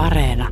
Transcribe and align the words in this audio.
Areena. 0.00 0.48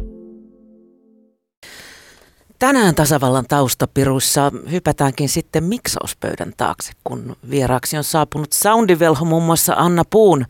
Tänään 2.59 2.95
tasavallan 2.95 3.45
taustapiruissa 3.49 4.53
hypätäänkin 4.71 5.29
sitten 5.29 5.65
miksauspöydän 5.65 6.53
taakse, 6.57 6.93
kun 7.05 7.37
vieraaksi 7.51 7.97
on 7.97 8.05
saapunut 8.05 8.53
soundivelho 8.53 9.25
muun 9.25 9.43
muassa 9.43 9.75
Anna 9.77 10.03
Puun, 10.11 10.47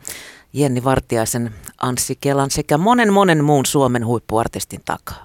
Jenni 0.52 0.84
Vartiaisen, 0.84 1.54
Anssi 1.80 2.18
Kelan 2.20 2.50
sekä 2.50 2.78
monen 2.78 3.12
monen 3.12 3.44
muun 3.44 3.66
Suomen 3.66 4.06
huippuartistin 4.06 4.80
takaa. 4.84 5.24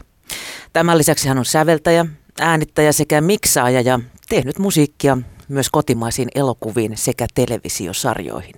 Tämän 0.74 0.98
lisäksi 0.98 1.28
hän 1.28 1.38
on 1.38 1.46
säveltäjä, 1.46 2.06
äänittäjä 2.40 2.92
sekä 2.92 3.22
miksaaja 3.22 3.82
ja 3.82 4.00
tehnyt 4.30 4.60
musiikkia 4.60 5.18
myös 5.48 5.70
kotimaisiin 5.70 6.30
elokuviin 6.36 6.98
sekä 6.98 7.28
televisiosarjoihin. 7.36 8.56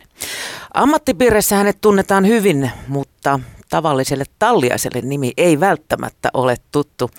Ammattipiirissä 0.73 1.55
hänet 1.55 1.81
tunnetaan 1.81 2.27
hyvin, 2.27 2.71
mutta 2.87 3.39
tavalliselle 3.75 4.23
talliaiselle 4.39 5.01
nimi 5.01 5.33
ei 5.37 5.59
välttämättä 5.59 6.29
ole 6.33 6.55
tuttu. 6.71 7.09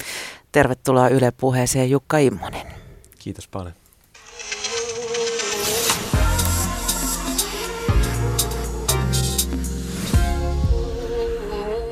Tervetuloa 0.52 1.08
Yle 1.08 1.30
puheeseen 1.30 1.90
Jukka 1.90 2.18
Immonen. 2.18 2.66
Kiitos 3.18 3.48
paljon. 3.48 3.74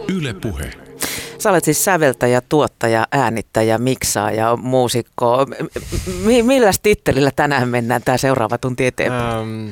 Yle 0.08 0.34
Puhe. 0.34 0.70
Sä 1.38 1.50
olet 1.50 1.64
siis 1.64 1.84
säveltäjä, 1.84 2.40
tuottaja, 2.40 3.06
äänittäjä, 3.12 3.78
miksaaja, 3.78 4.56
muusikko. 4.56 5.46
M- 6.24 6.46
millä 6.46 6.70
tittelillä 6.82 7.30
tänään 7.36 7.68
mennään 7.68 8.02
tämä 8.02 8.18
seuraava 8.18 8.58
tunti 8.58 8.86
eteenpäin? 8.86 9.36
Ähm, 9.36 9.70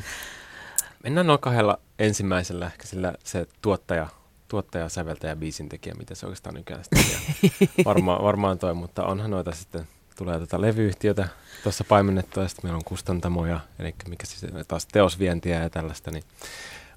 mennään 1.02 1.26
noin 1.26 1.40
kahdella 1.40 1.78
ensimmäisellä, 1.98 2.66
ehkä 2.66 2.86
sillä 2.86 3.14
se 3.24 3.46
tuottaja, 3.62 4.06
tuottaja, 4.52 4.88
säveltäjä, 4.88 5.36
biisintekijä, 5.36 5.94
mitä 5.94 6.14
se 6.14 6.26
oikeastaan 6.26 6.54
nykyään 6.54 6.84
Varma, 7.84 8.22
varmaan 8.22 8.58
toi, 8.58 8.74
mutta 8.74 9.04
onhan 9.04 9.30
noita 9.30 9.52
sitten, 9.52 9.88
tulee 10.16 10.38
tätä 10.38 10.60
levyyhtiötä 10.60 11.28
tuossa 11.62 11.84
paimennettua, 11.84 12.42
ja 12.42 12.48
sitten 12.48 12.64
meillä 12.64 12.76
on 12.76 12.84
kustantamoja, 12.84 13.60
eli 13.78 13.94
mikä 14.08 14.26
siis 14.26 14.52
taas 14.68 14.86
teosvientiä 14.86 15.62
ja 15.62 15.70
tällaista, 15.70 16.10
niin 16.10 16.24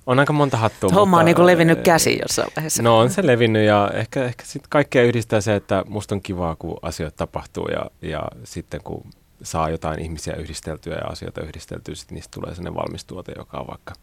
on 0.06 0.20
aika 0.20 0.34
monta 0.34 0.58
hattua. 0.58 0.89
Homma 0.89 1.20
on 1.20 1.25
niin 1.25 1.45
levinnyt 1.45 1.81
käsi 1.81 2.20
jossain 2.22 2.52
vaiheessa. 2.56 2.84
No 2.84 2.97
on 2.97 3.09
se 3.09 3.28
levinnyt 3.28 3.66
ja 3.66 3.92
ehkä, 3.94 4.25
ehkä 4.25 4.45
sitten 4.45 4.69
kaikkea 4.69 5.03
yhdistää 5.03 5.42
se, 5.42 5.56
että 5.56 5.84
musta 5.88 6.16
on 6.16 6.22
kivaa, 6.22 6.56
kun 6.56 6.78
asioita 6.81 7.17
tapahtuu 7.17 7.67
ja, 7.67 7.92
ja 8.02 8.23
sitten 8.44 8.81
kun 8.84 9.03
saa 9.44 9.69
jotain 9.69 10.00
ihmisiä 10.00 10.34
yhdisteltyä 10.34 10.95
ja 10.95 11.08
asioita 11.08 11.42
yhdisteltyä, 11.42 11.95
sitten 11.95 12.16
niistä 12.16 12.31
tulee 12.31 12.56
sellainen 12.56 12.75
valmis 12.75 13.06
tuote, 13.06 13.34
joka 13.38 13.58
on 13.58 13.67
vaikka 13.67 13.94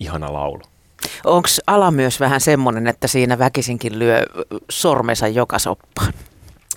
ihana 0.00 0.32
laulu. 0.32 0.62
Onko 1.24 1.48
ala 1.66 1.90
myös 1.90 2.20
vähän 2.20 2.40
semmoinen, 2.40 2.86
että 2.86 3.08
siinä 3.08 3.38
väkisinkin 3.38 3.98
lyö 3.98 4.22
sormensa 4.70 5.28
joka 5.28 5.58
soppaan? 5.58 6.12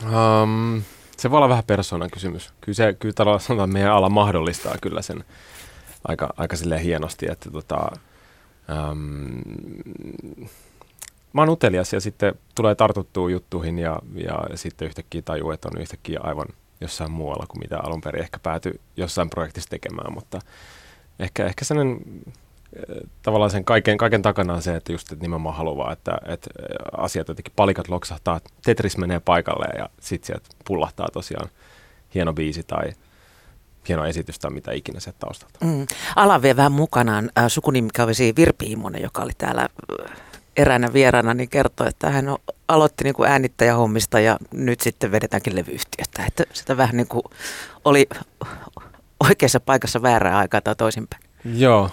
Um, 0.04 0.82
se 1.18 1.32
voi 1.32 1.38
olla 1.38 1.50
vähän 1.50 1.64
persoonan 1.68 2.10
kysymys. 2.12 2.54
Kyllä, 2.62 2.76
se, 2.76 2.94
kyllä 2.94 3.40
sanotaan, 3.40 3.70
että 3.70 3.74
meidän 3.74 3.92
ala 3.94 4.10
mahdollistaa 4.10 4.76
kyllä 4.82 5.02
sen 5.02 5.24
aika, 6.08 6.34
aika 6.38 6.56
hienosti, 6.84 7.32
että 7.32 7.52
tota, 7.52 7.92
Um, 8.70 9.42
mä 11.34 11.42
oon 11.42 11.50
utelias 11.50 11.94
ja 11.94 12.02
sitten 12.02 12.36
tulee 12.56 12.76
tartuttua 12.76 13.30
juttuihin 13.30 13.80
ja, 13.80 14.00
ja 14.16 14.38
sitten 14.56 14.88
yhtäkkiä 14.88 15.22
tajuu, 15.22 15.52
että 15.52 15.68
on 15.68 15.82
yhtäkkiä 15.82 16.20
aivan 16.24 16.48
jossain 16.82 17.12
muualla 17.12 17.46
kuin 17.48 17.60
mitä 17.60 17.80
alun 17.80 18.02
perin 18.02 18.22
ehkä 18.22 18.40
päätyi 18.40 18.74
jossain 18.98 19.30
projektissa 19.30 19.70
tekemään, 19.70 20.14
mutta 20.14 20.40
ehkä, 21.20 21.46
ehkä 21.46 21.66
sellainen 21.66 22.00
tavallaan 23.22 23.52
sen 23.52 23.66
kaiken, 23.66 23.98
kaiken 23.98 24.22
takana 24.22 24.54
on 24.54 24.62
se, 24.62 24.76
että 24.76 24.92
just 24.92 25.12
että 25.12 25.24
nimenomaan 25.24 25.56
haluaa, 25.56 25.94
että, 25.94 26.18
että 26.26 26.50
asiat 26.98 27.28
jotenkin 27.28 27.54
palikat 27.56 27.90
loksahtaa, 27.90 28.42
Tetris 28.66 28.98
menee 28.98 29.20
paikalle 29.20 29.66
ja 29.78 29.90
sitten 30.00 30.28
sieltä 30.28 30.50
pullahtaa 30.66 31.08
tosiaan 31.14 31.50
hieno 32.16 32.34
biisi 32.34 32.64
tai 32.64 32.92
hieno 33.88 34.06
esitys 34.06 34.40
tai 34.40 34.52
mitä 34.52 34.72
ikinä 34.72 35.00
se 35.00 35.12
taustalta. 35.20 35.66
Mm. 35.66 35.88
Ala 36.16 36.42
vie 36.42 36.56
vähän 36.56 36.72
mukanaan 36.72 37.32
äh, 37.38 37.46
sukunimikavisi 37.48 38.34
Virpi 38.36 38.72
Imonen, 38.72 39.02
joka 39.02 39.22
oli 39.22 39.32
täällä 39.38 39.62
äh, 39.62 40.22
eräänä 40.58 40.94
vieraana, 40.94 41.34
niin 41.34 41.50
kertoi, 41.50 41.88
että 41.88 42.10
hän 42.10 42.26
aloitti 42.68 43.04
niin 43.04 43.16
kuin 43.16 43.30
äänittäjähommista 43.30 44.20
ja 44.20 44.38
nyt 44.52 44.82
sitten 44.82 45.12
vedetäänkin 45.12 45.56
levyyhtiötä. 45.56 46.26
Että 46.28 46.44
sitä 46.54 46.78
vähän 46.78 46.98
niin 46.98 47.08
kuin 47.08 47.24
oli 47.86 48.08
oikeassa 49.30 49.60
paikassa 49.60 50.02
väärää 50.02 50.38
aikaa 50.38 50.62
tai 50.62 50.76
toisinpäin. 50.76 51.24
Joo, 51.46 51.90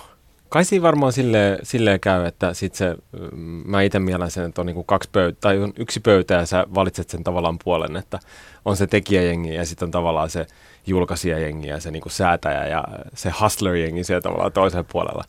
Kai 0.48 0.64
siinä 0.64 0.82
varmaan 0.82 1.12
silleen, 1.12 1.58
silleen 1.62 2.00
käy, 2.00 2.24
että 2.26 2.54
sit 2.54 2.74
se, 2.74 2.96
mm, 3.32 3.62
mä 3.64 3.82
itse 3.82 3.98
mielen 3.98 4.30
sen, 4.30 4.46
että 4.46 4.60
on 4.62 4.66
niinku 4.66 4.84
kaksi 4.84 5.08
pöytä, 5.12 5.38
tai 5.40 5.58
on 5.58 5.72
yksi 5.76 6.00
pöytä 6.00 6.34
ja 6.34 6.46
sä 6.46 6.66
valitset 6.74 7.10
sen 7.10 7.24
tavallaan 7.24 7.58
puolen, 7.64 7.96
että 7.96 8.18
on 8.64 8.76
se 8.76 8.86
tekijäjengi 8.86 9.54
ja 9.54 9.66
sitten 9.66 9.86
on 9.86 9.90
tavallaan 9.90 10.30
se 10.30 10.46
julkaisijajengi 10.86 11.68
ja 11.68 11.80
se 11.80 11.90
niinku 11.90 12.08
säätäjä 12.08 12.66
ja 12.66 12.84
se 13.14 13.30
hustler-jengi 13.30 14.04
siellä 14.04 14.20
tavallaan 14.20 14.52
toisella 14.52 14.86
puolella. 14.92 15.24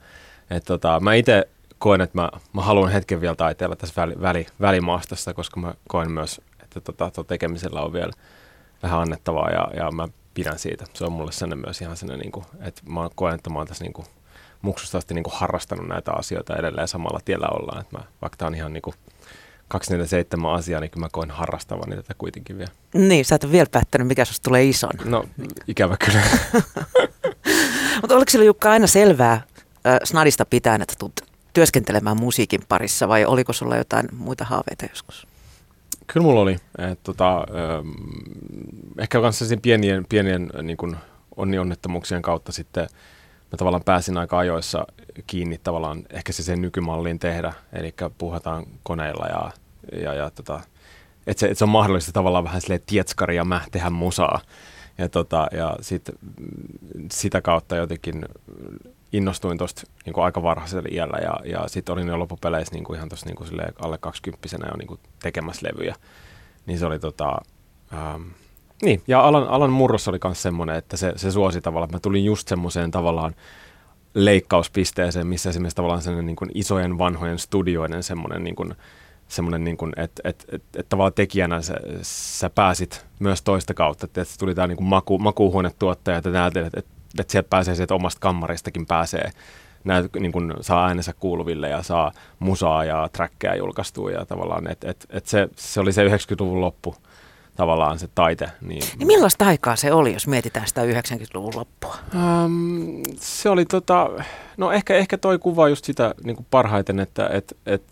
Et 0.50 0.64
tota, 0.64 1.00
mä 1.00 1.14
itse 1.14 1.50
koen, 1.78 2.02
että 2.02 2.18
mä, 2.18 2.30
mä 2.54 2.62
haluan 2.62 2.92
hetken 2.92 3.22
vielä 3.22 3.36
taiteella 3.36 3.76
tässä 3.76 4.02
väli, 4.02 4.22
väli, 4.22 4.46
välimaastossa, 4.62 5.34
koska 5.34 5.60
mä 5.60 5.74
koen 5.88 6.12
myös, 6.12 6.42
että 6.64 6.82
tota, 6.82 7.24
tekemisellä 7.24 7.82
on 7.82 7.94
vielä 7.94 8.12
vähän 8.84 9.00
annettavaa 9.00 9.50
ja, 9.50 9.70
ja 9.76 9.92
mä 9.92 10.08
pidän 10.34 10.60
siitä. 10.60 10.86
Se 10.94 11.06
on 11.06 11.12
mulle 11.12 11.32
sellainen 11.32 11.66
myös 11.66 11.82
ihan 11.82 11.98
sellainen, 11.98 12.22
niin 12.22 12.32
kuin, 12.32 12.46
että 12.62 12.82
mä 12.86 13.10
koen, 13.16 13.36
että 13.36 13.50
mä 13.50 13.60
oon 13.60 13.68
tässä 13.68 13.84
niin 13.84 13.94
kuin, 13.94 14.06
muksusta 14.62 14.98
asti 14.98 15.14
niin 15.14 15.24
kuin 15.24 15.34
harrastanut 15.38 15.88
näitä 15.88 16.12
asioita 16.12 16.56
edelleen 16.56 16.88
samalla 16.88 17.20
tiellä 17.26 17.48
ollaan. 17.52 17.82
Että 17.82 17.98
mä, 17.98 18.04
vaikka 18.22 18.38
tämä 18.38 18.48
on 18.48 18.56
ihan 18.56 18.74
niin 18.74 18.82
kuin 18.82 18.96
247 19.68 20.54
asiaa, 20.54 20.82
niin 20.82 20.92
kyllä 20.92 21.06
mä 21.06 21.10
koen 21.12 21.32
harrastavani 21.32 21.96
tätä 21.96 22.14
kuitenkin 22.18 22.58
vielä. 22.58 22.72
Niin, 22.94 23.26
sä 23.26 23.36
et 23.36 23.44
ole 23.44 23.52
vielä 23.52 23.68
päättänyt, 23.72 24.08
mikä 24.08 24.26
susta 24.26 24.44
tulee 24.44 24.64
ison. 24.64 24.92
No, 25.06 25.26
ikävä 25.68 25.98
kyllä. 26.06 26.22
Mutta 28.02 28.16
oliko 28.16 28.32
sillä 28.32 28.46
Jukka 28.46 28.72
aina 28.72 28.88
selvää 28.88 29.34
äh, 29.34 29.44
snadista 30.04 30.46
pitäen, 30.46 30.82
että 30.82 30.96
tulet 31.00 31.24
työskentelemään 31.54 32.18
musiikin 32.18 32.62
parissa 32.68 33.08
vai 33.08 33.26
oliko 33.26 33.54
sulla 33.54 33.78
jotain 33.78 34.08
muita 34.14 34.46
haaveita 34.46 34.86
joskus? 34.90 35.28
Kyllä 36.08 36.24
mulla 36.24 36.42
oli. 36.42 36.58
Et, 36.92 37.00
tota, 37.04 37.38
äh, 37.38 37.46
ehkä 39.00 39.22
kanssa 39.22 39.46
pienien, 39.62 40.06
pienien 40.10 40.50
niin 40.64 40.78
kuin 40.78 40.96
onni-onnettomuuksien 41.36 42.22
kautta 42.22 42.52
sitten 42.52 42.88
mä 43.52 43.58
tavallaan 43.58 43.84
pääsin 43.84 44.18
aika 44.18 44.38
ajoissa 44.38 44.86
kiinni 45.28 45.58
tavallaan 45.58 46.04
ehkä 46.10 46.32
se 46.32 46.44
sen 46.44 46.62
nykymalliin 46.62 47.20
tehdä, 47.20 47.54
eli 47.74 47.94
puhutaan 48.18 48.66
koneilla 48.84 49.26
ja, 49.28 49.52
ja, 50.02 50.14
ja 50.14 50.30
tota, 50.30 50.62
että 51.28 51.40
se, 51.40 51.48
et 51.48 51.58
se 51.58 51.64
on 51.64 51.70
mahdollista 51.70 52.12
tavallaan 52.12 52.44
vähän 52.44 52.62
silleen 52.62 52.82
tietskari 52.86 53.36
ja 53.36 53.46
mä 53.46 53.62
tehdä 53.72 53.90
musaa. 53.90 54.42
Ja, 54.98 55.10
tota, 55.10 55.48
ja 55.52 55.76
sit, 55.82 56.10
sitä 57.12 57.42
kautta 57.42 57.76
jotenkin 57.76 58.26
innostuin 59.14 59.58
tuosta 59.58 59.82
niin 60.06 60.24
aika 60.24 60.44
varhaisella 60.44 60.90
iällä 60.92 61.18
ja, 61.18 61.40
ja 61.46 61.68
sitten 61.68 61.94
olin 61.94 62.08
jo 62.08 62.20
loppupeleissä 62.20 62.76
niin 62.76 62.84
kuin 62.84 62.98
ihan 62.98 63.10
tuossa 63.10 63.26
niin 63.26 63.74
alle 63.82 63.98
20 63.98 64.48
jo 64.52 64.78
niin 64.78 64.88
kuin 64.88 65.00
tekemässä 65.22 65.68
levyjä. 65.68 65.96
Niin 66.66 66.80
se 66.80 66.86
oli 66.86 67.00
tota, 67.00 67.38
ähm, 67.94 68.22
niin, 68.82 69.02
ja 69.08 69.22
alan, 69.22 69.48
alan 69.48 69.72
murros 69.72 70.08
oli 70.08 70.20
myös 70.24 70.42
semmoinen, 70.42 70.76
että 70.76 70.98
se, 70.98 71.14
se 71.16 71.32
suosi 71.32 71.62
tavallaan, 71.62 71.88
että 71.88 71.96
mä 71.96 72.00
tulin 72.00 72.26
just 72.26 72.48
semmoiseen 72.48 72.92
tavallaan 72.92 73.36
leikkauspisteeseen, 74.14 75.28
missä 75.28 75.50
esimerkiksi 75.50 75.76
tavallaan 75.76 76.02
sellainen 76.02 76.26
niin 76.26 76.36
kuin 76.36 76.52
isojen 76.54 76.98
vanhojen 76.98 77.40
studioiden 77.40 78.04
semmoinen 78.04 78.44
niin 78.44 78.56
kuin, 78.56 78.76
semmoinen, 79.28 79.64
niin 79.64 79.78
kuin, 79.78 79.94
että 79.98 80.22
et, 80.26 80.46
et, 80.52 80.64
et 80.76 80.90
tavallaan 80.90 81.14
tekijänä 81.14 81.62
sä, 81.62 81.74
sä 82.02 82.50
pääsit 82.50 83.06
myös 83.20 83.42
toista 83.42 83.74
kautta, 83.74 84.06
että, 84.06 84.22
että 84.22 84.34
tuli 84.40 84.56
tämä 84.56 84.68
niin 84.68 84.78
kuin 84.78 84.88
maku, 84.88 85.20
makuuhuonetuottaja, 85.20 86.18
että 86.18 86.30
näet, 86.30 86.58
että, 86.58 86.80
että, 86.80 86.92
että 87.20 87.32
sieltä 87.32 87.50
pääsee 87.50 87.76
sieltä 87.76 87.96
omasta 87.96 88.20
kammaristakin 88.20 88.86
pääsee. 88.86 89.32
Näet, 89.84 90.06
niin 90.20 90.32
kuin 90.32 90.54
saa 90.62 90.88
äänensä 90.88 91.14
kuuluville 91.14 91.70
ja 91.70 91.84
saa 91.84 92.12
musaa 92.40 92.86
ja 92.86 93.10
trackkejä 93.14 93.56
julkaistua 93.56 94.12
ja 94.12 94.26
tavallaan, 94.26 94.72
että 94.72 94.92
et, 94.92 95.06
et 95.10 95.26
se, 95.26 95.50
se 95.56 95.80
oli 95.80 95.94
se 95.94 96.08
90-luvun 96.08 96.62
loppu 96.62 96.96
tavallaan 97.60 98.00
se 98.00 98.10
taite. 98.16 98.50
Niin, 98.62 98.84
niin 98.98 99.08
millaista 99.08 99.46
aikaa 99.46 99.76
se 99.76 99.94
oli, 99.94 100.14
jos 100.14 100.28
mietitään 100.28 100.68
sitä 100.68 100.82
90-luvun 100.82 101.54
loppua? 101.56 101.96
Um, 102.16 103.02
se 103.16 103.50
oli 103.50 103.66
tota, 103.66 104.10
no 104.58 104.72
ehkä, 104.72 104.96
ehkä 104.96 105.18
toi 105.18 105.40
kuva 105.40 105.70
just 105.70 105.86
sitä 105.86 106.16
niin 106.24 106.36
kuin 106.36 106.48
parhaiten, 106.52 107.00
että 107.00 107.30
et, 107.34 107.58
et, 107.66 107.84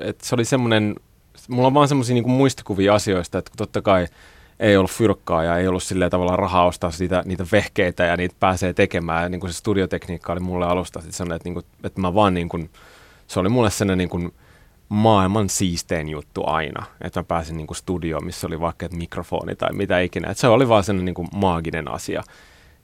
et 0.00 0.20
se 0.20 0.34
oli 0.34 0.44
semmoinen, 0.44 0.94
mulla 1.48 1.66
on 1.66 1.74
vaan 1.74 1.88
semmoisia 1.88 2.14
niin 2.14 2.30
muistikuvia 2.30 2.94
asioista, 2.94 3.38
että 3.38 3.50
totta 3.56 3.82
kai 3.82 4.06
ei 4.60 4.76
ollut 4.76 4.90
fyrkkaa 4.90 5.44
ja 5.44 5.58
ei 5.58 5.68
ollut 5.68 5.82
silleen 5.82 6.10
tavallaan 6.10 6.38
rahaa 6.38 6.66
ostaa 6.66 6.90
sitä, 6.90 7.22
niitä 7.26 7.46
vehkeitä 7.52 8.04
ja 8.04 8.16
niitä 8.16 8.34
pääsee 8.40 8.72
tekemään. 8.72 9.22
Ja 9.22 9.28
niin 9.28 9.40
kuin 9.40 9.52
se 9.52 9.58
studiotekniikka 9.58 10.32
oli 10.32 10.40
mulle 10.40 10.66
alusta 10.66 11.02
sellainen, 11.10 11.36
että, 11.36 11.48
niin 11.48 11.54
kuin, 11.54 11.66
että 11.84 12.00
mä 12.00 12.14
vaan 12.14 12.34
niin 12.34 12.48
kuin, 12.48 12.70
se 13.26 13.40
oli 13.40 13.48
mulle 13.48 13.70
sellainen 13.70 13.98
niin 13.98 14.08
kuin, 14.08 14.32
maailman 14.88 15.48
siistein 15.48 16.08
juttu 16.08 16.42
aina, 16.46 16.86
että 17.00 17.20
mä 17.20 17.24
pääsin 17.24 17.56
niin 17.56 17.66
studioon, 17.72 18.24
missä 18.24 18.46
oli 18.46 18.60
vaikka 18.60 18.88
mikrofoni 18.92 19.56
tai 19.56 19.72
mitä 19.72 20.00
ikinä. 20.00 20.30
Että 20.30 20.40
se 20.40 20.48
oli 20.48 20.68
vaan 20.68 20.84
sellainen 20.84 21.04
niin 21.04 21.14
kuin 21.14 21.28
maaginen 21.34 21.90
asia. 21.90 22.22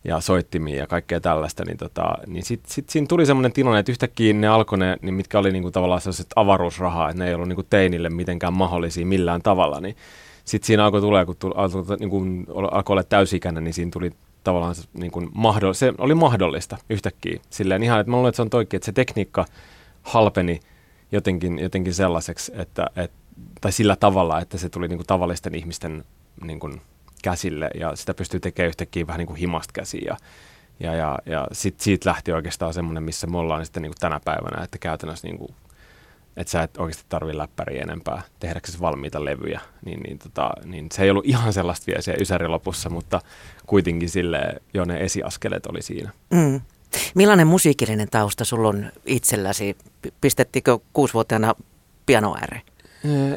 ja 0.04 0.20
soittimia 0.20 0.76
ja 0.76 0.86
kaikkea 0.86 1.20
tällaista, 1.20 1.64
niin, 1.64 1.76
tota, 1.76 2.14
niin 2.26 2.44
sitten 2.44 2.72
sit 2.72 2.88
siinä 2.88 3.06
tuli 3.06 3.26
semmoinen 3.26 3.52
tilanne, 3.52 3.78
että 3.78 3.92
yhtäkkiä 3.92 4.32
ne 4.32 4.48
alkoi 4.48 4.78
ne, 4.78 4.96
niin 5.02 5.14
mitkä 5.14 5.38
oli 5.38 5.52
niinku 5.52 5.70
tavallaan 5.70 6.00
sellaiset 6.00 6.26
avaruusrahaa, 6.36 7.10
että 7.10 7.22
ne 7.22 7.28
ei 7.28 7.34
ollut 7.34 7.48
niinku 7.48 7.62
teinille 7.62 8.08
mitenkään 8.10 8.52
mahdollisia 8.52 9.06
millään 9.06 9.42
tavalla, 9.42 9.80
niin 9.80 9.96
sitten 10.44 10.66
siinä 10.66 10.84
alkoi 10.84 11.00
tulee, 11.00 11.26
kun 11.26 11.36
tuli, 11.36 11.54
alkoi, 11.56 11.96
niin 11.96 12.10
kuin, 12.10 12.46
alkoi 12.70 12.94
olla 12.94 13.02
täysikäinen, 13.02 13.64
niin 13.64 13.74
siinä 13.74 13.90
tuli 13.90 14.12
tavallaan 14.44 14.74
se, 14.74 14.82
niin 14.94 15.10
kuin 15.10 15.28
mahdoll- 15.28 15.74
se 15.74 15.92
oli 15.98 16.14
mahdollista 16.14 16.76
yhtäkkiä. 16.90 17.40
Silleen 17.50 17.82
ihan, 17.82 18.00
että 18.00 18.10
mä 18.10 18.16
luulen, 18.16 18.28
että 18.28 18.36
se 18.36 18.42
on 18.42 18.50
toikin, 18.50 18.78
että 18.78 18.86
se 18.86 18.92
tekniikka 18.92 19.44
halpeni 20.02 20.60
jotenkin, 21.12 21.58
jotenkin 21.58 21.94
sellaiseksi, 21.94 22.52
että, 22.54 22.86
et, 22.96 23.12
tai 23.60 23.72
sillä 23.72 23.96
tavalla, 23.96 24.40
että 24.40 24.58
se 24.58 24.68
tuli 24.68 24.88
niin 24.88 24.98
kuin 24.98 25.06
tavallisten 25.06 25.54
ihmisten 25.54 26.04
niin 26.42 26.60
kuin 26.60 26.80
käsille 27.22 27.70
ja 27.74 27.96
sitä 27.96 28.14
pystyy 28.14 28.40
tekemään 28.40 28.68
yhtäkkiä 28.68 29.06
vähän 29.06 29.18
niin 29.18 29.36
himasta 29.36 29.72
käsiin 29.72 30.04
ja, 30.04 30.16
ja, 30.80 30.94
ja, 30.94 31.18
ja 31.26 31.46
sit, 31.52 31.80
siitä 31.80 32.10
lähti 32.10 32.32
oikeastaan 32.32 32.74
semmoinen, 32.74 33.02
missä 33.02 33.26
me 33.26 33.38
ollaan 33.38 33.64
sitten 33.64 33.82
niin 33.82 33.90
kuin 33.90 34.00
tänä 34.00 34.20
päivänä, 34.24 34.64
että 34.64 34.78
käytännössä 34.78 35.26
niin 35.26 35.38
kuin, 35.38 35.54
että 36.36 36.50
sä 36.50 36.62
et 36.62 36.76
oikeasti 36.76 37.04
tarvitse 37.08 37.38
läppäriä 37.38 37.82
enempää 37.82 38.22
tehdäksesi 38.40 38.80
valmiita 38.80 39.24
levyjä, 39.24 39.60
niin, 39.84 40.00
niin, 40.00 40.18
tota, 40.18 40.50
niin 40.64 40.86
se 40.92 41.02
ei 41.02 41.10
ollut 41.10 41.26
ihan 41.26 41.52
sellaista 41.52 41.86
vielä 41.86 42.02
siellä 42.02 42.22
Ysäri 42.22 42.48
lopussa, 42.48 42.90
mutta 42.90 43.20
kuitenkin 43.66 44.08
sille 44.08 44.54
jo 44.74 44.84
ne 44.84 45.00
esiaskeleet 45.00 45.66
oli 45.66 45.82
siinä. 45.82 46.10
Mm. 46.30 46.60
Millainen 47.14 47.46
musiikillinen 47.46 48.08
tausta 48.10 48.44
sulla 48.44 48.68
on 48.68 48.92
itselläsi? 49.06 49.76
Pistettikö 50.20 50.78
kuusivuotiaana 50.92 51.54
piano 52.06 52.34
ääreen? 52.34 52.62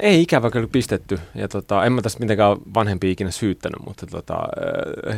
Ei 0.02 0.22
ikävä 0.22 0.50
kyllä 0.52 0.68
pistetty. 0.72 1.20
Ja 1.36 1.48
tota, 1.48 1.86
en 1.86 1.94
mä 1.94 2.02
tästä 2.02 2.20
mitenkään 2.20 2.58
vanhempi 2.74 3.12
ikinä 3.12 3.32
syyttänyt, 3.32 3.86
mutta 3.86 4.08
tota, 4.08 4.40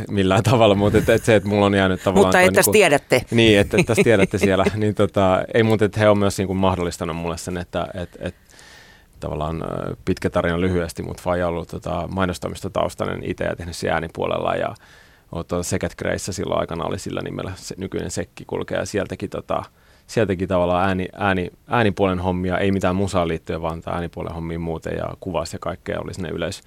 millään 0.09 0.43
tavalla. 0.51 0.75
Mutta 0.75 0.97
et, 0.97 1.09
et 1.09 1.23
se, 1.23 1.35
että 1.35 1.49
mulla 1.49 1.65
on 1.65 1.73
jäänyt 1.73 2.03
tavallaan... 2.03 2.25
mutta 2.25 2.41
että 2.41 2.59
niinku, 2.59 2.71
tiedätte. 2.71 3.21
Niin, 3.31 3.59
että 3.59 3.77
et 3.79 3.85
tässä 3.85 4.03
tiedätte 4.03 4.37
siellä. 4.47 4.65
niin 4.75 4.95
tota, 4.95 5.43
ei 5.53 5.63
muuta, 5.63 5.85
että 5.85 5.99
he 5.99 6.09
on 6.09 6.17
myös 6.17 6.37
niinku 6.37 6.53
mahdollistanut 6.53 7.15
mulle 7.15 7.37
sen, 7.37 7.57
että 7.57 7.87
et, 7.93 8.17
et, 8.19 8.35
tavallaan 9.19 9.63
pitkä 10.05 10.29
tarina 10.29 10.61
lyhyesti, 10.61 11.03
mutta 11.03 11.23
Faija 11.23 11.47
on 11.47 11.53
ollut 11.53 11.67
tota, 11.67 12.07
mainostamistotaustainen 12.11 13.23
itse 13.23 13.43
ja 13.43 13.55
tehnyt 13.55 13.75
se 13.75 13.89
äänipuolella 13.89 14.55
ja 14.55 14.75
Seket 15.61 15.95
Grace 15.95 16.33
silloin 16.33 16.59
aikana 16.59 16.85
oli 16.85 16.99
sillä 16.99 17.21
nimellä 17.23 17.51
se 17.55 17.75
nykyinen 17.77 18.11
sekki 18.11 18.45
kulkee 18.45 18.77
ja 18.77 18.85
sieltäkin 18.85 19.29
tota, 19.29 19.63
sieltäkin 20.07 20.47
tavallaan 20.47 20.87
ääni, 20.87 21.07
ääni, 21.13 21.49
äänipuolen 21.67 22.19
hommia, 22.19 22.57
ei 22.57 22.71
mitään 22.71 22.95
musaan 22.95 23.27
liittyen, 23.27 23.61
vaan 23.61 23.81
äänipuolen 23.85 24.33
hommia 24.33 24.59
muuten 24.59 24.97
ja 24.97 25.09
kuvas 25.19 25.53
ja 25.53 25.59
kaikkea 25.59 25.99
oli 25.99 26.13
sinne 26.13 26.29
yleis, 26.29 26.61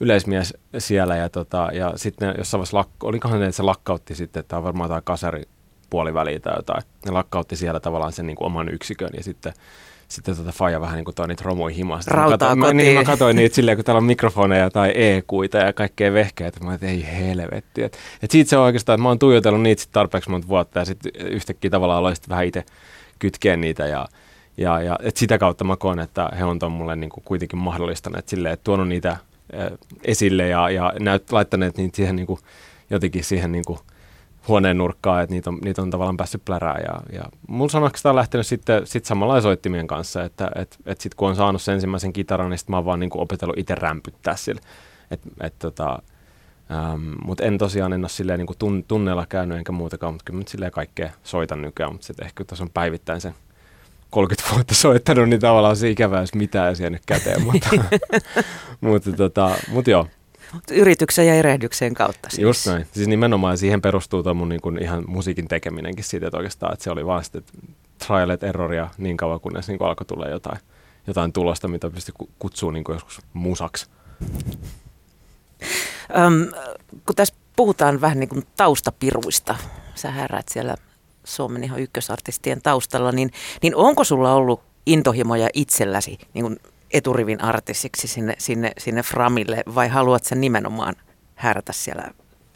yleismies 0.00 0.54
siellä 0.78 1.16
ja, 1.16 1.28
tota, 1.28 1.68
ja 1.72 1.92
sitten 1.96 2.34
jossain 2.38 2.58
vaiheessa, 2.58 2.76
lakko, 2.76 3.06
olikohan 3.06 3.40
ne, 3.40 3.46
että 3.46 3.56
se 3.56 3.62
lakkautti 3.62 4.14
sitten, 4.14 4.40
että 4.40 4.56
on 4.56 4.64
varmaan 4.64 4.88
tämä 4.88 5.00
kasari 5.00 5.42
puoliväliä 5.90 6.40
tai 6.40 6.56
jotain, 6.56 6.82
ne 7.06 7.12
lakkautti 7.12 7.56
siellä 7.56 7.80
tavallaan 7.80 8.12
sen 8.12 8.26
niin 8.26 8.36
kuin 8.36 8.46
oman 8.46 8.68
yksikön 8.68 9.10
ja 9.16 9.22
sitten 9.22 9.52
sitten 10.12 10.36
tota 10.36 10.52
Faja 10.52 10.80
vähän 10.80 10.96
niin 10.96 11.04
kuin 11.04 11.14
toi 11.14 11.28
niitä 11.28 11.42
romuja 11.46 11.74
himasta. 11.74 12.10
Rautaa 12.14 12.30
mä, 12.30 12.38
katsoin, 12.38 12.76
mä, 12.76 12.82
niin, 12.82 12.98
mä 12.98 13.04
katsoin 13.04 13.36
niitä 13.36 13.54
silleen, 13.54 13.76
kun 13.76 13.84
täällä 13.84 13.98
on 13.98 14.04
mikrofoneja 14.04 14.70
tai 14.70 14.92
e-kuita 14.94 15.58
ja 15.58 15.72
kaikkea 15.72 16.12
vehkeitä. 16.12 16.64
Mä 16.64 16.74
että 16.74 16.86
ei 16.86 17.06
helvetti. 17.18 17.82
Et, 17.82 17.98
et 18.22 18.30
siitä 18.30 18.50
se 18.50 18.56
on 18.56 18.64
oikeastaan, 18.64 18.94
että 18.94 19.02
mä 19.02 19.08
oon 19.08 19.18
tuijotellut 19.18 19.62
niitä 19.62 19.82
sit 19.82 19.92
tarpeeksi 19.92 20.30
monta 20.30 20.48
vuotta 20.48 20.78
ja 20.78 20.84
sitten 20.84 21.12
yhtäkkiä 21.16 21.70
tavallaan 21.70 21.98
aloin 21.98 22.16
vähän 22.28 22.46
itse 22.46 22.64
kytkeä 23.18 23.56
niitä 23.56 23.86
ja, 23.86 24.08
ja, 24.56 24.82
ja 24.82 24.98
et 25.02 25.16
sitä 25.16 25.38
kautta 25.38 25.64
mä 25.64 25.76
koen, 25.76 25.98
että 25.98 26.28
he 26.38 26.44
on 26.44 26.58
ton 26.58 26.72
mulle 26.72 26.96
niin 26.96 27.10
kuin 27.10 27.24
kuitenkin 27.24 27.58
mahdollistaneet 27.58 28.28
silleen, 28.28 28.52
että 28.52 28.64
tuonut 28.64 28.88
niitä 28.88 29.16
esille 30.04 30.48
ja, 30.48 30.70
ja 30.70 30.92
näyt, 31.00 31.32
laittaneet 31.32 31.76
niitä 31.76 31.96
siihen 31.96 32.16
niin 32.16 32.26
kuin, 32.26 32.40
jotenkin 32.90 33.24
siihen 33.24 33.52
niin 33.52 33.64
kuin, 33.66 33.78
huoneen 34.48 34.78
nurkkaa, 34.78 35.22
että 35.22 35.34
niitä 35.34 35.50
on, 35.50 35.58
niitä 35.64 35.82
on 35.82 35.90
tavallaan 35.90 36.16
päässyt 36.16 36.44
plärää. 36.44 36.78
Ja, 36.78 37.00
ja 37.12 37.22
mun 37.48 37.70
sanoksi 37.70 38.08
on 38.08 38.16
lähtenyt 38.16 38.46
sitten 38.46 38.86
sit 38.86 39.04
samalla 39.04 39.40
soittimien 39.40 39.86
kanssa, 39.86 40.24
että 40.24 40.50
et, 40.54 40.78
et 40.86 41.00
sitten 41.00 41.16
kun 41.16 41.28
on 41.28 41.36
saanut 41.36 41.62
sen 41.62 41.74
ensimmäisen 41.74 42.12
kitaran, 42.12 42.50
niin 42.50 42.58
sitten 42.58 42.72
mä 42.72 42.76
oon 42.76 42.84
vaan 42.84 43.00
niin 43.00 43.10
kuin 43.10 43.22
opetellut 43.22 43.58
itse 43.58 43.74
rämpyttää 43.74 44.36
sille. 44.36 44.60
Et, 45.10 45.20
et 45.40 45.54
tota, 45.58 46.02
ähm, 46.70 47.12
mutta 47.24 47.44
en 47.44 47.58
tosiaan 47.58 47.92
en 47.92 48.00
ole 48.00 48.08
silleen 48.08 48.38
niin 48.38 48.46
kuin 48.46 48.58
tun, 48.58 48.84
tunneilla 48.88 49.26
käynyt 49.26 49.58
enkä 49.58 49.72
muutakaan, 49.72 50.14
mutta 50.14 50.24
kyllä 50.24 50.38
mä 50.38 50.44
silleen 50.48 50.72
kaikkea 50.72 51.10
soitan 51.22 51.62
nykyään, 51.62 51.92
mutta 51.92 52.06
sitten 52.06 52.26
ehkä 52.26 52.44
tässä 52.44 52.64
on 52.64 52.70
päivittäin 52.74 53.20
sen 53.20 53.34
30 54.10 54.54
vuotta 54.54 54.74
soittanut, 54.74 55.28
niin 55.28 55.40
tavallaan 55.40 55.76
se 55.76 55.90
ikävää, 55.90 56.20
jos 56.20 56.34
mitään 56.34 56.74
ei 56.84 56.90
nyt 56.90 57.06
käteen, 57.06 57.42
mutta, 57.42 57.68
mutta, 58.80 59.12
tota, 59.12 59.50
mutta 59.68 59.90
joo, 59.90 60.06
yrityksen 60.70 61.26
ja 61.26 61.34
erehdyksen 61.34 61.94
kautta. 61.94 62.30
Siis. 62.30 62.42
Just 62.42 62.66
näin. 62.66 62.86
Siis 62.92 63.08
nimenomaan 63.08 63.58
siihen 63.58 63.82
perustuu 63.82 64.22
tuo 64.22 64.34
mun 64.34 64.48
niin 64.48 64.60
kuin 64.60 64.82
ihan 64.82 65.04
musiikin 65.06 65.48
tekeminenkin 65.48 66.04
siitä, 66.04 66.26
että 66.26 66.36
oikeastaan 66.36 66.72
että 66.72 66.84
se 66.84 66.90
oli 66.90 67.06
vaan 67.06 67.24
sitten 67.24 67.42
trial 68.06 68.30
and 68.30 68.42
erroria 68.42 68.88
niin 68.98 69.16
kauan, 69.16 69.40
kunnes 69.40 69.68
niin 69.68 69.78
kuin 69.78 69.88
alkoi 69.88 70.06
tulla 70.06 70.28
jotain, 70.28 70.58
jotain 71.06 71.32
tulosta, 71.32 71.68
mitä 71.68 71.90
pystyi 71.90 72.14
kutsua 72.38 72.72
niin 72.72 72.84
kuin 72.84 72.94
joskus 72.94 73.20
musaksi. 73.32 73.86
Öm, 76.16 76.48
kun 77.06 77.16
tässä 77.16 77.34
puhutaan 77.56 78.00
vähän 78.00 78.20
niin 78.20 78.28
kuin 78.28 78.46
taustapiruista, 78.56 79.56
sä 79.94 80.10
härät 80.10 80.48
siellä 80.48 80.76
Suomen 81.24 81.64
ihan 81.64 81.80
ykkösartistien 81.80 82.62
taustalla, 82.62 83.12
niin, 83.12 83.30
niin 83.62 83.76
onko 83.76 84.04
sulla 84.04 84.34
ollut 84.34 84.62
intohimoja 84.86 85.48
itselläsi 85.54 86.18
niin 86.34 86.44
kuin 86.44 86.58
eturivin 86.92 87.40
artistiksi 87.40 88.08
sinne, 88.08 88.34
sinne, 88.38 88.72
sinne 88.78 89.02
Framille 89.02 89.62
vai 89.74 89.88
haluat 89.88 90.24
sen 90.24 90.40
nimenomaan 90.40 90.94
härätä 91.34 91.72
siellä 91.72 92.04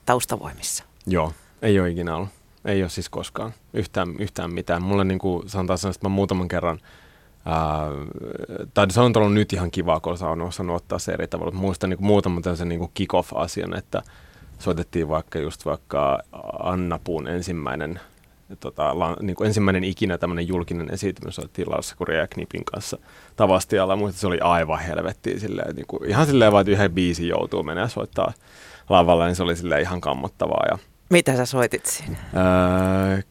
taustavoimissa? 0.07 0.85
Joo, 1.07 1.33
ei 1.63 1.81
ole 1.81 1.91
ikinä 1.91 2.17
ollut. 2.17 2.29
Ei 2.65 2.83
ole 2.83 2.91
siis 2.91 3.09
koskaan 3.09 3.55
yhtään, 3.73 4.15
yhtään 4.19 4.53
mitään. 4.55 4.83
Mulle 4.83 5.05
niin 5.05 5.19
kuin 5.19 5.49
sanotaan 5.49 5.79
sanoa, 5.79 5.91
että 5.91 6.09
mä 6.09 6.15
muutaman 6.15 6.49
kerran 6.49 6.81
Ää, 7.49 7.89
tai 8.75 8.91
se 8.91 9.01
on 9.01 9.13
ollut 9.17 9.35
nyt 9.35 9.53
ihan 9.53 9.71
kiva, 9.71 10.01
kun 10.01 10.17
on 10.21 10.43
osannut 10.43 10.77
ottaa 10.77 10.99
se 10.99 11.13
eri 11.13 11.29
tavalla. 11.29 11.53
Muistan 11.53 11.91
niin 11.91 12.05
muutaman 12.05 12.43
tämmöisen 12.43 12.69
niin 12.69 12.91
kick-off-asian, 12.95 13.77
että 13.79 14.03
soitettiin 14.59 15.09
vaikka 15.09 15.39
just 15.39 15.65
vaikka 15.65 16.23
Anna 16.63 16.99
Puun 17.05 17.29
ensimmäinen 17.29 18.01
tota, 18.61 18.99
la, 18.99 19.17
niin 19.21 19.37
kuin 19.37 19.47
ensimmäinen 19.47 19.85
ikinä 19.85 20.19
tämmöinen 20.19 20.49
julkinen 20.49 20.95
esitys 20.95 21.37
soittiin 21.37 21.71
Lassa 21.71 21.97
Kuria 21.97 22.27
Knipin 22.27 22.65
kanssa 22.65 22.99
Tavastialla. 23.37 23.97
Muista 23.97 24.21
se 24.21 24.27
oli 24.27 24.41
aivan 24.41 24.79
helvettiä 24.79 25.39
silleen, 25.39 25.77
niin 25.77 25.87
kuin, 25.87 26.11
ihan 26.11 26.27
silleen 26.27 26.53
vaan, 26.53 26.61
että 26.61 26.71
yhden 26.71 26.93
biisin 26.93 27.29
joutuu 27.29 27.63
menemään 27.63 27.91
soittaa 27.91 28.33
lavalle, 28.89 29.27
niin 29.27 29.37
se 29.37 29.43
oli 29.43 29.57
silleen 29.57 29.83
ihan 29.83 30.01
kammottavaa. 30.01 30.65
Ja, 30.71 30.79
Mitä 31.11 31.37
sä 31.37 31.47
soitit 31.47 31.87
siinä? 31.87 32.17
Öö, 32.37 33.23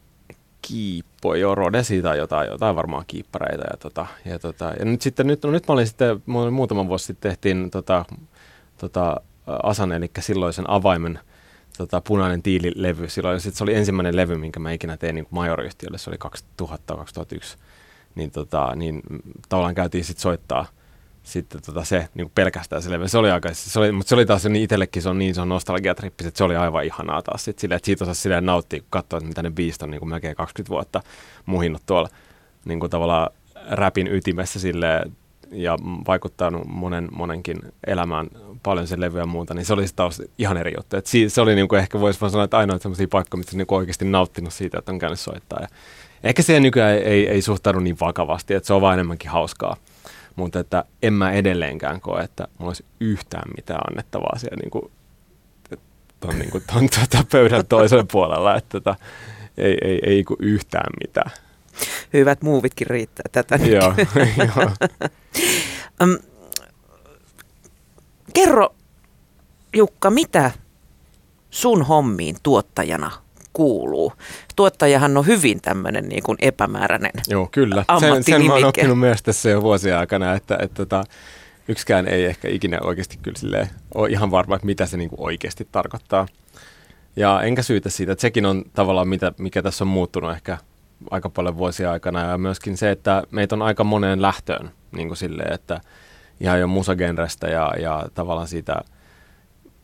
kiippo, 0.62 1.54
Rode 1.54 1.82
siitä 1.82 2.14
jotain, 2.14 2.48
jotain 2.48 2.76
varmaan 2.76 3.04
kiippareita. 3.06 3.64
Ja, 3.70 3.76
tota, 3.76 4.06
ja, 4.24 4.38
tota, 4.38 4.72
ja 4.78 4.84
nyt 4.84 5.02
sitten, 5.02 5.26
nyt, 5.26 5.44
no 5.44 5.50
nyt 5.50 5.68
mä 5.68 5.72
olin 5.74 5.86
sitten, 5.86 6.22
muutama 6.50 6.88
vuosi 6.88 7.04
sitten 7.04 7.30
tehtiin 7.30 7.70
tota, 7.70 8.04
tota, 8.78 9.20
Asan, 9.46 9.92
eli 9.92 10.10
silloisen 10.20 10.70
avaimen 10.70 11.18
tota, 11.76 12.00
punainen 12.00 12.42
tiililevy. 12.42 13.08
Silloin 13.08 13.40
sit 13.40 13.54
se 13.54 13.64
oli 13.64 13.74
ensimmäinen 13.74 14.16
levy, 14.16 14.36
minkä 14.36 14.60
mä 14.60 14.72
ikinä 14.72 14.96
tein 14.96 15.14
niin 15.14 15.26
majoriyhtiölle. 15.30 15.98
Se 15.98 16.10
oli 16.10 16.18
2000-2001. 16.62 17.56
Niin, 18.14 18.30
tota, 18.30 18.72
niin 18.76 19.02
tavallaan 19.48 19.74
käytiin 19.74 20.04
sitten 20.04 20.22
soittaa 20.22 20.66
sitten 21.22 21.62
tota 21.66 21.84
se 21.84 22.08
niin 22.14 22.30
pelkästään 22.34 22.82
se 22.82 22.90
levy. 22.90 23.08
Se 23.08 23.18
oli 23.18 23.30
aika, 23.30 23.48
se 23.52 23.78
oli, 23.78 23.92
mutta 23.92 24.08
se 24.08 24.14
oli 24.14 24.26
taas 24.26 24.44
niin 24.44 24.62
itsellekin 24.62 25.02
se 25.02 25.08
on 25.08 25.18
niin, 25.18 25.34
se 25.34 25.40
on 25.40 25.48
nostalgiatrippi, 25.48 26.26
että 26.26 26.38
se 26.38 26.44
oli 26.44 26.56
aivan 26.56 26.84
ihanaa 26.84 27.22
taas 27.22 27.44
sit 27.44 27.58
silleen, 27.58 27.76
että 27.76 27.86
siitä 27.86 28.04
osasi 28.04 28.20
silleen 28.20 28.46
nauttia, 28.46 28.80
kun 28.80 28.86
katsoi, 28.90 29.18
että 29.18 29.28
mitä 29.28 29.42
ne 29.42 29.50
biisit 29.50 29.82
on 29.82 29.90
niin 29.90 29.98
kuin 29.98 30.08
melkein 30.08 30.36
20 30.36 30.70
vuotta 30.70 31.02
muhinnut 31.46 31.82
tuolla 31.86 32.08
niin 32.64 32.80
kuin 32.80 32.90
tavallaan 32.90 33.30
räpin 33.70 34.06
ytimessä 34.06 34.60
silleen, 34.60 35.16
ja 35.56 35.76
vaikuttanut 36.06 36.66
monen, 36.66 37.08
monenkin 37.12 37.56
elämään 37.86 38.28
paljon 38.62 38.86
se 38.86 39.00
levy 39.00 39.18
ja 39.18 39.26
muuta, 39.26 39.54
niin 39.54 39.64
se 39.64 39.72
oli 39.72 39.84
taas 39.96 40.22
ihan 40.38 40.56
eri 40.56 40.72
juttu. 40.76 40.96
Et 40.96 41.06
se 41.28 41.40
oli 41.40 41.54
niin 41.54 41.68
kuin 41.68 41.78
ehkä 41.78 42.00
voisi 42.00 42.20
vaan 42.20 42.30
sanoa, 42.30 42.44
että 42.44 42.58
ainoa 42.58 42.78
sellaisia 42.78 43.08
paikkoja, 43.08 43.38
missä 43.38 43.56
niin 43.56 43.66
oikeasti 43.70 44.04
nauttinut 44.04 44.52
siitä, 44.52 44.78
että 44.78 44.92
on 44.92 44.98
käynyt 44.98 45.20
soittaa. 45.20 45.58
Ja 45.62 45.68
ehkä 46.22 46.42
se 46.42 46.60
nykyään 46.60 46.94
ei, 46.94 47.02
ei, 47.02 47.28
ei 47.28 47.42
suhtaudu 47.42 47.80
niin 47.80 47.96
vakavasti, 48.00 48.54
että 48.54 48.66
se 48.66 48.72
on 48.72 48.80
vaan 48.80 48.94
enemmänkin 48.94 49.30
hauskaa. 49.30 49.76
Mutta 50.36 50.60
että 50.60 50.84
en 51.02 51.12
mä 51.12 51.32
edelleenkään 51.32 52.00
koe, 52.00 52.20
että 52.20 52.48
mulla 52.58 52.70
olisi 52.70 52.84
yhtään 53.00 53.50
mitään 53.56 53.80
annettavaa 53.90 54.38
siellä 54.38 54.56
niin 54.56 54.70
kuin, 54.70 54.90
ton, 56.20 56.38
niin 56.38 56.50
kuin, 56.50 56.64
ton, 56.72 56.88
tuota, 56.88 57.26
pöydän 57.32 57.66
toisella 57.66 58.06
puolella, 58.12 58.56
että 58.56 58.68
tota, 58.80 58.96
ei, 59.56 59.78
ei, 59.84 60.00
ei 60.02 60.14
ei 60.14 60.24
yhtään 60.38 60.90
mitään 61.06 61.30
hyvät 62.12 62.42
muuvitkin 62.42 62.86
riittää 62.86 63.24
tätä. 63.32 63.56
Joo, 63.56 63.94
jo. 64.54 64.70
um, 66.02 66.18
kerro 68.34 68.74
Jukka, 69.76 70.10
mitä 70.10 70.50
sun 71.50 71.82
hommiin 71.82 72.36
tuottajana 72.42 73.10
kuuluu? 73.52 74.12
Tuottajahan 74.56 75.16
on 75.16 75.26
hyvin 75.26 75.60
tämmöinen 75.60 76.08
niin 76.08 76.22
kuin 76.22 76.38
epämääräinen 76.40 77.12
Joo, 77.28 77.48
kyllä. 77.52 77.84
Sen, 78.00 78.24
sen 78.24 78.46
mä 78.46 78.54
oon 78.54 78.64
oppinut 78.64 78.98
myös 78.98 79.22
tässä 79.22 79.50
jo 79.50 79.62
vuosien 79.62 79.98
aikana, 79.98 80.34
että, 80.34 80.54
että, 80.54 80.64
että 80.64 80.76
tota, 80.76 81.04
yksikään 81.68 82.08
ei 82.08 82.24
ehkä 82.24 82.48
ikinä 82.48 82.78
oikeasti 82.80 83.18
kyllä 83.22 83.66
ole 83.94 84.08
ihan 84.08 84.30
varma, 84.30 84.54
että 84.54 84.66
mitä 84.66 84.86
se 84.86 84.96
niin 84.96 85.10
kuin 85.10 85.20
oikeasti 85.20 85.68
tarkoittaa. 85.72 86.26
Ja 87.16 87.42
enkä 87.42 87.62
syytä 87.62 87.90
siitä, 87.90 88.12
että 88.12 88.22
sekin 88.22 88.46
on 88.46 88.64
tavallaan 88.72 89.08
mitä, 89.08 89.32
mikä 89.38 89.62
tässä 89.62 89.84
on 89.84 89.88
muuttunut 89.88 90.32
ehkä 90.32 90.58
aika 91.10 91.30
paljon 91.30 91.56
vuosia 91.56 91.92
aikana 91.92 92.30
ja 92.30 92.38
myöskin 92.38 92.76
se, 92.76 92.90
että 92.90 93.22
meitä 93.30 93.54
on 93.54 93.62
aika 93.62 93.84
moneen 93.84 94.22
lähtöön 94.22 94.70
niin 94.92 95.08
kuin 95.08 95.18
silleen, 95.18 95.52
että 95.52 95.80
ihan 96.40 96.60
jo 96.60 96.66
musagenrestä 96.66 97.46
ja, 97.48 97.72
ja 97.80 98.04
tavallaan 98.14 98.48
siitä 98.48 98.80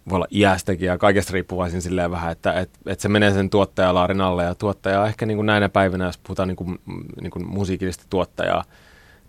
voi 0.09 0.17
olla 0.17 0.27
iästäkin 0.31 0.87
ja 0.87 0.99
kaikesta 0.99 1.33
riippuvaisin 1.33 1.83
silleen 1.83 2.11
vähän, 2.11 2.33
että 2.33 2.53
et, 2.61 2.71
et 2.87 3.01
se 3.01 3.09
menee 3.09 3.33
sen 3.33 3.51
tuottajalaarin 3.51 4.21
alle 4.21 4.45
ja 4.45 4.55
tuottaja 4.55 5.07
ehkä 5.07 5.27
niin 5.27 5.37
kuin 5.37 5.47
näinä 5.47 5.69
päivinä, 5.69 6.05
jos 6.05 6.19
puhutaan 6.19 6.49
niin 6.49 6.57
kuin, 6.57 6.79
niin 7.21 7.31
kuin 7.31 7.47
musiikillista 7.47 8.05
tuottajaa, 8.11 8.65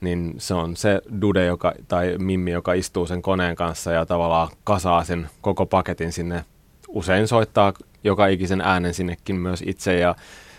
niin 0.01 0.35
se 0.37 0.53
on 0.53 0.75
se 0.75 1.01
dude 1.21 1.45
joka, 1.45 1.73
tai 1.87 2.15
mimmi, 2.17 2.51
joka 2.51 2.73
istuu 2.73 3.07
sen 3.07 3.21
koneen 3.21 3.55
kanssa 3.55 3.91
ja 3.91 4.05
tavallaan 4.05 4.49
kasaa 4.63 5.03
sen 5.03 5.29
koko 5.41 5.65
paketin 5.65 6.11
sinne. 6.11 6.45
Usein 6.87 7.27
soittaa 7.27 7.73
joka 8.03 8.27
ikisen 8.27 8.61
äänen 8.61 8.93
sinnekin 8.93 9.35
myös 9.35 9.63
itse 9.65 9.99
ja 9.99 10.15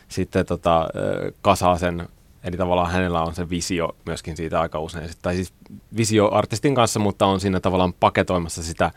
sitten 0.09 0.47
tota, 0.47 0.89
kasaa 1.43 1.79
sen, 1.79 2.09
eli 2.45 2.57
tavallaan 2.57 2.91
hänellä 2.91 3.23
on 3.23 3.35
se 3.35 3.51
visio 3.51 3.97
myöskin 4.07 4.37
siitä 4.37 4.61
aika 4.61 4.81
usein, 4.81 5.11
tai 5.23 5.35
siis 5.35 5.53
visio 5.97 6.31
artistin 6.33 6.75
kanssa, 6.75 7.01
mutta 7.01 7.27
on 7.27 7.41
siinä 7.41 7.61
tavallaan 7.61 7.93
paketoimassa 7.93 8.63
sitä, 8.63 8.91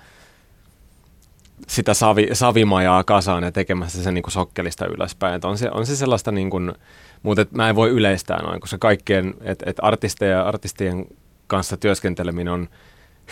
sitä 1.68 1.94
savi, 1.94 2.28
savimajaa 2.34 3.04
kasaan 3.04 3.44
ja 3.44 3.52
tekemässä 3.52 4.04
sen 4.04 4.14
niin 4.14 4.24
sokkelista 4.28 4.86
ylöspäin. 4.86 5.36
Että 5.36 5.48
on, 5.48 5.58
se, 5.58 5.72
on 5.72 5.86
se 5.86 5.96
sellaista, 5.96 6.32
niin 6.32 6.50
kuin, 6.50 6.74
mutta 7.24 7.42
et 7.42 7.52
mä 7.52 7.70
en 7.70 7.76
voi 7.76 7.90
yleistää 7.90 8.42
noin, 8.42 8.62
koska 8.62 8.78
kaikkien, 8.78 9.34
että 9.42 9.70
et 9.70 9.78
artisteja, 9.82 10.44
artistien 10.44 11.06
kanssa 11.48 11.78
työskenteleminen 11.78 12.54
on 12.54 12.70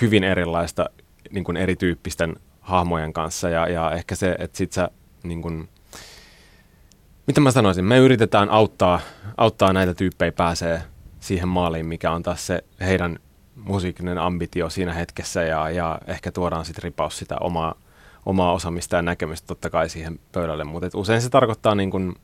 hyvin 0.01 0.23
erilaista 0.23 0.89
niin 1.31 1.57
erityyppisten 1.57 2.35
hahmojen 2.61 3.13
kanssa 3.13 3.49
ja, 3.49 3.67
ja 3.67 3.91
ehkä 3.91 4.15
se, 4.15 4.35
että 4.39 4.57
sit 4.57 4.71
sä 4.71 4.89
niin 5.23 5.41
kuin, 5.41 5.69
mitä 7.27 7.41
mä 7.41 7.51
sanoisin, 7.51 7.85
me 7.85 7.97
yritetään 7.97 8.49
auttaa, 8.49 8.99
auttaa 9.37 9.73
näitä 9.73 9.93
tyyppejä 9.93 10.31
pääsee 10.31 10.81
siihen 11.19 11.47
maaliin, 11.47 11.85
mikä 11.85 12.11
on 12.11 12.23
taas 12.23 12.47
se 12.47 12.63
heidän 12.81 13.19
musiikinen 13.55 14.17
ambitio 14.17 14.69
siinä 14.69 14.93
hetkessä 14.93 15.43
ja, 15.43 15.69
ja 15.69 15.99
ehkä 16.07 16.31
tuodaan 16.31 16.65
sitten 16.65 16.83
ripaus 16.83 17.17
sitä 17.17 17.35
omaa, 17.41 17.75
omaa 18.25 18.53
osaamista 18.53 18.95
ja 18.95 19.01
näkemystä 19.01 19.47
totta 19.47 19.69
kai 19.69 19.89
siihen 19.89 20.19
pöydälle, 20.31 20.63
mutta 20.63 20.89
usein 20.93 21.21
se 21.21 21.29
tarkoittaa 21.29 21.75
niin 21.75 21.91
kuin, 21.91 22.15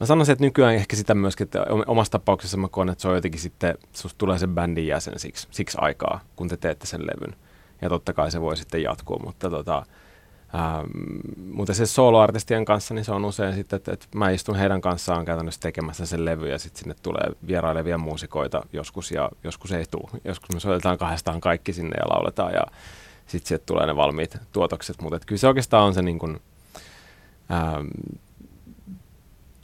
mä 0.00 0.06
sanoisin, 0.06 0.32
että 0.32 0.44
nykyään 0.44 0.74
ehkä 0.74 0.96
sitä 0.96 1.14
myöskin, 1.14 1.44
että 1.44 1.66
omassa 1.86 2.10
tapauksessa 2.10 2.56
mä 2.56 2.68
koen, 2.68 2.88
että 2.88 3.02
se 3.02 3.08
on 3.08 3.14
jotenkin 3.14 3.40
sitten, 3.40 3.78
susta 3.92 4.18
tulee 4.18 4.38
se 4.38 4.46
bändin 4.46 4.86
jäsen 4.86 5.18
siksi, 5.18 5.48
siksi 5.50 5.78
aikaa, 5.80 6.20
kun 6.36 6.48
te 6.48 6.56
teette 6.56 6.86
sen 6.86 7.06
levyn. 7.06 7.36
Ja 7.82 7.88
totta 7.88 8.12
kai 8.12 8.30
se 8.30 8.40
voi 8.40 8.56
sitten 8.56 8.82
jatkuu, 8.82 9.18
mutta 9.18 9.50
tota, 9.50 9.86
Ähm, 10.54 10.86
mutta 11.52 11.74
se 11.74 11.86
soloartistien 11.86 12.64
kanssa, 12.64 12.94
niin 12.94 13.04
se 13.04 13.12
on 13.12 13.24
usein 13.24 13.54
sitten, 13.54 13.76
että, 13.76 13.92
että 13.92 14.06
mä 14.14 14.30
istun 14.30 14.56
heidän 14.56 14.80
kanssaan 14.80 15.24
käytännössä 15.24 15.60
tekemässä 15.60 16.06
sen 16.06 16.24
levy 16.24 16.48
ja 16.48 16.58
sitten 16.58 16.80
sinne 16.80 16.94
tulee 17.02 17.30
vierailevia 17.46 17.98
muusikoita 17.98 18.62
joskus 18.72 19.10
ja 19.10 19.30
joskus 19.44 19.72
ei 19.72 19.84
tule. 19.90 20.20
Joskus 20.24 20.54
me 20.54 20.60
soitetaan 20.60 20.98
kahdestaan 20.98 21.40
kaikki 21.40 21.72
sinne 21.72 21.96
ja 22.00 22.08
lauletaan 22.08 22.52
ja 22.52 22.62
sitten 23.26 23.48
sieltä 23.48 23.66
tulee 23.66 23.86
ne 23.86 23.96
valmiit 23.96 24.36
tuotokset. 24.52 25.02
Mutta 25.02 25.18
kyllä 25.26 25.38
se 25.38 25.48
oikeastaan 25.48 25.84
on 25.84 25.94
se 25.94 26.02
niin 26.02 26.18
kuin, 26.18 26.40
ähm, 27.50 27.86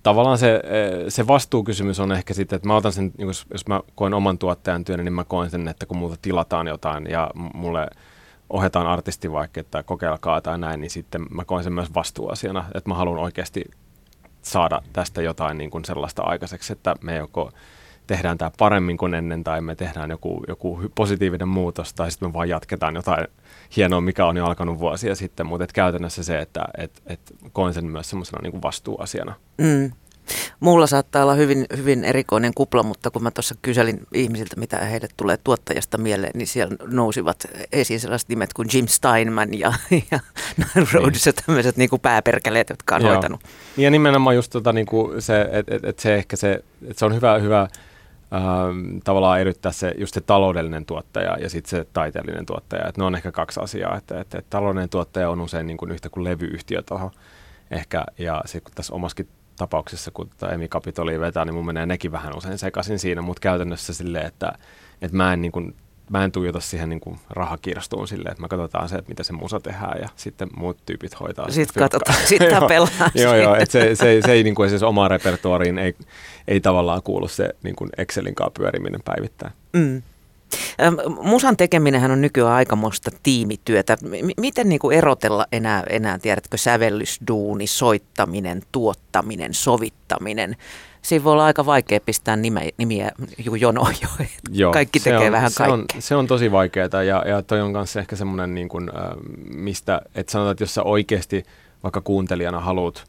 tavallaan 0.02 0.38
se, 0.38 0.62
se 1.08 1.26
vastuukysymys 1.26 2.00
on 2.00 2.12
ehkä 2.12 2.34
sitten, 2.34 2.56
että 2.56 2.68
mä 2.68 2.76
otan 2.76 2.92
sen, 2.92 3.12
jos, 3.18 3.46
jos 3.52 3.66
mä 3.66 3.80
koen 3.94 4.14
oman 4.14 4.38
tuottajan 4.38 4.84
työn, 4.84 5.04
niin 5.04 5.12
mä 5.12 5.24
koen 5.24 5.50
sen, 5.50 5.68
että 5.68 5.86
kun 5.86 5.96
multa 5.96 6.16
tilataan 6.22 6.66
jotain 6.66 7.06
ja 7.10 7.30
mulle– 7.54 7.86
ohjataan 8.50 8.86
artisti 8.86 9.32
vaikka, 9.32 9.60
että 9.60 9.82
kokeilkaa 9.82 10.40
tai 10.40 10.58
näin, 10.58 10.80
niin 10.80 10.90
sitten 10.90 11.26
mä 11.30 11.44
koen 11.44 11.64
sen 11.64 11.72
myös 11.72 11.94
vastuuasiana, 11.94 12.64
että 12.74 12.90
mä 12.90 12.94
haluan 12.94 13.18
oikeasti 13.18 13.64
saada 14.42 14.82
tästä 14.92 15.22
jotain 15.22 15.58
niin 15.58 15.70
kuin 15.70 15.84
sellaista 15.84 16.22
aikaiseksi, 16.22 16.72
että 16.72 16.94
me 17.00 17.16
joko 17.16 17.52
tehdään 18.06 18.38
tämä 18.38 18.50
paremmin 18.58 18.96
kuin 18.96 19.14
ennen 19.14 19.44
tai 19.44 19.60
me 19.60 19.74
tehdään 19.74 20.10
joku, 20.10 20.44
joku 20.48 20.80
positiivinen 20.94 21.48
muutos 21.48 21.94
tai 21.94 22.10
sitten 22.10 22.28
me 22.28 22.32
vaan 22.32 22.48
jatketaan 22.48 22.94
jotain 22.94 23.26
hienoa, 23.76 24.00
mikä 24.00 24.26
on 24.26 24.36
jo 24.36 24.46
alkanut 24.46 24.78
vuosia 24.78 25.14
sitten, 25.14 25.46
mutta 25.46 25.66
käytännössä 25.74 26.22
se, 26.22 26.38
että 26.38 26.64
et, 26.78 27.02
et 27.06 27.20
koen 27.52 27.74
sen 27.74 27.86
myös 27.86 28.10
semmoisena 28.10 28.42
niin 28.42 28.62
vastuuasiana. 28.62 29.34
Mm. 29.58 29.92
Mulla 30.60 30.86
saattaa 30.86 31.22
olla 31.22 31.34
hyvin, 31.34 31.66
hyvin 31.76 32.04
erikoinen 32.04 32.52
kupla, 32.54 32.82
mutta 32.82 33.10
kun 33.10 33.22
mä 33.22 33.30
tuossa 33.30 33.54
kyselin 33.62 34.00
ihmisiltä, 34.14 34.56
mitä 34.56 34.78
heille 34.78 35.08
tulee 35.16 35.36
tuottajasta 35.44 35.98
mieleen, 35.98 36.32
niin 36.34 36.46
siellä 36.46 36.76
nousivat 36.86 37.46
esiin 37.72 38.00
sellaiset 38.00 38.28
nimet 38.28 38.52
kuin 38.52 38.68
Jim 38.72 38.86
Steinman 38.86 39.58
ja, 39.58 39.72
ja 40.10 40.20
Rhodes 40.92 41.26
ja 41.26 41.32
tämmöiset 41.32 41.76
niin 41.76 41.90
pääperkeleet, 42.02 42.70
jotka 42.70 42.96
on 42.96 43.02
Joo. 43.02 43.12
hoitanut. 43.12 43.40
Ja 43.76 43.90
nimenomaan 43.90 44.36
just 44.36 44.52
tota, 44.52 44.72
niin 44.72 44.86
kuin 44.86 45.22
se, 45.22 45.48
että 45.52 45.74
et, 45.74 45.84
et 45.84 45.98
se 45.98 46.14
ehkä 46.14 46.36
se, 46.36 46.52
että 46.82 46.98
se 46.98 47.04
on 47.04 47.14
hyvä, 47.14 47.38
hyvä 47.38 47.60
ähm, 48.34 48.98
tavallaan 49.04 49.40
eryttää 49.40 49.72
se 49.72 49.94
just 49.98 50.14
se 50.14 50.20
taloudellinen 50.20 50.86
tuottaja 50.86 51.38
ja 51.38 51.50
sitten 51.50 51.70
se 51.70 51.86
taiteellinen 51.92 52.46
tuottaja. 52.46 52.88
Et 52.88 52.96
ne 52.96 53.04
on 53.04 53.14
ehkä 53.14 53.32
kaksi 53.32 53.60
asiaa. 53.60 53.96
Että 53.96 54.20
et, 54.20 54.34
et 54.34 54.50
taloudellinen 54.50 54.88
tuottaja 54.88 55.30
on 55.30 55.40
usein 55.40 55.66
niin 55.66 55.76
kuin 55.76 55.90
yhtä 55.90 56.08
kuin 56.08 56.24
levyyhtiö 56.24 56.82
tuohon 56.82 57.10
ehkä, 57.70 58.04
ja 58.18 58.42
se 58.44 58.60
kun 58.60 58.72
tässä 58.74 58.94
omaskin 58.94 59.28
tapauksessa, 59.56 60.10
kun 60.10 60.30
Emi 60.52 60.68
Capitoli 60.68 61.20
vetää, 61.20 61.44
niin 61.44 61.54
mun 61.54 61.66
menee 61.66 61.86
nekin 61.86 62.12
vähän 62.12 62.36
usein 62.36 62.58
sekaisin 62.58 62.98
siinä, 62.98 63.22
mutta 63.22 63.40
käytännössä 63.40 63.94
silleen, 63.94 64.26
että, 64.26 64.52
että 65.02 65.16
mä 65.16 65.32
en 65.32 65.42
niin 65.42 65.52
kuin, 65.52 65.74
mä 66.10 66.24
en 66.24 66.32
tuijota 66.32 66.60
siihen 66.60 66.88
niin 66.88 67.00
kuin 67.00 67.18
rahakirstuun 67.30 68.08
silleen, 68.08 68.32
että 68.32 68.42
me 68.42 68.48
katsotaan 68.48 68.88
se, 68.88 68.96
että 68.96 69.08
mitä 69.08 69.22
se 69.22 69.32
musa 69.32 69.60
tehdään 69.60 70.00
ja 70.00 70.08
sitten 70.16 70.48
muut 70.56 70.78
tyypit 70.86 71.20
hoitaa. 71.20 71.50
Sitten 71.50 71.82
katsotaan, 71.82 72.18
sitten 72.26 72.50
tapellaan. 72.60 73.10
joo, 73.14 73.34
joo, 73.34 73.54
että 73.54 73.72
se, 73.72 73.94
se, 73.94 74.20
se, 74.24 74.32
ei 74.32 74.42
niin 74.42 74.54
kuin 74.54 74.70
siis 74.70 74.82
omaan 74.82 75.10
repertuariin 75.10 75.78
ei, 75.78 75.94
ei 76.48 76.60
tavallaan 76.60 77.02
kuulu 77.02 77.28
se 77.28 77.48
niin 77.62 77.76
kuin 77.76 77.90
Excelin 77.98 78.34
kanssa 78.34 78.52
pyöriminen 78.58 79.00
päivittäin. 79.04 79.52
Mm. 79.72 80.02
Musan 81.22 81.56
tekeminenhän 81.56 82.10
on 82.10 82.20
nykyään 82.20 82.52
aikamoista 82.52 83.10
tiimityötä. 83.22 83.96
M- 84.02 84.40
miten 84.40 84.68
niin 84.68 84.78
kuin 84.78 84.98
erotella 84.98 85.46
enää, 85.52 85.84
enää, 85.90 86.18
tiedätkö, 86.18 86.56
sävellysduuni, 86.56 87.66
soittaminen, 87.66 88.62
tuottaminen, 88.72 89.54
sovittaminen? 89.54 90.56
Siinä 91.02 91.24
voi 91.24 91.32
olla 91.32 91.44
aika 91.44 91.66
vaikea 91.66 92.00
pistää 92.00 92.36
nime, 92.36 92.70
nimiä 92.76 93.12
jonoon 93.60 93.94
jo. 94.02 94.08
Joo, 94.50 94.72
Kaikki 94.72 95.00
tekee 95.00 95.26
on, 95.26 95.32
vähän 95.32 95.50
kaikkea. 95.56 95.76
Se 95.76 95.96
on, 95.96 96.02
se 96.02 96.16
on 96.16 96.26
tosi 96.26 96.52
vaikeaa 96.52 97.02
ja, 97.06 97.24
ja 97.26 97.42
toi 97.42 97.60
on 97.60 97.72
kanssa 97.72 98.00
ehkä 98.00 98.16
semmoinen, 98.16 98.54
niin 98.54 98.68
kuin, 98.68 98.88
äh, 98.88 99.16
mistä, 99.54 100.02
että 100.14 100.32
sanotaan, 100.32 100.52
että 100.52 100.62
jos 100.62 100.74
sä 100.74 100.82
oikeasti 100.82 101.44
vaikka 101.82 102.00
kuuntelijana 102.00 102.60
haluat, 102.60 103.04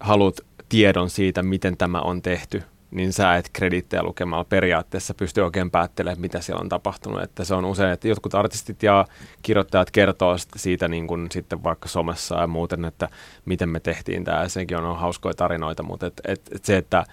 haluat 0.00 0.40
tiedon 0.68 1.10
siitä, 1.10 1.42
miten 1.42 1.76
tämä 1.76 2.00
on 2.00 2.22
tehty, 2.22 2.62
niin 2.90 3.12
sä 3.12 3.36
et 3.36 3.50
kredittejä 3.52 4.02
lukemalla 4.02 4.44
periaatteessa 4.44 5.14
pysty 5.14 5.40
oikein 5.40 5.70
päättelemään, 5.70 6.20
mitä 6.20 6.40
siellä 6.40 6.60
on 6.60 6.68
tapahtunut. 6.68 7.22
Että 7.22 7.44
se 7.44 7.54
on 7.54 7.64
usein, 7.64 7.92
että 7.92 8.08
jotkut 8.08 8.34
artistit 8.34 8.82
ja 8.82 9.04
kirjoittajat 9.42 9.90
kertoo 9.90 10.36
siitä 10.56 10.88
niin 10.88 11.06
kuin 11.06 11.26
sitten 11.30 11.64
vaikka 11.64 11.88
somessa 11.88 12.40
ja 12.40 12.46
muuten, 12.46 12.84
että 12.84 13.08
miten 13.44 13.68
me 13.68 13.80
tehtiin 13.80 14.24
tämä. 14.24 14.48
Sekin 14.48 14.76
on 14.76 14.98
hauskoja 14.98 15.34
tarinoita, 15.34 15.82
mutta 15.82 16.06
et, 16.06 16.20
et, 16.24 16.40
et 16.54 16.64
se, 16.64 16.76
että 16.76 17.04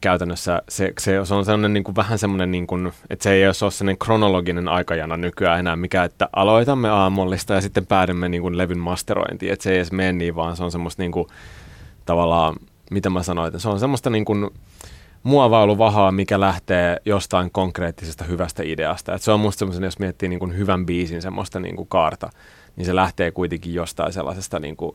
käytännössä 0.00 0.62
se, 0.68 0.92
se, 0.98 1.24
se 1.24 1.34
on 1.34 1.44
sellainen 1.44 1.72
niin 1.72 1.84
kuin, 1.84 1.96
vähän 1.96 2.18
semmoinen, 2.18 2.50
niin 2.50 2.66
kuin, 2.66 2.92
että 3.10 3.22
se 3.22 3.32
ei 3.32 3.46
ole 3.46 3.54
sellainen 3.54 3.98
kronologinen 3.98 4.68
aikajana 4.68 5.16
nykyään 5.16 5.58
enää, 5.58 5.76
mikä, 5.76 6.04
että 6.04 6.28
aloitamme 6.32 6.90
aamullista 6.90 7.54
ja 7.54 7.60
sitten 7.60 7.86
päädymme 7.86 8.28
niin 8.28 8.42
kuin 8.42 8.58
levyn 8.58 8.78
masterointiin. 8.78 9.52
Että 9.52 9.62
se 9.62 9.70
ei 9.70 9.76
edes 9.76 9.92
mene 9.92 10.12
niin, 10.12 10.34
vaan 10.34 10.56
se 10.56 10.64
on 10.64 10.70
semmoista 10.70 11.02
niin 11.02 11.12
kuin, 11.12 11.28
tavallaan, 12.06 12.56
mitä 12.90 13.10
mä 13.10 13.22
sanoin, 13.22 13.60
se 13.60 13.68
on 13.68 13.80
semmoista 13.80 14.10
niin 14.10 14.24
kuin, 14.24 14.50
muovailuvahaa, 15.22 16.12
mikä 16.12 16.40
lähtee 16.40 16.96
jostain 17.04 17.50
konkreettisesta 17.50 18.24
hyvästä 18.24 18.62
ideasta. 18.66 19.14
Et 19.14 19.22
se 19.22 19.32
on 19.32 19.40
musta 19.40 19.58
semmoisen, 19.58 19.84
jos 19.84 19.98
miettii 19.98 20.28
niin 20.28 20.38
kuin 20.38 20.56
hyvän 20.56 20.86
biisin 20.86 21.22
semmoista 21.22 21.60
niin 21.60 21.76
kuin 21.76 21.88
kaarta, 21.88 22.30
niin 22.76 22.86
se 22.86 22.94
lähtee 22.94 23.30
kuitenkin 23.30 23.74
jostain 23.74 24.12
sellaisesta 24.12 24.58
niin 24.58 24.76
kuin, 24.76 24.92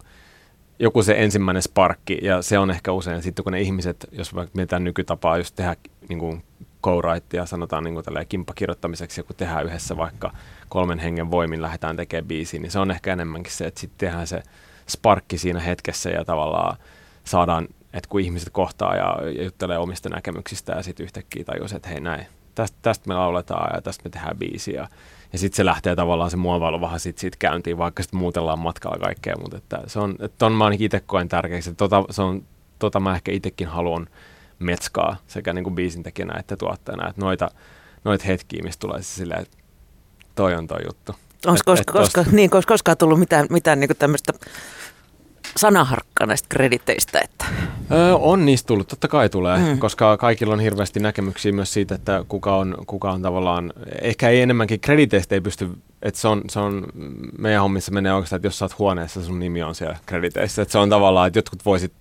joku 0.79 1.03
se 1.03 1.15
ensimmäinen 1.17 1.61
sparkki, 1.61 2.19
ja 2.21 2.41
se 2.41 2.59
on 2.59 2.71
ehkä 2.71 2.91
usein 2.91 3.21
sitten, 3.21 3.43
kun 3.43 3.51
ne 3.51 3.61
ihmiset, 3.61 4.07
jos 4.11 4.31
mietitään 4.53 4.83
nykytapaa 4.83 5.37
just 5.37 5.55
tehdä 5.55 5.75
niin 6.09 6.19
kuin 6.19 6.43
co-writea, 6.83 7.45
sanotaan 7.45 7.83
niin 7.83 7.93
kuin 7.93 8.27
kimppakirjoittamiseksi, 8.29 9.23
kun 9.23 9.35
tehdään 9.35 9.65
yhdessä 9.65 9.97
vaikka 9.97 10.31
kolmen 10.69 10.99
hengen 10.99 11.31
voimin 11.31 11.61
lähdetään 11.61 11.95
tekemään 11.95 12.27
biisiä, 12.27 12.59
niin 12.59 12.71
se 12.71 12.79
on 12.79 12.91
ehkä 12.91 13.13
enemmänkin 13.13 13.53
se, 13.53 13.65
että 13.65 13.79
sitten 13.79 13.97
tehdään 14.07 14.27
se 14.27 14.43
sparkki 14.89 15.37
siinä 15.37 15.59
hetkessä 15.59 16.09
ja 16.09 16.25
tavallaan 16.25 16.77
saadaan 17.23 17.67
että 17.93 18.09
kun 18.09 18.21
ihmiset 18.21 18.49
kohtaa 18.51 18.95
ja, 18.95 19.17
juttelee 19.43 19.77
omista 19.77 20.09
näkemyksistä 20.09 20.73
ja 20.73 20.83
sitten 20.83 21.03
yhtäkkiä 21.03 21.43
tajus, 21.43 21.73
että 21.73 21.89
hei 21.89 21.99
näin, 21.99 22.25
tästä, 22.55 22.77
tästä 22.81 23.07
me 23.07 23.15
lauletaan 23.15 23.75
ja 23.75 23.81
tästä 23.81 24.03
me 24.03 24.09
tehdään 24.09 24.37
biisiä. 24.37 24.87
Ja 25.33 25.39
sitten 25.39 25.57
se 25.57 25.65
lähtee 25.65 25.95
tavallaan 25.95 26.31
se 26.31 26.37
muovailu 26.37 26.81
vähän 26.81 26.99
sit 26.99 27.17
siitä 27.17 27.37
käyntiin, 27.39 27.77
vaikka 27.77 28.03
sitten 28.03 28.19
muutellaan 28.19 28.59
matkalla 28.59 28.97
kaikkea, 28.97 29.35
mutta 29.37 29.57
että 29.57 29.81
se 29.87 29.99
on, 29.99 30.11
että 30.11 30.37
ton 30.37 30.51
mä 30.51 30.69
itse 30.79 30.99
koen 30.99 31.29
tärkeäksi, 31.29 31.69
että 31.69 31.77
tota, 31.77 32.03
se 32.09 32.21
on, 32.21 32.43
tota 32.79 32.99
mä 32.99 33.15
ehkä 33.15 33.31
itsekin 33.31 33.67
haluan 33.67 34.07
metskaa 34.59 35.15
sekä 35.27 35.53
niin 35.53 35.63
kuin 35.63 35.75
biisintekijänä 35.75 36.39
että 36.39 36.57
tuottajana, 36.57 37.09
että 37.09 37.21
noita, 37.21 37.51
noita 38.03 38.25
hetkiä, 38.25 38.63
mistä 38.63 38.79
tulee 38.79 39.01
se 39.01 39.15
silleen, 39.15 39.41
että 39.41 39.57
toi 40.35 40.55
on 40.55 40.67
toi 40.67 40.79
juttu. 40.85 41.15
Onko 41.45 41.61
koska, 41.65 41.93
koska, 41.93 42.25
niin, 42.31 42.49
koskaan 42.49 42.97
tullut 42.97 43.19
mitään, 43.19 43.47
mitään 43.49 43.79
niin 43.79 43.89
tämmöistä 43.99 44.33
sanaharkka 45.57 46.25
näistä 46.25 46.47
krediteistä? 46.49 47.19
Että... 47.23 47.45
Öö, 47.91 48.15
on 48.15 48.45
niistä 48.45 48.67
tullut, 48.67 48.87
totta 48.87 49.07
kai 49.07 49.29
tulee, 49.29 49.57
mm. 49.57 49.79
koska 49.79 50.17
kaikilla 50.17 50.53
on 50.53 50.59
hirveästi 50.59 50.99
näkemyksiä 50.99 51.51
myös 51.51 51.73
siitä, 51.73 51.95
että 51.95 52.25
kuka 52.27 52.57
on, 52.57 52.77
kuka 52.87 53.11
on 53.11 53.21
tavallaan, 53.21 53.73
ehkä 54.01 54.29
ei 54.29 54.41
enemmänkin 54.41 54.79
krediteistä 54.79 55.35
ei 55.35 55.41
pysty, 55.41 55.69
että 56.01 56.19
se 56.19 56.27
on, 56.27 56.41
se 56.49 56.59
on 56.59 56.85
meidän 57.37 57.61
hommissa 57.61 57.91
menee 57.91 58.13
oikeastaan, 58.13 58.37
että 58.37 58.47
jos 58.47 58.59
sä 58.59 58.65
oot 58.65 58.79
huoneessa, 58.79 59.23
sun 59.23 59.39
nimi 59.39 59.63
on 59.63 59.75
siellä 59.75 59.97
krediteissä, 60.05 60.61
että 60.61 60.71
se 60.71 60.77
on 60.77 60.89
tavallaan, 60.89 61.27
että 61.27 61.39
jotkut 61.39 61.65
voisit, 61.65 61.93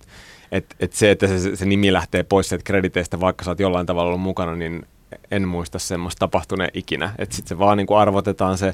että, 0.51 0.75
että 0.79 0.97
se, 0.97 1.11
että 1.11 1.27
se, 1.27 1.55
se 1.55 1.65
nimi 1.65 1.93
lähtee 1.93 2.23
pois 2.23 2.49
sieltä 2.49 2.63
krediteistä, 2.63 3.19
vaikka 3.19 3.45
sä 3.45 3.51
oot 3.51 3.59
jollain 3.59 3.85
tavalla 3.85 4.07
ollut 4.07 4.21
mukana, 4.21 4.55
niin 4.55 4.85
en 5.31 5.47
muista 5.47 5.79
semmoista 5.79 6.19
tapahtuneen 6.19 6.71
ikinä, 6.73 7.13
että 7.17 7.35
sitten 7.35 7.49
se 7.49 7.59
vaan 7.59 7.77
niin 7.77 7.87
kuin 7.87 7.97
arvotetaan 7.97 8.57
se 8.57 8.73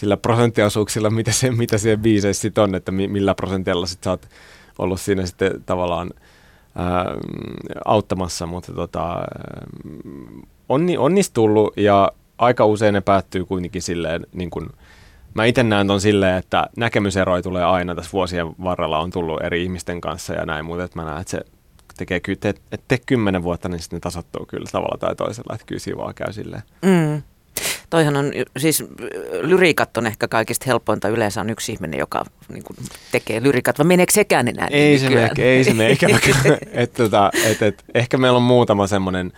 sillä 0.00 0.16
prosenttiosuuksilla, 0.16 1.10
mitä, 1.10 1.32
se, 1.32 1.50
mitä 1.50 1.78
siellä 1.78 2.02
biiseissä 2.02 2.40
sit 2.40 2.58
on, 2.58 2.74
että 2.74 2.92
millä 2.92 3.34
prosentilla 3.34 3.86
sit 3.86 4.04
sä 4.04 4.10
oot 4.10 4.28
ollut 4.78 5.00
siinä 5.00 5.26
sitten 5.26 5.62
tavallaan 5.66 6.10
ää, 6.74 7.04
auttamassa, 7.84 8.46
mutta 8.46 8.72
tota, 8.72 9.16
on, 10.68 10.86
on 10.98 11.14
niistä 11.14 11.34
tullut 11.34 11.76
ja 11.76 12.12
aika 12.38 12.66
usein 12.66 12.94
ne 12.94 13.00
päättyy 13.00 13.44
kuitenkin 13.44 13.82
silleen, 13.82 14.26
niin 14.32 14.50
kuin, 14.50 14.66
mä 15.34 15.44
itse 15.44 15.62
näen 15.62 15.86
ton 15.86 16.00
silleen, 16.00 16.36
että 16.36 16.66
näkemyseroja 16.76 17.42
tulee 17.42 17.64
aina 17.64 17.94
tässä 17.94 18.12
vuosien 18.12 18.46
varrella 18.64 18.98
on 18.98 19.10
tullut 19.10 19.42
eri 19.42 19.62
ihmisten 19.62 20.00
kanssa 20.00 20.34
ja 20.34 20.46
näin, 20.46 20.64
mutta 20.64 20.88
mä 20.94 21.04
näen, 21.04 21.20
että 21.20 21.30
se 21.30 21.40
tekee, 21.96 22.20
te, 22.40 22.54
et 22.72 22.82
te 22.88 22.98
kymmenen 23.06 23.42
vuotta, 23.42 23.68
niin 23.68 23.80
sitten 23.80 23.96
ne 23.96 24.00
tasottuu 24.00 24.46
kyllä 24.46 24.66
tavalla 24.72 24.98
tai 24.98 25.14
toisella, 25.16 25.54
että 25.54 25.66
kyllä 25.66 25.80
siinä 25.80 25.98
vaan 25.98 26.14
käy 26.14 26.32
silleen. 26.32 26.62
Mm. 26.82 27.22
Toihan 27.90 28.16
on, 28.16 28.32
siis 28.58 28.84
lyriikat 29.42 29.96
on 29.96 30.06
ehkä 30.06 30.28
kaikista 30.28 30.64
helpointa. 30.66 31.08
Yleensä 31.08 31.40
on 31.40 31.50
yksi 31.50 31.72
ihminen, 31.72 31.98
joka 31.98 32.24
niin 32.48 32.62
kuin, 32.62 32.76
tekee 33.12 33.42
lyriikat, 33.42 33.78
vai 33.78 33.86
meneekö 33.86 34.12
sekään 34.12 34.48
enää? 34.48 34.68
Ei 34.70 34.98
se 34.98 35.08
mene, 35.08 35.30
ei 35.38 35.64
se 35.64 35.74
mene. 35.74 35.96
et, 36.72 36.92
tota, 36.92 37.30
et, 37.44 37.62
et, 37.62 37.84
ehkä 37.94 38.18
meillä 38.18 38.36
on 38.36 38.42
muutama 38.42 38.86
semmoinen 38.86 39.32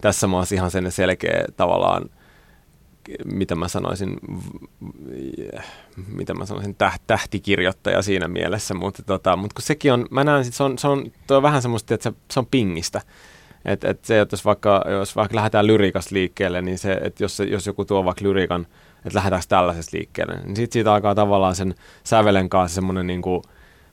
tässä 0.00 0.26
maassa 0.26 0.54
ihan 0.54 0.70
sen 0.70 0.92
selkeä 0.92 1.44
tavallaan, 1.56 2.10
mitä 3.24 3.54
mä 3.54 3.68
sanoisin, 3.68 4.16
mitä 6.06 6.34
mä 6.34 6.46
sanoisin, 6.46 6.74
täht, 6.74 7.02
tähtikirjoittaja 7.06 8.02
siinä 8.02 8.28
mielessä, 8.28 8.74
mutta, 8.74 9.02
tota, 9.02 9.36
mutta 9.36 9.54
kun 9.54 9.62
sekin 9.62 9.92
on, 9.92 10.06
mä 10.10 10.24
näen, 10.24 10.44
se 10.44 10.62
on, 10.62 10.78
se 10.78 10.88
on, 10.88 11.12
on 11.30 11.42
vähän 11.42 11.62
semmoista, 11.62 11.94
että 11.94 12.10
se, 12.10 12.16
se 12.30 12.40
on 12.40 12.46
pingistä. 12.46 13.00
Et, 13.68 13.84
et 13.84 14.04
se, 14.04 14.20
että 14.20 14.32
jos 14.32 14.44
vaikka, 14.44 14.84
jos 14.90 15.16
vaikka 15.16 15.36
lähdetään 15.36 15.66
lyriikasta 15.66 16.14
liikkeelle, 16.14 16.62
niin 16.62 16.78
se, 16.78 16.92
että 16.92 17.24
jos, 17.24 17.42
jos 17.50 17.66
joku 17.66 17.84
tuo 17.84 18.04
vaikka 18.04 18.24
lyriikan, 18.24 18.66
että 19.04 19.18
lähdetäänkö 19.18 19.46
tällaisesta 19.48 19.96
liikkeelle, 19.96 20.34
niin 20.34 20.56
sitten 20.56 20.72
siitä 20.72 20.94
alkaa 20.94 21.14
tavallaan 21.14 21.54
sen 21.54 21.74
sävelen 22.04 22.48
kanssa 22.48 22.74
semmoinen 22.74 23.06
niin 23.06 23.22
kuin, 23.22 23.42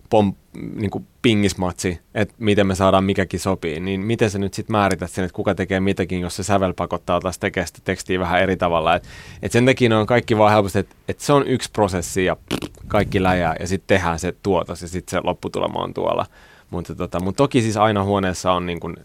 pom, 0.09 0.33
niin 0.75 0.91
kuin 0.91 1.07
pingismatsi, 1.21 1.99
että 2.13 2.35
miten 2.37 2.67
me 2.67 2.75
saadaan 2.75 3.03
mikäkin 3.03 3.39
sopii, 3.39 3.79
niin 3.79 4.01
miten 4.01 4.29
sä 4.29 4.39
nyt 4.39 4.53
sitten 4.53 4.73
määrität 4.73 5.11
sen, 5.11 5.25
että 5.25 5.35
kuka 5.35 5.55
tekee 5.55 5.79
mitäkin, 5.79 6.21
jos 6.21 6.35
se 6.35 6.43
sävel 6.43 6.73
pakottaa 6.73 7.19
taas 7.19 7.39
tekemään 7.39 7.67
sitä 7.67 7.79
tekstiä 7.83 8.19
vähän 8.19 8.41
eri 8.41 8.57
tavalla. 8.57 8.95
Et, 8.95 9.03
et 9.41 9.51
sen 9.51 9.65
takia 9.65 9.99
on 9.99 10.05
kaikki 10.05 10.37
vaan 10.37 10.53
helposti, 10.53 10.79
että 10.79 10.95
et 11.07 11.19
se 11.19 11.33
on 11.33 11.47
yksi 11.47 11.71
prosessi 11.71 12.25
ja 12.25 12.37
kaikki 12.87 13.23
läjää 13.23 13.55
ja 13.59 13.67
sitten 13.67 13.97
tehdään 13.97 14.19
se 14.19 14.33
tuotos 14.43 14.81
ja 14.81 14.87
sitten 14.87 15.11
se 15.11 15.21
lopputulema 15.23 15.83
on 15.83 15.93
tuolla. 15.93 16.25
Mutta, 16.75 16.95
tota, 16.95 17.19
mutta 17.19 17.37
toki 17.37 17.61
siis 17.61 17.77
aina 17.77 18.03
huoneessa 18.03 18.51
on 18.51 18.65
niin 18.65 18.79
kuin, 18.79 18.95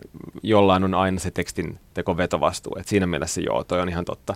jollain 0.42 0.84
on 0.84 0.94
aina 0.94 1.18
se 1.18 1.30
tekstin 1.30 1.78
teko 1.94 2.16
vetovastuu. 2.16 2.76
Et 2.80 2.88
siinä 2.88 3.06
mielessä 3.06 3.40
joo, 3.40 3.64
toi 3.64 3.80
on 3.80 3.88
ihan 3.88 4.04
totta. 4.04 4.34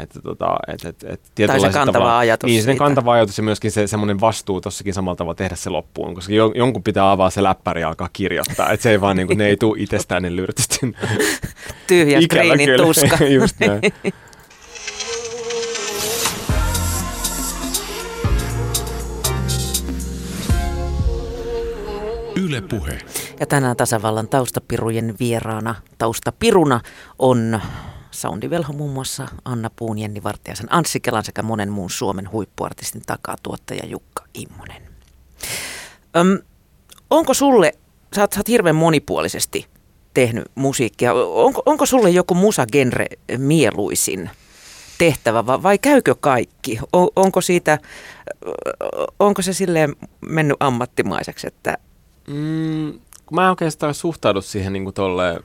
Että, 0.00 0.20
tota, 0.20 0.56
et, 0.68 0.84
et, 0.84 1.04
et, 1.04 1.46
tai 1.46 1.60
se 1.60 1.68
kantava 1.68 2.18
ajatus 2.18 2.48
Niin, 2.48 2.62
se 2.62 2.76
kantava 2.76 3.12
ajatus 3.12 3.38
ja 3.38 3.44
myöskin 3.44 3.70
se 3.70 3.86
semmoinen 3.86 4.20
vastuu 4.20 4.60
tossakin 4.60 4.94
samalla 4.94 5.16
tavalla 5.16 5.34
tehdä 5.34 5.56
se 5.56 5.70
loppuun, 5.70 6.14
koska 6.14 6.32
jo, 6.32 6.52
jonkun 6.54 6.82
pitää 6.82 7.10
avaa 7.10 7.30
se 7.30 7.42
läppäri 7.42 7.80
ja 7.80 7.88
alkaa 7.88 8.08
kirjoittaa. 8.12 8.70
Että 8.70 8.82
se 8.82 8.90
ei 8.90 9.00
vaan, 9.00 9.16
niin 9.16 9.26
kuin, 9.26 9.38
ne 9.38 9.46
ei 9.46 9.56
tule 9.56 9.80
itsestään 9.80 10.22
ne 10.22 10.36
lyrtyt. 10.36 10.66
Tyhjä 11.86 12.20
skriinin 12.24 12.70
tuska. 12.76 13.24
Just 13.38 13.56
näin. 13.60 13.80
Yle 22.46 22.60
Puhe. 22.60 22.98
Ja 23.40 23.46
tänään 23.46 23.76
tasavallan 23.76 24.28
taustapirujen 24.28 25.14
vieraana, 25.20 25.74
taustapiruna 25.98 26.80
on 27.18 27.60
Soundivelho 28.10 28.72
muun 28.72 28.90
muassa 28.90 29.28
Anna 29.44 29.70
Puun, 29.76 29.98
Jenni 29.98 30.22
Vartiaisen, 30.22 30.66
Anssi 30.70 31.00
Kelan 31.00 31.24
sekä 31.24 31.42
monen 31.42 31.72
muun 31.72 31.90
Suomen 31.90 32.32
huippuartistin 32.32 33.02
takaa 33.06 33.36
tuottaja 33.42 33.86
Jukka 33.86 34.24
Immonen. 34.34 34.82
Öm, 36.16 36.38
onko 37.10 37.34
sulle, 37.34 37.72
sä 38.16 38.20
oot, 38.20 38.32
sä 38.32 38.40
oot 38.40 38.48
hirveän 38.48 38.76
monipuolisesti 38.76 39.66
tehnyt 40.14 40.44
musiikkia, 40.54 41.14
onko, 41.14 41.62
onko 41.66 41.86
sulle 41.86 42.10
joku 42.10 42.34
musagenre 42.34 43.06
mieluisin 43.36 44.30
tehtävä 44.98 45.46
vai, 45.46 45.62
vai 45.62 45.78
käykö 45.78 46.14
kaikki? 46.20 46.78
On, 46.92 47.08
onko 47.16 47.40
siitä, 47.40 47.78
onko 49.20 49.42
se 49.42 49.52
silleen 49.52 49.96
mennyt 50.20 50.56
ammattimaiseksi, 50.60 51.46
että 51.46 51.78
Mm, 52.26 52.92
kun 53.26 53.34
mä 53.34 53.50
oikeastaan 53.50 53.94
suhtaudu 53.94 54.40
siihen 54.40 54.72
niin 54.72 54.84
kuin 54.84 54.94
tolleen, 54.94 55.40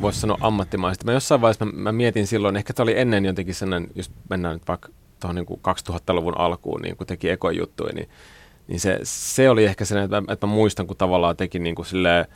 voisi 0.00 0.20
sanoa 0.20 0.38
ammattimaisesti. 0.40 1.04
Mä 1.04 1.12
jossain 1.12 1.40
vaiheessa 1.40 1.64
mä, 1.64 1.72
mä 1.72 1.92
mietin 1.92 2.26
silloin, 2.26 2.56
ehkä 2.56 2.72
tämä 2.72 2.84
oli 2.84 2.98
ennen 2.98 3.24
jotenkin 3.24 3.54
sellainen, 3.54 3.90
jos 3.94 4.10
mennään 4.30 4.54
nyt 4.54 4.68
vaikka 4.68 4.88
tuohon 5.20 5.34
niin 5.34 5.46
2000-luvun 5.90 6.38
alkuun, 6.38 6.80
niin 6.82 6.96
kun 6.96 7.06
teki 7.06 7.30
ekojuttuja, 7.30 7.92
niin, 7.94 8.08
niin 8.68 8.80
se, 8.80 9.00
se 9.02 9.50
oli 9.50 9.64
ehkä 9.64 9.84
sellainen, 9.84 10.04
että 10.04 10.20
mä, 10.20 10.32
että 10.32 10.46
mä 10.46 10.52
muistan, 10.52 10.86
kun 10.86 10.96
tavallaan 10.96 11.36
teki 11.36 11.58
niin 11.58 11.74
kuin 11.74 11.86
silleen, 11.86 12.26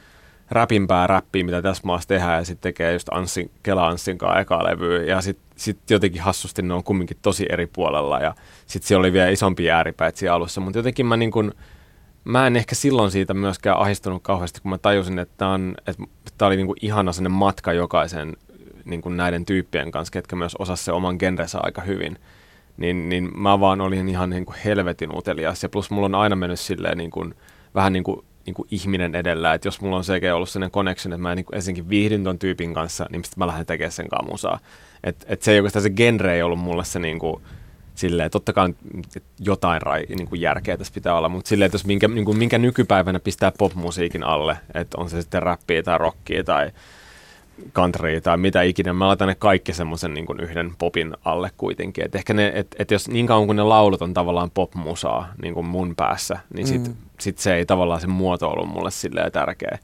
räpimpää 0.51 1.07
räppiä, 1.07 1.45
mitä 1.45 1.63
tässä 1.63 1.83
maassa 1.87 2.09
tehdään, 2.09 2.39
ja 2.39 2.45
sitten 2.45 2.63
tekee 2.73 2.93
just 2.93 3.09
Anssin, 3.13 3.51
Kela 3.63 3.89
Anssin 3.89 4.19
kanssa 4.19 4.41
eka 4.41 4.65
levyä, 4.65 5.03
ja 5.03 5.21
sitten 5.21 5.47
sit 5.57 5.91
jotenkin 5.91 6.23
hassusti 6.23 6.63
ne 6.63 6.75
on 6.75 6.85
kumminkin 6.85 7.17
tosi 7.23 7.47
eri 7.51 7.67
puolella, 7.67 8.19
ja 8.19 8.35
sitten 8.67 8.89
siellä 8.89 9.01
oli 9.01 9.13
vielä 9.13 9.29
isompi 9.29 9.71
ääripäitä 9.71 10.19
siinä 10.19 10.35
alussa, 10.35 10.61
mutta 10.61 10.79
jotenkin 10.79 11.07
mä 11.07 11.17
niin 11.17 11.31
kuin, 11.31 11.53
mä 12.25 12.47
en 12.47 12.57
ehkä 12.57 12.75
silloin 12.75 13.11
siitä 13.11 13.35
myöskään 13.35 13.79
ahistunut 13.79 14.23
kauheasti, 14.23 14.61
kun 14.61 14.71
mä 14.71 14.79
tajusin, 14.79 15.19
että 15.19 15.35
tämä 15.37 15.59
että 15.87 16.03
tää 16.39 16.49
oli 16.49 16.57
niinku 16.57 16.75
ihana 16.83 17.13
sellainen 17.13 17.39
matka 17.39 17.73
jokaisen 17.73 18.37
niinku 18.85 19.09
näiden 19.09 19.45
tyyppien 19.45 19.91
kanssa, 19.91 20.13
ketkä 20.13 20.37
myös 20.37 20.57
osasivat 20.59 20.85
se 20.85 20.93
oman 20.93 21.17
genrensä 21.19 21.59
aika 21.63 21.83
hyvin. 21.83 22.19
Niin, 22.77 23.09
niin 23.09 23.31
mä 23.37 23.61
vaan 23.61 23.81
olin 23.81 24.09
ihan 24.09 24.31
niinku 24.31 24.55
helvetin 24.65 25.17
utelias. 25.17 25.63
Ja 25.63 25.69
plus 25.69 25.91
mulla 25.91 26.07
on 26.07 26.15
aina 26.15 26.37
mennyt 26.37 26.61
silleen 26.61 26.99
niinku, 26.99 27.31
vähän 27.75 27.93
niin 27.93 28.05
kuin 28.05 28.25
niinku 28.47 28.67
ihminen 28.71 29.15
edellä, 29.15 29.55
että 29.55 29.69
jos 29.69 29.81
mulla 29.81 29.97
on 29.97 30.05
sekin 30.05 30.33
ollut 30.33 30.49
sellainen 30.49 30.73
connection, 30.73 31.13
että 31.13 31.23
mä 31.23 31.35
niinku 31.35 31.53
ensinnäkin 31.55 31.89
viihdyn 31.89 32.25
ton 32.25 32.39
tyypin 32.39 32.75
kanssa, 32.75 33.07
niin 33.11 33.25
sitten 33.25 33.41
mä 33.41 33.47
lähden 33.47 33.67
tekemään 33.67 33.93
sen 33.93 34.09
kanssa 34.09 34.31
musaa. 34.33 34.59
Että 35.05 35.27
et 35.29 35.43
se 35.43 35.53
ei 35.53 35.59
oikeastaan 35.59 35.83
se 35.83 35.91
genre 35.91 36.35
ei 36.35 36.43
ollut 36.43 36.59
mulle 36.59 36.85
se 36.85 36.99
niinku, 36.99 37.43
silleen, 38.01 38.31
totta 38.31 38.53
kai 38.53 38.75
jotain 39.39 39.83
rai, 39.83 40.07
niin 40.09 40.29
kuin 40.29 40.41
järkeä 40.41 40.77
tässä 40.77 40.95
pitää 40.95 41.15
olla, 41.15 41.29
mutta 41.29 41.49
silleen, 41.49 41.67
että 41.67 41.75
jos 41.75 41.87
minkä, 41.87 42.09
niin 42.09 42.25
kuin 42.25 42.39
minkä 42.39 42.59
nykypäivänä 42.59 43.21
pistää 43.21 43.53
popmusiikin 43.59 44.23
alle, 44.23 44.57
että 44.75 45.01
on 45.01 45.11
se 45.11 45.23
sitten 45.23 45.43
räppiä 45.43 45.83
tai 45.83 45.99
rockia 45.99 46.45
tai 46.45 46.71
country 47.75 48.21
tai 48.21 48.37
mitä 48.37 48.63
ikinä, 48.63 48.93
mä 48.93 49.07
laitan 49.07 49.29
ne 49.29 49.35
kaikki 49.35 49.73
semmoisen 49.73 50.15
niin 50.15 50.41
yhden 50.41 50.73
popin 50.79 51.17
alle 51.25 51.51
kuitenkin. 51.57 52.05
Et 52.05 52.15
ehkä 52.15 52.35
ne, 52.35 52.53
et, 52.55 52.77
et 52.79 52.91
jos 52.91 53.09
niin 53.09 53.27
kauan 53.27 53.47
kuin 53.47 53.57
ne 53.57 53.63
laulut 53.63 54.03
on 54.03 54.15
tavallaan 54.15 54.51
popmusaa 54.51 55.33
niin 55.43 55.55
kuin 55.55 55.67
mun 55.67 55.97
päässä, 55.97 56.39
niin 56.55 56.67
sit, 56.67 56.89
mm. 56.89 56.95
sit 57.21 57.39
se 57.39 57.55
ei 57.55 57.67
tavallaan 57.67 58.01
se 58.01 58.07
muoto 58.07 58.49
ollut 58.49 58.69
mulle 58.69 58.91
silleen 58.91 59.33
tärkeä. 59.33 59.79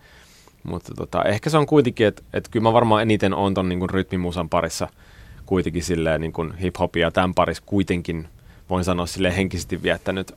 Mutta 0.63 0.93
tota, 0.95 1.23
ehkä 1.23 1.51
se 1.51 1.59
on 1.59 1.67
kuitenkin, 1.67 2.07
että 2.07 2.23
et 2.33 2.49
kyllä 2.51 2.63
mä 2.63 2.73
varmaan 2.73 3.03
eniten 3.03 3.35
on 3.35 3.55
ton 3.55 3.69
niin 3.69 3.79
kuin 3.79 3.91
rytmimusan 3.91 4.49
parissa– 4.49 4.89
kuitenkin 5.47 5.83
silleen 5.83 6.21
niin 6.21 6.33
kuin 6.33 6.53
hip-hopia 6.53 7.11
tämän 7.11 7.35
parissa 7.35 7.63
kuitenkin, 7.67 8.29
voin 8.71 8.85
sanoa 8.85 9.07
sille 9.07 9.37
henkisesti 9.37 9.83
viettänyt 9.83 10.35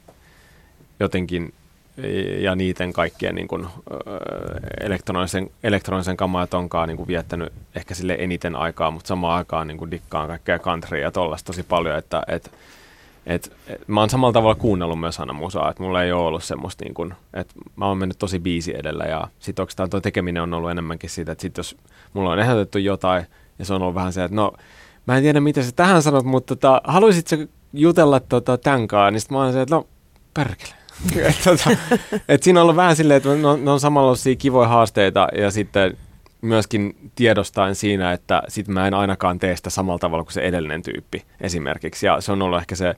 jotenkin 0.99 1.53
ja 2.39 2.55
niiden 2.55 2.93
kaikkien 2.93 3.35
niin 3.35 3.47
kuin, 3.47 3.67
elektronisen, 4.81 5.49
elektronisen 5.63 6.17
kamaa 6.17 6.47
tonkaan 6.47 6.87
niin 6.87 6.97
kuin 6.97 7.07
viettänyt 7.07 7.53
ehkä 7.75 7.95
sille 7.95 8.15
eniten 8.19 8.55
aikaa, 8.55 8.91
mutta 8.91 9.07
samaan 9.07 9.37
aikaan 9.37 9.67
niin 9.67 9.77
kuin 9.77 9.91
dikkaan 9.91 10.27
kaikkea 10.27 10.59
countrya 10.59 11.01
ja 11.01 11.11
tollaista 11.11 11.47
tosi 11.47 11.63
paljon, 11.63 11.97
että 11.97 12.23
et, 12.27 12.51
et, 13.25 13.51
et, 13.67 13.87
mä 13.87 13.99
oon 13.99 14.09
samalla 14.09 14.33
tavalla 14.33 14.55
kuunnellut 14.55 14.99
myös 14.99 15.19
aina 15.19 15.33
musaa, 15.33 15.69
että 15.69 15.83
mulla 15.83 16.03
ei 16.03 16.11
ole 16.11 16.27
ollut 16.27 16.43
semmoista, 16.43 16.83
niin 16.83 16.93
kuin, 16.93 17.13
että 17.33 17.53
mä 17.75 17.85
oon 17.85 17.97
mennyt 17.97 18.19
tosi 18.19 18.39
biisi 18.39 18.77
edellä 18.77 19.03
ja 19.03 19.27
sit 19.39 19.59
oikeastaan 19.59 19.89
tuo 19.89 20.01
tekeminen 20.01 20.43
on 20.43 20.53
ollut 20.53 20.71
enemmänkin 20.71 21.09
siitä, 21.09 21.31
että 21.31 21.41
sit 21.41 21.57
jos 21.57 21.77
mulla 22.13 22.31
on 22.31 22.39
ehdotettu 22.39 22.77
jotain 22.77 23.25
ja 23.59 23.65
se 23.65 23.73
on 23.73 23.81
ollut 23.81 23.95
vähän 23.95 24.13
se, 24.13 24.23
että 24.23 24.35
no 24.35 24.53
mä 25.09 25.17
en 25.17 25.23
tiedä 25.23 25.39
mitä 25.39 25.63
sä 25.63 25.71
tähän 25.71 26.01
sanot, 26.01 26.25
mutta 26.25 26.55
tota, 26.55 26.81
haluaisitko 26.83 27.35
jutella 27.73 28.19
tota, 28.19 28.57
tämän 28.57 28.87
kanssa, 28.87 29.11
niin 29.11 29.21
sitten 29.21 29.37
mä 29.37 29.43
oon 29.43 29.53
se, 29.53 29.61
että 29.61 29.75
no 29.75 29.87
perkele. 30.33 30.73
et, 31.29 31.35
tota, 31.43 31.69
et 32.29 32.43
siinä 32.43 32.59
on 32.59 32.61
ollut 32.61 32.75
vähän 32.75 32.95
silleen, 32.95 33.17
että 33.17 33.35
ne 33.35 33.47
on, 33.47 33.65
ne 33.65 33.71
on 33.71 33.79
samanlaisia 33.79 34.35
kivoja 34.35 34.67
haasteita 34.67 35.27
ja 35.37 35.51
sitten 35.51 35.97
myöskin 36.41 37.11
tiedostaen 37.15 37.75
siinä, 37.75 38.11
että 38.11 38.43
sit 38.47 38.67
mä 38.67 38.87
en 38.87 38.93
ainakaan 38.93 39.39
tee 39.39 39.55
sitä 39.55 39.69
samalla 39.69 39.99
tavalla 39.99 40.23
kuin 40.23 40.33
se 40.33 40.41
edellinen 40.41 40.81
tyyppi 40.81 41.23
esimerkiksi. 41.41 42.05
Ja 42.05 42.21
se 42.21 42.31
on 42.31 42.41
ollut 42.41 42.59
ehkä 42.59 42.75
se 42.75 42.95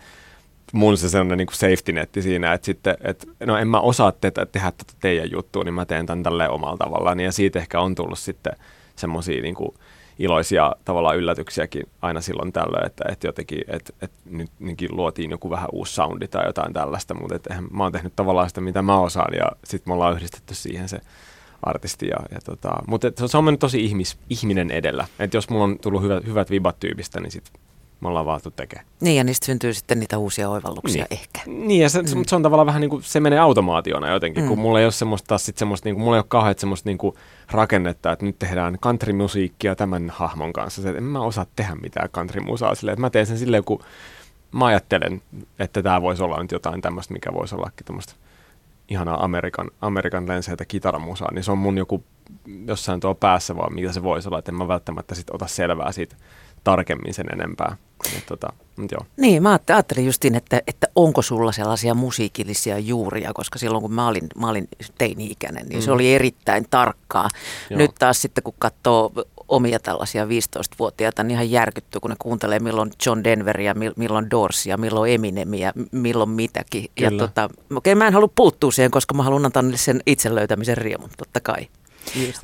mun 0.74 0.98
se 0.98 1.10
sellainen 1.10 1.38
niin 1.38 1.48
safety 1.52 1.92
netti 1.92 2.22
siinä, 2.22 2.54
että 2.54 2.66
sitten, 2.66 2.96
että 3.02 3.28
no 3.46 3.58
en 3.58 3.68
mä 3.68 3.80
osaa 3.80 4.12
te- 4.12 4.32
tehdä 4.32 4.72
tätä 4.72 4.94
teidän 5.00 5.32
juttua, 5.32 5.64
niin 5.64 5.74
mä 5.74 5.86
teen 5.86 6.06
tämän 6.06 6.24
tälleen 6.24 6.52
omalla 6.52 6.78
tavallaan, 6.78 7.20
ja 7.20 7.32
siitä 7.32 7.60
ehkä 7.60 7.80
on 7.80 7.96
tullut 7.96 8.20
sitten 8.20 8.54
semmoisia 8.96 9.42
niin 9.42 9.56
kuin, 9.56 9.74
iloisia 10.20 10.76
tavallaan 10.86 11.18
yllätyksiäkin 11.18 11.90
aina 12.02 12.22
silloin 12.22 12.54
tällöin, 12.54 12.86
että, 12.86 13.04
että 13.10 13.28
jotenkin, 13.28 13.62
että, 13.68 13.94
että 14.02 14.18
nyt 14.26 14.50
nytkin 14.60 14.96
luotiin 14.96 15.32
joku 15.32 15.50
vähän 15.50 15.70
uusi 15.72 15.94
soundi 15.94 16.28
tai 16.28 16.46
jotain 16.46 16.74
tällaista, 16.74 17.14
mutta 17.14 17.36
että 17.36 17.62
mä 17.72 17.84
oon 17.84 17.92
tehnyt 17.92 18.16
tavallaan 18.16 18.50
sitä, 18.50 18.62
mitä 18.62 18.82
mä 18.82 19.00
osaan, 19.00 19.34
ja 19.34 19.46
sitten 19.64 19.92
me 19.92 19.94
ollaan 19.94 20.16
yhdistetty 20.16 20.56
siihen 20.56 20.90
se 20.90 21.00
artisti. 21.64 22.08
Ja, 22.08 22.18
ja 22.32 22.40
tota, 22.46 22.70
mutta 22.88 23.08
et 23.08 23.22
se 23.26 23.38
on 23.38 23.44
mennyt 23.44 23.60
tosi 23.60 23.86
ihmis, 23.86 24.18
ihminen 24.30 24.72
edellä. 24.72 25.08
Että 25.20 25.38
jos 25.38 25.50
mulla 25.50 25.64
on 25.64 25.80
tullut 25.80 26.02
hyvät, 26.02 26.26
hyvät 26.26 26.50
vibat 26.50 26.80
tyypistä, 26.80 27.20
niin 27.20 27.32
sit 27.32 27.52
me 28.02 28.08
ollaan 28.08 28.26
vaattu 28.26 28.52
tekemään. 28.52 28.88
Niin, 29.02 29.18
ja 29.18 29.24
niistä 29.24 29.46
syntyy 29.46 29.74
sitten 29.74 30.00
niitä 30.00 30.18
uusia 30.18 30.50
oivalluksia 30.50 31.06
niin. 31.10 31.20
ehkä. 31.20 31.42
Niin, 31.46 31.82
ja 31.82 31.90
se, 31.90 32.02
mm. 32.02 32.24
se 32.28 32.36
on 32.36 32.44
tavallaan 32.44 32.68
vähän 32.68 32.82
niin 32.82 32.90
kuin, 32.90 33.04
se 33.04 33.20
menee 33.20 33.40
automaationa 33.40 34.10
jotenkin, 34.10 34.44
mm. 34.44 34.50
kun 34.50 34.60
mulla 34.60 34.80
ei 34.80 34.86
ole 34.86 34.92
semmoista, 34.92 35.28
taas 35.28 35.46
sit 35.46 35.58
semmoista, 35.58 35.88
niin 35.88 35.96
kuin, 35.96 36.04
mulla 36.04 36.18
ei 36.18 36.20
ole 36.20 36.26
kauhean 36.28 36.56
semmoista 36.58 36.90
niin 36.90 36.98
kuin 36.98 37.16
rakennetta, 37.52 38.12
että 38.12 38.26
nyt 38.26 38.40
tehdään 38.40 38.78
countrymusiikkia 38.80 39.76
tämän 39.76 40.10
hahmon 40.10 40.54
kanssa. 40.54 40.82
Se, 40.82 40.90
että 40.90 40.98
en 40.98 41.04
mä 41.04 41.22
osaa 41.22 41.46
tehdä 41.56 41.76
mitään 41.76 42.10
countrymusaa 42.10 42.76
silleen, 42.76 42.94
että 42.94 43.02
mä 43.02 43.10
teen 43.10 43.26
sen 43.26 43.38
silleen, 43.38 43.64
kun 43.64 43.80
mä 44.52 44.66
ajattelen, 44.66 45.22
että 45.60 45.84
tämä 45.84 46.02
voisi 46.02 46.24
olla 46.24 46.42
nyt 46.42 46.52
jotain 46.52 46.82
tämmöistä, 46.82 47.14
mikä 47.14 47.34
voisi 47.34 47.56
ollakin 47.56 47.86
tämmöistä 47.86 48.14
ihanaa 48.90 49.24
Amerikan, 49.24 49.72
Amerikan 49.82 50.28
lenseitä 50.28 50.66
kitaramusaa, 50.66 51.34
niin 51.34 51.44
se 51.44 51.52
on 51.52 51.58
mun 51.58 51.78
joku 51.78 52.04
jossain 52.66 53.00
tuo 53.00 53.16
päässä 53.16 53.56
vaan, 53.56 53.74
mitä 53.74 53.92
se 53.92 54.04
voisi 54.04 54.28
olla, 54.28 54.40
että 54.40 54.52
en 54.52 54.58
mä 54.58 54.68
välttämättä 54.68 55.16
sit 55.16 55.30
ota 55.30 55.48
selvää 55.48 55.92
siitä 55.92 56.16
tarkemmin 56.64 57.14
sen 57.14 57.26
enempää. 57.34 57.78
Et 58.18 58.26
tota, 58.26 58.54
joo. 58.92 59.06
Niin, 59.18 59.44
mä 59.44 59.60
ajattelin 59.70 60.06
justiin, 60.06 60.36
että, 60.36 60.62
että 60.68 60.88
onko 60.96 61.22
sulla 61.22 61.52
sellaisia 61.52 61.94
musiikillisia 61.94 62.80
juuria, 62.80 63.32
koska 63.34 63.60
silloin 63.60 63.82
kun 63.82 63.94
mä 63.94 64.08
olin, 64.08 64.28
mä 64.38 64.50
olin 64.50 64.68
teini-ikäinen, 64.98 65.68
niin 65.70 65.80
mm. 65.80 65.84
se 65.84 65.92
oli 65.92 66.14
erittäin 66.14 66.66
tarkkaa. 66.70 67.30
Joo. 67.70 67.78
Nyt 67.78 67.92
taas 68.00 68.22
sitten 68.22 68.44
kun 68.44 68.54
katsoo 68.60 69.12
omia 69.48 69.80
tällaisia 69.80 70.26
15-vuotiaita, 70.26 71.24
niin 71.24 71.32
ihan 71.32 71.52
järkyttyy, 71.52 72.02
kun 72.02 72.10
ne 72.10 72.16
kuuntelee 72.20 72.60
milloin 72.60 72.92
John 73.06 73.24
Denveria, 73.24 73.76
milloin 73.96 74.32
Dorsia, 74.32 74.78
milloin 74.78 75.14
Eminemia, 75.14 75.74
milloin 75.92 76.30
mitäkin. 76.30 76.86
Kyllä. 76.96 77.12
Ja 77.12 77.18
tota, 77.18 77.50
okei, 77.76 77.96
mä 77.96 78.08
en 78.08 78.14
halua 78.14 78.30
puuttua 78.36 78.72
siihen, 78.72 78.92
koska 78.92 79.14
mä 79.14 79.24
haluan 79.24 79.46
antaa 79.46 79.64
sen 79.76 80.02
itse 80.06 80.36
löytämisen 80.36 80.78
riemun, 80.78 81.10
totta 81.18 81.40
kai. 81.40 81.68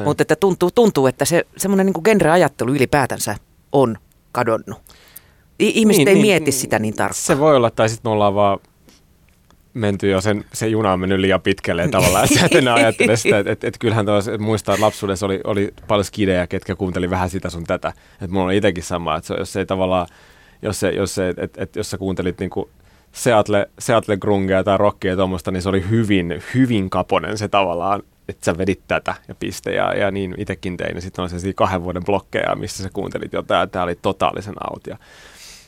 Mutta 0.05 0.21
että 0.21 0.35
tuntuu, 0.35 0.71
tuntuu, 0.71 1.07
että 1.07 1.25
se 1.25 1.45
semmoinen 1.57 1.85
niin 1.85 2.03
genre-ajattelu 2.03 2.75
ylipäätänsä 2.75 3.35
on 3.71 3.97
kadonnut. 4.37 4.81
Ihmiset 5.59 5.97
niin, 5.97 6.07
ei 6.07 6.13
niin, 6.13 6.25
mieti 6.25 6.51
sitä 6.51 6.79
niin 6.79 6.93
tarkkaan. 6.93 7.21
Se 7.23 7.39
voi 7.39 7.55
olla, 7.55 7.69
tai 7.69 7.89
sitten 7.89 8.09
me 8.09 8.13
ollaan 8.13 8.35
vaan 8.35 8.59
menty 9.73 10.09
jo, 10.09 10.21
sen, 10.21 10.45
se 10.53 10.67
juna 10.67 10.93
on 10.93 10.99
mennyt 10.99 11.19
liian 11.19 11.41
pitkälle 11.41 11.87
tavallaan, 11.87 12.23
että 12.25 12.39
sä 12.39 12.45
et 12.45 12.55
enää 12.55 12.73
ajattele 12.73 13.17
sitä, 13.17 13.39
että 13.39 13.51
et, 13.51 13.63
et 13.63 13.77
kyllähän 13.77 14.05
tuossa, 14.05 14.33
et 14.33 14.41
muistaa, 14.41 14.75
että 14.75 14.85
lapsuudessa 14.85 15.25
oli, 15.25 15.41
oli 15.43 15.73
paljon 15.87 16.05
skidejä, 16.05 16.47
ketkä 16.47 16.75
kuunteli 16.75 17.09
vähän 17.09 17.29
sitä 17.29 17.49
sun 17.49 17.63
tätä, 17.63 17.93
että 18.13 18.27
mulla 18.33 18.45
on 18.45 18.53
itsekin 18.53 18.83
sama, 18.83 19.15
että 19.15 19.33
jos 19.33 19.55
ei 19.55 19.65
tavallaan, 19.65 20.07
jos, 20.61 20.79
se, 20.79 20.89
jos, 20.89 21.15
se, 21.15 21.33
et, 21.37 21.57
et, 21.57 21.75
jos 21.75 21.89
sä 21.89 21.97
kuuntelit 21.97 22.39
niinku 22.39 22.69
Seattle, 23.11 23.69
Seattle 23.79 24.17
grungea 24.17 24.63
tai 24.63 24.77
rockia 24.77 25.11
ja 25.11 25.17
tuommoista, 25.17 25.51
niin 25.51 25.61
se 25.61 25.69
oli 25.69 25.89
hyvin, 25.89 26.43
hyvin 26.53 26.89
kaponen 26.89 27.37
se 27.37 27.47
tavallaan, 27.47 28.03
että 28.27 28.45
sä 28.45 28.57
vedit 28.57 28.81
tätä 28.87 29.15
ja 29.27 29.35
piste 29.35 29.71
ja, 29.73 29.93
ja 29.93 30.11
niin 30.11 30.35
itsekin 30.37 30.77
tein. 30.77 30.95
Ja 30.95 31.01
sitten 31.01 31.23
on 31.23 31.29
se 31.29 31.53
kahden 31.53 31.83
vuoden 31.83 32.05
blokkeja, 32.05 32.55
missä 32.55 32.83
sä 32.83 32.89
kuuntelit 32.93 33.33
jotain, 33.33 33.69
tämä 33.69 33.83
oli 33.83 33.95
totaalisen 33.95 34.55
autia. 34.69 34.97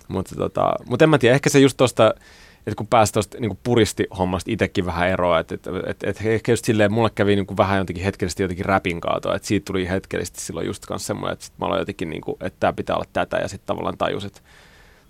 Mutta 0.08 0.36
tota, 0.36 0.74
mut 0.89 1.02
en 1.02 1.10
mä 1.10 1.17
tiedä, 1.17 1.36
ehkä 1.36 1.50
se 1.50 1.60
just 1.60 1.78
tuosta, 1.78 2.13
että 2.58 2.76
kun 2.78 2.88
pääsi 2.88 3.13
tuosta 3.13 3.38
niin 3.39 3.60
puristi-hommasta 3.63 4.52
itsekin 4.52 4.86
vähän 4.86 5.10
eroa, 5.10 5.39
että 5.39 5.56
et, 5.56 5.67
et, 5.88 6.04
et 6.04 6.26
ehkä 6.26 6.52
just 6.52 6.65
silleen, 6.65 6.93
mulle 6.93 7.10
kävi 7.15 7.36
niin 7.36 7.45
kuin 7.45 7.58
vähän 7.58 7.78
jotenkin 7.78 8.04
hetkellisesti 8.04 8.43
jotenkin 8.43 8.65
räpin 8.65 9.02
kaatoa, 9.02 9.36
että 9.36 9.48
siitä 9.48 9.65
tuli 9.65 9.89
hetkellisesti 9.89 10.41
silloin 10.41 10.67
just 10.67 10.86
kanssa 10.86 11.08
semmoinen, 11.08 11.34
että 11.34 11.45
sit 11.45 11.54
mä 11.58 11.65
aloin 11.65 11.80
jotenkin, 11.80 12.10
niin 12.10 12.22
kuin, 12.22 12.38
että 12.41 12.58
tämä 12.60 12.74
pitää 12.74 12.95
olla 12.95 13.06
tätä, 13.13 13.38
ja 13.38 13.48
sitten 13.48 13.67
tavallaan 13.67 13.98
tajus, 13.98 14.26
että 14.26 14.41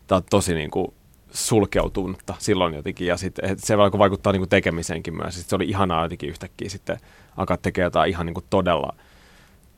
tämä 0.08 0.18
on 0.18 0.24
tosi 0.30 0.54
niin 0.54 0.72
kuin, 0.72 0.94
sulkeutunutta 1.32 2.36
silloin 2.40 2.74
jotenkin, 2.74 3.08
ja 3.08 3.18
sitten 3.18 3.60
se 3.60 3.78
vaikuttaa 3.78 4.34
niin 4.34 4.40
kuin 4.40 4.50
tekemiseenkin 4.50 5.16
myös, 5.16 5.36
sitten 5.36 5.50
se 5.50 5.56
oli 5.56 5.66
ihanaa 5.70 6.06
jotenkin 6.06 6.30
yhtäkkiä 6.30 6.70
sitten 6.70 6.98
alkaa 7.38 7.58
tekemään 7.58 7.86
jotain 7.86 8.10
ihan 8.10 8.26
niin 8.26 8.34
kuin 8.34 8.46
todella, 8.50 8.96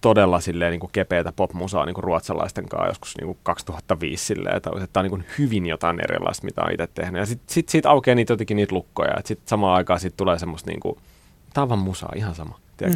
todella 0.01 0.39
silleen 0.39 0.71
niin 0.71 0.79
kuin 0.79 0.91
kepeätä 0.91 1.31
popmusaa 1.31 1.85
niin 1.85 1.93
kuin 1.93 2.03
ruotsalaisten 2.03 2.69
kanssa 2.69 2.87
joskus 2.87 3.17
niin 3.17 3.25
kuin 3.25 3.37
2005 3.43 4.25
silleen, 4.25 4.57
että, 4.57 4.69
että 4.75 4.87
tämä 4.93 5.01
on 5.01 5.03
niin 5.03 5.09
kuin 5.09 5.25
hyvin 5.39 5.65
jotain 5.65 5.99
erilaista, 6.03 6.45
mitä 6.45 6.61
on 6.61 6.71
itse 6.71 6.87
tehnyt. 6.87 7.19
Ja 7.19 7.25
sitten 7.25 7.53
sit, 7.53 7.69
siitä 7.69 7.89
aukeaa 7.89 8.15
niitä 8.15 8.33
jotenkin 8.33 8.57
niitä 8.57 8.75
lukkoja, 8.75 9.13
että 9.17 9.27
sitten 9.27 9.49
samaan 9.49 9.75
aikaan 9.75 9.99
sit 9.99 10.17
tulee 10.17 10.39
semmoista 10.39 10.69
niin 10.69 10.79
kuin, 10.79 10.97
tämä 11.53 11.63
on 11.63 11.69
vaan 11.69 11.79
musaa, 11.79 12.11
ihan 12.15 12.35
sama. 12.35 12.59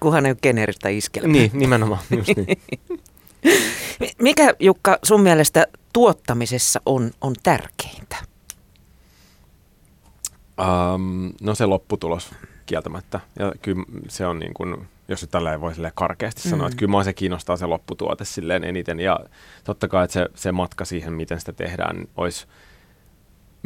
Kuhan 0.00 0.26
ei 0.26 0.30
ole 0.30 0.38
geneeristä 0.42 0.88
iskelmää. 0.88 1.32
Niin, 1.32 1.50
nimenomaan, 1.54 2.00
just 2.16 2.30
niin. 2.36 2.58
Mikä 4.22 4.54
Jukka 4.60 4.98
sun 5.02 5.20
mielestä 5.20 5.66
tuottamisessa 5.94 6.80
on, 6.86 7.10
on 7.20 7.34
tärkeintä? 7.42 8.16
Um, 10.60 11.32
no 11.42 11.54
se 11.54 11.66
lopputulos 11.66 12.30
kieltämättä. 12.66 13.20
Ja 13.38 13.52
kyllä 13.62 13.82
se 14.08 14.26
on 14.26 14.38
niin 14.38 14.54
kuin, 14.54 14.88
jos 15.08 15.22
nyt 15.22 15.30
tällä 15.30 15.60
voi 15.60 15.72
karkeasti 15.94 16.42
mm. 16.44 16.50
sanoa, 16.50 16.66
että 16.66 16.76
kyllä 16.76 16.90
mua 16.90 17.04
se 17.04 17.12
kiinnostaa 17.12 17.56
se 17.56 17.66
lopputuote 17.66 18.24
silleen 18.24 18.64
eniten. 18.64 19.00
Ja 19.00 19.20
totta 19.64 19.88
kai, 19.88 20.04
että 20.04 20.12
se, 20.12 20.28
se 20.34 20.52
matka 20.52 20.84
siihen, 20.84 21.12
miten 21.12 21.40
sitä 21.40 21.52
tehdään, 21.52 22.06
olisi 22.16 22.46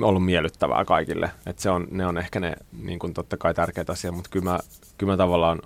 ollut 0.03 0.25
miellyttävää 0.25 0.85
kaikille. 0.85 1.31
Että 1.47 1.63
se 1.63 1.71
on, 1.71 1.87
ne 1.91 2.07
on 2.07 2.19
ehkä 2.19 2.41
ne 2.41 2.57
niin 2.83 2.99
kuin 2.99 3.15
totta 3.15 3.37
kai 3.37 3.55
tärkeät 3.55 3.91
asiat, 3.91 4.15
mutta 4.15 4.31
kyllä 4.31 4.51
mä, 4.51 4.59
kyllä 4.99 5.13
mä 5.13 5.17
tavallaan 5.17 5.61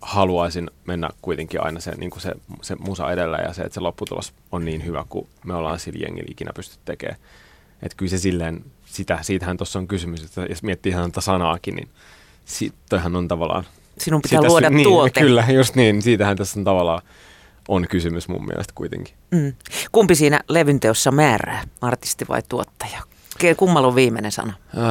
haluaisin 0.00 0.70
mennä 0.86 1.08
kuitenkin 1.22 1.64
aina 1.64 1.80
se, 1.80 1.90
niin 1.90 2.10
kuin 2.10 2.22
se, 2.22 2.32
se 2.62 2.76
musa 2.76 3.12
edellä 3.12 3.36
ja 3.36 3.52
se, 3.52 3.62
että 3.62 3.74
se 3.74 3.80
lopputulos 3.80 4.32
on 4.52 4.64
niin 4.64 4.84
hyvä 4.84 5.04
kuin 5.08 5.28
me 5.44 5.54
ollaan 5.54 5.78
sillä 5.78 6.06
jengillä 6.06 6.28
ikinä 6.30 6.50
pysty 6.54 6.76
tekemään. 6.84 7.18
Että 7.82 7.96
kyllä 7.96 8.10
se 8.10 8.18
silleen, 8.18 8.64
sitä, 8.86 9.18
siitähän 9.22 9.56
tuossa 9.56 9.78
on 9.78 9.88
kysymys, 9.88 10.24
että 10.24 10.46
jos 10.48 10.62
miettii 10.62 10.92
ihan 10.92 11.12
sanaakin, 11.18 11.74
niin 11.74 11.88
si, 12.44 12.72
toihan 12.88 13.16
on 13.16 13.28
tavallaan... 13.28 13.64
Sinun 13.98 14.22
pitää 14.22 14.40
sitä, 14.40 14.48
luoda 14.48 14.70
niin, 14.70 14.84
tuote. 14.84 15.20
Kyllä, 15.20 15.44
just 15.54 15.74
niin. 15.74 16.02
Siitähän 16.02 16.36
tässä 16.36 16.60
on 16.60 16.64
tavallaan 16.64 17.02
on 17.68 17.86
kysymys 17.88 18.28
mun 18.28 18.46
mielestä 18.46 18.72
kuitenkin. 18.74 19.14
Mm. 19.30 19.52
Kumpi 19.92 20.14
siinä 20.14 20.40
levynteossa 20.48 21.10
määrää, 21.10 21.62
artisti 21.80 22.24
vai 22.28 22.42
tuottaja? 22.48 23.02
Kummalla 23.56 23.88
on 23.88 23.94
viimeinen 23.94 24.32
sana? 24.32 24.52
Öö, 24.76 24.82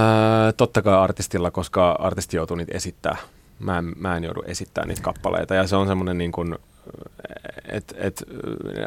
totta 0.58 0.82
kai 0.82 0.94
artistilla, 0.94 1.52
koska 1.52 1.92
artisti 1.92 2.38
joutuu 2.38 2.58
niitä 2.58 2.78
esittää. 2.78 3.18
Mä 3.60 3.78
en, 3.78 3.94
mä 3.98 4.18
en 4.18 4.24
joudu 4.24 4.42
esittämään 4.46 4.88
niitä 4.90 5.02
kappaleita. 5.02 5.56
Ja 5.56 5.68
se 5.68 5.76
on 5.76 5.88
semmoinen 5.88 6.18
niin 6.18 6.32
kuin, 6.32 6.56
et, 7.72 7.96
et, 7.98 8.24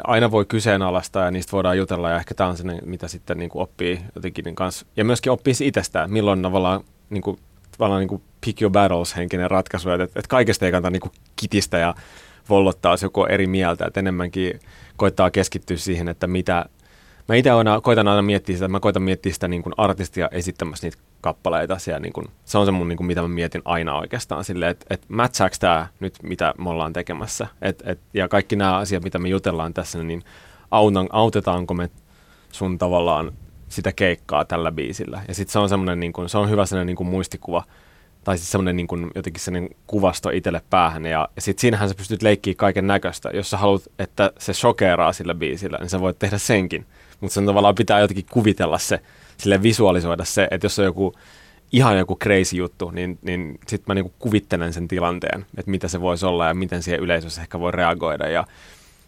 aina 0.03 0.31
voi 0.31 0.45
kyseenalaistaa 0.45 1.25
ja 1.25 1.31
niistä 1.31 1.51
voidaan 1.51 1.77
jutella 1.77 2.09
ja 2.09 2.15
ehkä 2.15 2.33
tämä 2.33 2.49
on 2.49 2.57
se, 2.57 2.63
mitä 2.85 3.07
sitten 3.07 3.37
niin 3.37 3.49
kuin 3.49 3.63
oppii 3.63 4.01
jotenkin 4.15 4.45
niin 4.45 4.55
kanssa. 4.55 4.85
Ja 4.97 5.05
myöskin 5.05 5.31
oppii 5.31 5.53
itsestään, 5.61 6.11
milloin 6.11 6.41
tavallaan, 6.41 6.83
niin 7.09 7.23
kuin, 7.23 7.39
tavallaan 7.77 7.99
niin 7.99 8.09
kuin 8.09 8.21
pick 8.45 8.61
your 8.61 8.71
battles 8.71 9.15
henkinen 9.15 9.51
ratkaisu, 9.51 9.89
että, 9.89 10.03
että 10.03 10.27
kaikesta 10.29 10.65
ei 10.65 10.71
kannata 10.71 10.91
niin 10.91 11.01
kuin 11.01 11.11
kitistä 11.35 11.77
ja 11.77 11.95
vollottaa, 12.49 12.93
jos 12.93 13.01
joku 13.01 13.25
eri 13.25 13.47
mieltä, 13.47 13.85
että 13.85 13.99
enemmänkin 13.99 14.59
koittaa 14.97 15.31
keskittyä 15.31 15.77
siihen, 15.77 16.07
että 16.07 16.27
mitä, 16.27 16.65
mä 17.31 17.35
itse 17.35 17.49
aina, 17.49 17.81
koitan 17.81 18.07
aina 18.07 18.21
miettiä 18.21 18.55
sitä, 18.55 18.67
mä 18.67 18.79
koitan 18.79 19.03
miettiä 19.03 19.33
sitä 19.33 19.47
niin 19.47 19.63
kuin 19.63 19.73
artistia 19.77 20.29
esittämässä 20.31 20.87
niitä 20.87 20.97
kappaleita. 21.21 21.77
Siellä, 21.77 21.99
niin 21.99 22.13
kuin, 22.13 22.27
se 22.45 22.57
on 22.57 22.65
se 22.65 22.71
mun, 22.71 22.87
niin 22.87 22.97
kuin, 22.97 23.07
mitä 23.07 23.21
mä 23.21 23.27
mietin 23.27 23.61
aina 23.65 23.97
oikeastaan 23.97 24.43
silleen, 24.43 24.71
että 24.71 24.85
et 24.89 25.05
matchaako 25.09 25.55
tämä 25.59 25.87
nyt, 25.99 26.13
mitä 26.23 26.53
me 26.57 26.69
ollaan 26.69 26.93
tekemässä. 26.93 27.47
Et, 27.61 27.83
et, 27.85 27.99
ja 28.13 28.27
kaikki 28.27 28.55
nämä 28.55 28.77
asiat, 28.77 29.03
mitä 29.03 29.19
me 29.19 29.29
jutellaan 29.29 29.73
tässä, 29.73 30.03
niin 30.03 30.23
autan, 30.71 31.07
autetaanko 31.11 31.73
me 31.73 31.89
sun 32.51 32.77
tavallaan 32.77 33.31
sitä 33.69 33.91
keikkaa 33.91 34.45
tällä 34.45 34.71
biisillä. 34.71 35.21
Ja 35.27 35.33
sitten 35.33 35.53
se 35.53 35.59
on 35.59 35.69
semmoinen, 35.69 35.99
niin 35.99 36.13
kuin, 36.13 36.29
se 36.29 36.37
on 36.37 36.49
hyvä 36.49 36.65
sellainen 36.65 36.87
niin 36.87 36.97
kuin 36.97 37.09
muistikuva, 37.09 37.63
tai 38.23 38.37
siis 38.37 38.51
semmoinen 38.51 38.75
niin 38.75 38.87
kuin, 38.87 39.11
jotenkin 39.15 39.41
sellainen 39.41 39.69
kuvasto 39.87 40.29
itselle 40.29 40.61
päähän. 40.69 41.05
Ja, 41.05 41.29
ja 41.35 41.41
sitten 41.41 41.61
siinähän 41.61 41.89
sä 41.89 41.95
pystyt 41.95 42.21
leikkiä 42.21 42.53
kaiken 42.57 42.87
näköistä. 42.87 43.29
Jos 43.33 43.49
sä 43.49 43.57
haluat, 43.57 43.81
että 43.99 44.31
se 44.39 44.53
shokeeraa 44.53 45.13
sillä 45.13 45.35
biisillä, 45.35 45.77
niin 45.77 45.89
sä 45.89 45.99
voit 45.99 46.19
tehdä 46.19 46.37
senkin. 46.37 46.85
Mutta 47.21 47.33
sen 47.33 47.45
tavallaan 47.45 47.75
pitää 47.75 47.99
jotenkin 47.99 48.25
kuvitella 48.31 48.77
se, 48.77 49.01
sille 49.37 49.63
visualisoida 49.63 50.25
se, 50.25 50.47
että 50.51 50.65
jos 50.65 50.79
on 50.79 50.85
joku 50.85 51.13
ihan 51.71 51.97
joku 51.97 52.17
crazy 52.17 52.55
juttu, 52.55 52.89
niin, 52.89 53.19
niin 53.21 53.59
sitten 53.67 53.83
mä 53.87 53.93
niinku 53.93 54.13
kuvittelen 54.19 54.73
sen 54.73 54.87
tilanteen, 54.87 55.45
että 55.57 55.71
mitä 55.71 55.87
se 55.87 56.01
voisi 56.01 56.25
olla 56.25 56.47
ja 56.47 56.53
miten 56.53 56.83
siihen 56.83 56.99
yleisössä 56.99 57.41
ehkä 57.41 57.59
voi 57.59 57.71
reagoida. 57.71 58.29
Ja 58.29 58.47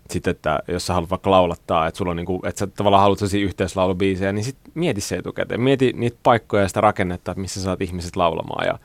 sitten, 0.10 0.32
että 0.32 0.60
jos 0.68 0.88
sä 0.88 0.94
haluat 0.94 1.10
vaikka 1.10 1.32
laulattaa, 1.32 1.88
että, 1.88 1.98
sulla 1.98 2.12
on 2.12 2.18
niinku, 2.18 2.42
että 2.46 2.60
sä 2.60 2.68
tavallaan 2.68 3.02
haluat 3.02 3.20
sellaisia 3.20 3.46
yhteislaulubiisejä, 3.46 4.32
niin 4.32 4.44
sitten 4.46 4.72
mieti 4.76 5.02
se 5.02 5.16
etukäteen. 5.16 5.62
Mieti 5.62 5.94
niitä 5.96 6.18
paikkoja 6.24 6.64
ja 6.64 6.68
sitä 6.68 6.82
rakennetta, 6.82 7.32
että 7.32 7.42
missä 7.42 7.62
saat 7.62 7.82
ihmiset 7.82 8.16
laulamaan 8.16 8.68
ja 8.68 8.80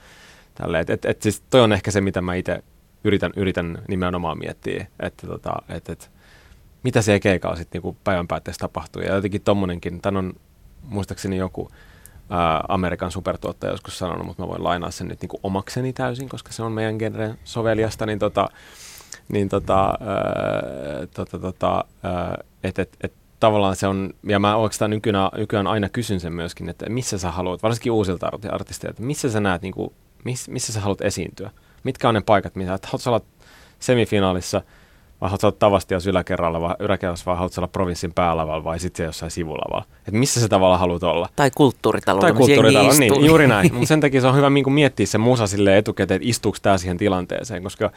tälleen. 0.55 0.83
Et, 0.83 0.91
et, 0.91 1.05
et 1.05 1.23
siis 1.23 1.43
toi 1.51 1.61
on 1.61 1.73
ehkä 1.73 1.91
se, 1.91 2.01
mitä 2.01 2.21
mä 2.21 2.35
itse 2.35 2.63
yritän, 3.05 3.33
yritän 3.37 3.83
nimenomaan 3.89 4.39
miettiä, 4.39 4.87
että 5.01 5.27
tota, 5.27 5.53
et, 5.69 5.89
et, 5.89 6.11
mitä 6.83 7.03
se 7.03 7.21
keikalla 7.21 7.57
sitten 7.57 7.79
niinku 7.79 7.97
päivän 8.05 8.29
päätteessä 8.29 8.61
tapahtuu. 8.61 9.03
Ja 9.03 9.15
jotenkin 9.15 9.41
tommonenkin, 9.41 10.01
tämän 10.01 10.25
on 10.25 10.33
muistaakseni 10.83 11.37
joku 11.37 11.71
ää, 12.31 12.65
Amerikan 12.69 13.11
supertuottaja 13.11 13.73
joskus 13.73 13.99
sanonut, 13.99 14.27
mutta 14.27 14.43
mä 14.43 14.49
voin 14.49 14.65
lainaa 14.65 14.91
sen 14.91 15.09
nyt 15.09 15.21
niin 15.21 15.29
kuin 15.29 15.41
omakseni 15.43 15.93
täysin, 15.93 16.29
koska 16.29 16.53
se 16.53 16.63
on 16.63 16.73
meidän 16.73 16.97
genren 16.97 17.39
soveliasta, 17.45 18.07
niin 18.07 18.19
tota, 18.19 18.49
niin 19.29 19.49
tota, 19.49 19.95
tota, 21.15 21.39
tota, 21.39 21.85
että 22.65 22.83
et, 22.83 22.97
et, 23.01 23.13
tavallaan 23.41 23.77
se 23.77 23.87
on, 23.87 24.11
ja 24.23 24.39
mä 24.39 24.57
oikeastaan 24.57 24.91
nykyään, 24.91 25.31
nykyään 25.37 25.67
aina 25.67 25.89
kysyn 25.89 26.21
sen 26.21 26.33
myöskin, 26.33 26.69
että 26.69 26.89
missä 26.89 27.19
sä 27.19 27.31
haluat, 27.31 27.63
varsinkin 27.63 27.93
uusilta 27.93 28.31
artisteilta, 28.51 28.91
että 28.91 29.03
missä 29.03 29.31
sä 29.31 29.41
näet, 29.41 29.63
niin 29.63 29.75
kuin, 29.75 29.93
miss, 30.25 30.49
missä 30.49 30.73
sä 30.73 30.81
haluat 30.81 31.01
esiintyä, 31.01 31.51
mitkä 31.85 32.09
on 32.09 32.15
ne 32.15 32.21
paikat, 32.21 32.57
mitä, 32.57 32.75
että 32.75 32.89
haluat 32.89 33.07
olla 33.07 33.21
semifinaalissa, 33.79 34.63
vai 35.21 35.31
haluat 35.31 35.45
olla 35.45 35.57
Tavastias 35.59 36.07
yläkerralla, 36.07 36.61
vai 36.61 36.75
yläkerrassa, 36.79 37.25
vai 37.27 37.37
haluat 37.37 37.59
olla 37.59 37.69
provinssin 37.69 38.13
päälavalla, 38.13 38.65
vai 38.65 38.79
sitten 38.79 39.07
jossain 39.07 39.31
sivulavalla. 39.31 39.85
Että 39.99 40.19
missä 40.19 40.41
se 40.41 40.49
tavalla 40.49 40.79
haluat 40.79 41.03
olla. 41.03 41.29
Tai 41.37 41.51
kulttuuritalo. 41.55 42.21
Tai 42.21 42.33
kulttuuritalo, 42.33 42.93
niin, 42.99 43.25
juuri 43.25 43.47
näin. 43.47 43.75
Mutta 43.75 43.89
sen 43.89 44.01
takia 44.01 44.21
se 44.21 44.27
on 44.27 44.37
hyvä 44.37 44.51
niin 44.51 44.73
miettiä 44.73 45.07
se 45.07 45.19
musa 45.19 45.47
sille 45.47 45.79
etukäteen, 45.79 46.17
että 46.17 46.29
istuuko 46.29 46.59
tämä 46.63 46.79
siihen 46.79 46.97
tilanteeseen, 46.97 47.63
koska 47.63 47.91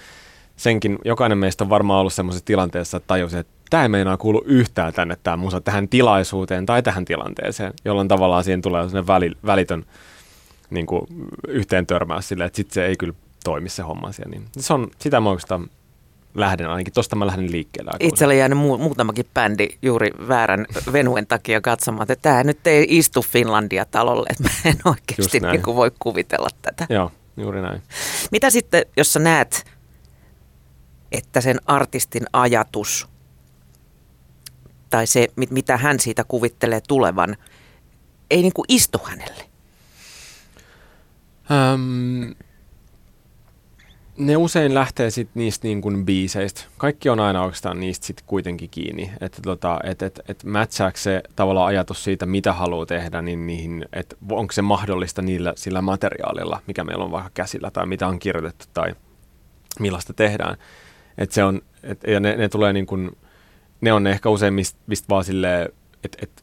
senkin, 0.56 0.98
jokainen 1.06 1.38
meistä 1.38 1.64
on 1.64 1.70
varmaan 1.70 2.00
ollut 2.00 2.14
sellaisessa 2.14 2.46
tilanteessa, 2.46 2.98
että 2.98 3.08
tajusi, 3.08 3.38
että 3.38 3.54
tämä 3.70 3.84
ei 3.84 3.90
meinaa 3.90 4.18
kuulu 4.18 4.44
yhtään 4.46 4.94
tänne 4.94 5.18
tämä 5.24 5.38
musa 5.38 5.62
tähän 5.62 5.88
tilaisuuteen 5.88 6.66
tai 6.66 6.84
tähän 6.84 7.06
tilanteeseen, 7.06 7.74
jolloin 7.86 8.08
tavallaan 8.08 8.44
siihen 8.44 8.62
tulee 8.62 8.84
sellainen 8.84 9.08
väli, 9.08 9.32
välitön 9.46 9.86
niin 10.70 10.86
kuin, 10.86 11.06
yhteen 11.48 11.88
törmäys 11.88 12.28
silleen, 12.28 12.46
että 12.46 12.58
sitten 12.58 12.74
se 12.74 12.86
ei 12.86 12.96
kyllä 12.96 13.14
toimi 13.44 13.70
se 13.70 13.84
homma 13.84 14.12
siellä. 14.12 14.32
Niin 14.32 14.46
se 14.58 14.74
on, 14.74 14.88
sitä 15.00 15.20
mä 15.20 15.30
oikeastaan 15.30 15.70
lähden 16.36 16.70
ainakin, 16.70 16.94
tosta 16.94 17.16
mä 17.16 17.28
lähden 17.28 17.52
liikkeelle. 17.52 17.92
Itse 18.00 18.26
oli 18.26 18.40
jäänyt 18.40 18.60
mu- 18.60 18.78
muutamakin 18.78 19.26
bändi 19.34 19.68
juuri 19.82 20.10
väärän 20.28 20.66
venuen 20.92 21.28
takia 21.28 21.62
katsomaan, 21.62 22.12
että 22.12 22.16
tämä 22.22 22.44
nyt 22.44 22.68
ei 22.68 22.86
istu 22.90 23.22
Finlandia-talolle, 23.22 24.28
että 24.30 24.44
mä 24.44 24.50
en 24.66 24.78
oikeasti 24.86 25.40
niin 25.40 25.62
kuin 25.62 25.76
voi 25.76 25.92
kuvitella 26.00 26.50
tätä. 26.62 26.88
Joo, 26.90 27.12
juuri 27.38 27.62
näin. 27.62 27.82
Mitä 28.32 28.50
sitten, 28.50 28.86
jos 28.98 29.14
sä 29.14 29.20
näet, 29.20 29.66
että 31.12 31.42
sen 31.42 31.58
artistin 31.66 32.24
ajatus 32.34 33.08
tai 34.90 35.08
se, 35.08 35.28
mitä 35.50 35.78
hän 35.78 36.00
siitä 36.00 36.24
kuvittelee 36.24 36.82
tulevan, 36.88 37.38
ei 38.30 38.42
niin 38.42 38.54
kuin 38.54 38.66
istu 38.68 39.02
hänelle? 39.04 39.44
Um, 41.74 42.36
ne 44.18 44.38
usein 44.38 44.74
lähtee 44.74 45.10
sit 45.10 45.30
niistä 45.34 45.68
niin 45.68 46.06
biiseistä. 46.06 46.62
Kaikki 46.78 47.10
on 47.10 47.20
aina 47.20 47.44
oikeastaan 47.44 47.80
niistä 47.80 48.06
sitten 48.06 48.26
kuitenkin 48.28 48.70
kiinni. 48.70 49.12
Että 49.22 49.42
tota, 49.42 49.80
et, 49.84 50.02
et, 50.02 50.20
et 50.28 50.44
matchaako 50.44 50.98
se 50.98 51.24
tavallaan 51.36 51.68
ajatus 51.68 52.04
siitä, 52.04 52.26
mitä 52.26 52.54
haluaa 52.54 52.86
tehdä, 52.86 53.22
niin 53.22 53.48
niihin, 53.48 53.86
että 53.94 54.16
onko 54.32 54.52
se 54.52 54.62
mahdollista 54.62 55.22
niillä, 55.22 55.54
sillä 55.56 55.82
materiaalilla, 55.82 56.62
mikä 56.68 56.84
meillä 56.84 57.04
on 57.04 57.12
vaikka 57.12 57.32
käsillä 57.34 57.72
tai 57.72 57.86
mitä 57.86 58.08
on 58.08 58.20
kirjoitettu 58.20 58.66
tai 58.74 58.96
millaista 59.80 60.14
tehdään. 60.14 60.58
Et 61.18 61.32
se 61.32 61.44
on, 61.44 61.62
et, 61.84 62.04
ja 62.08 62.20
ne, 62.20 62.36
ne 62.36 62.50
tulee 62.50 62.74
niin 62.74 63.12
ne 63.82 63.94
on 63.94 64.08
ehkä 64.08 64.30
usein, 64.30 64.54
mistä 64.54 64.80
mist 64.88 65.10
vaan 65.10 65.24
silleen, 65.24 65.70
että 66.04 66.18
et, 66.22 66.41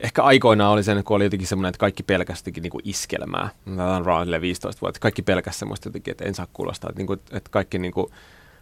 ehkä 0.00 0.22
aikoinaan 0.22 0.72
oli 0.72 0.82
sen, 0.82 1.04
kun 1.04 1.16
oli 1.16 1.24
jotenkin 1.24 1.48
semmoinen, 1.48 1.68
että 1.68 1.78
kaikki 1.78 2.02
pelkästikin 2.02 2.62
niin 2.62 2.72
iskelmää. 2.84 3.48
Tämä 3.76 3.96
on 3.96 4.06
Roundille 4.06 4.40
15 4.40 4.80
vuotta. 4.80 5.00
Kaikki 5.00 5.22
pelkäsi 5.22 5.58
semmoista 5.58 5.88
jotenkin, 5.88 6.10
että 6.10 6.24
en 6.24 6.34
saa 6.34 6.46
kuulostaa. 6.52 6.90
Että, 6.90 7.00
niin 7.00 7.06
kuin, 7.06 7.20
että 7.30 7.50
kaikki 7.50 7.78
niin 7.78 7.92
kuin, 7.92 8.06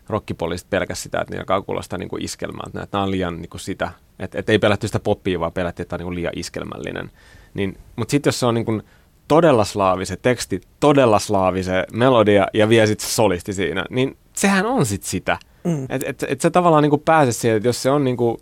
rockipoliisit 0.08 0.70
pelkäsi 0.70 1.02
sitä, 1.02 1.20
että 1.20 1.34
ne 1.34 1.40
alkaa 1.40 1.62
kuulostaa 1.62 1.98
niin 1.98 2.08
kuin 2.08 2.24
iskelmää. 2.24 2.64
Että 2.66 2.88
nämä 2.92 3.04
on 3.04 3.10
liian 3.10 3.36
niin 3.36 3.50
kuin 3.50 3.60
sitä. 3.60 3.90
Että, 4.18 4.38
että 4.38 4.52
ei 4.52 4.58
pelätty 4.58 4.88
sitä 4.88 5.00
poppia, 5.00 5.40
vaan 5.40 5.52
pelättiin, 5.52 5.84
että 5.84 5.98
tämä 5.98 6.06
on 6.06 6.10
niin 6.10 6.16
liian 6.16 6.32
iskelmällinen. 6.36 7.10
Niin, 7.54 7.78
mutta 7.96 8.10
sitten 8.10 8.28
jos 8.28 8.40
se 8.40 8.46
on 8.46 8.54
niin 8.54 8.64
kuin, 8.64 8.82
todella 9.28 9.64
slaavi 9.64 10.06
se 10.06 10.16
teksti, 10.16 10.60
todella 10.80 11.18
slaavi 11.18 11.62
se 11.62 11.86
melodia 11.92 12.46
ja 12.54 12.68
vielä 12.68 12.86
sitten 12.86 13.08
solisti 13.08 13.52
siinä, 13.52 13.84
niin 13.90 14.16
sehän 14.32 14.66
on 14.66 14.86
sitten 14.86 15.10
sitä. 15.10 15.38
Mm. 15.64 15.86
Että 15.88 16.06
et, 16.10 16.24
et 16.28 16.40
sä 16.40 16.50
tavallaan 16.50 16.82
niin 16.82 16.90
kuin 16.90 17.02
pääse 17.02 17.32
siihen, 17.32 17.56
että 17.56 17.68
jos 17.68 17.82
se 17.82 17.90
on 17.90 18.04
niin 18.04 18.16
kuin, 18.16 18.38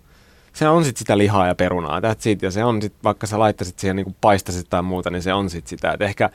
se 0.52 0.68
on 0.68 0.84
sitten 0.84 0.98
sitä 0.98 1.18
lihaa 1.18 1.46
ja 1.46 1.54
perunaa, 1.54 2.00
that's 2.00 2.28
it. 2.28 2.42
ja 2.42 2.50
se 2.50 2.64
on 2.64 2.82
sitten, 2.82 3.00
vaikka 3.04 3.26
sä 3.26 3.38
laittaisit 3.38 3.78
siihen 3.78 3.96
niin 3.96 4.16
paistasit 4.20 4.66
tai 4.70 4.82
muuta, 4.82 5.10
niin 5.10 5.22
se 5.22 5.32
on 5.32 5.50
sitten 5.50 5.70
sitä, 5.70 5.92
että 5.92 6.04
ehkä, 6.04 6.30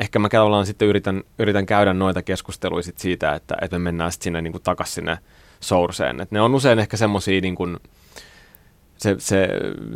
ehkä 0.00 0.18
mä 0.18 0.28
tavallaan 0.28 0.66
sitten 0.66 0.88
yritän, 0.88 1.22
yritän 1.38 1.66
käydä 1.66 1.92
noita 1.92 2.22
keskusteluja 2.22 2.82
sit 2.82 2.98
siitä, 2.98 3.34
että, 3.34 3.56
että 3.62 3.78
me 3.78 3.82
mennään 3.82 4.12
sitten 4.12 4.24
sinne 4.24 4.40
niin 4.42 4.62
takaisin 4.62 4.94
sinne 4.94 5.18
sourceen, 5.60 6.20
että 6.20 6.34
ne 6.34 6.40
on 6.40 6.54
usein 6.54 6.78
ehkä 6.78 6.96
semmoisia 6.96 7.40
niin 7.40 7.54
kuin, 7.54 7.76
se, 8.96 9.14
se, 9.18 9.48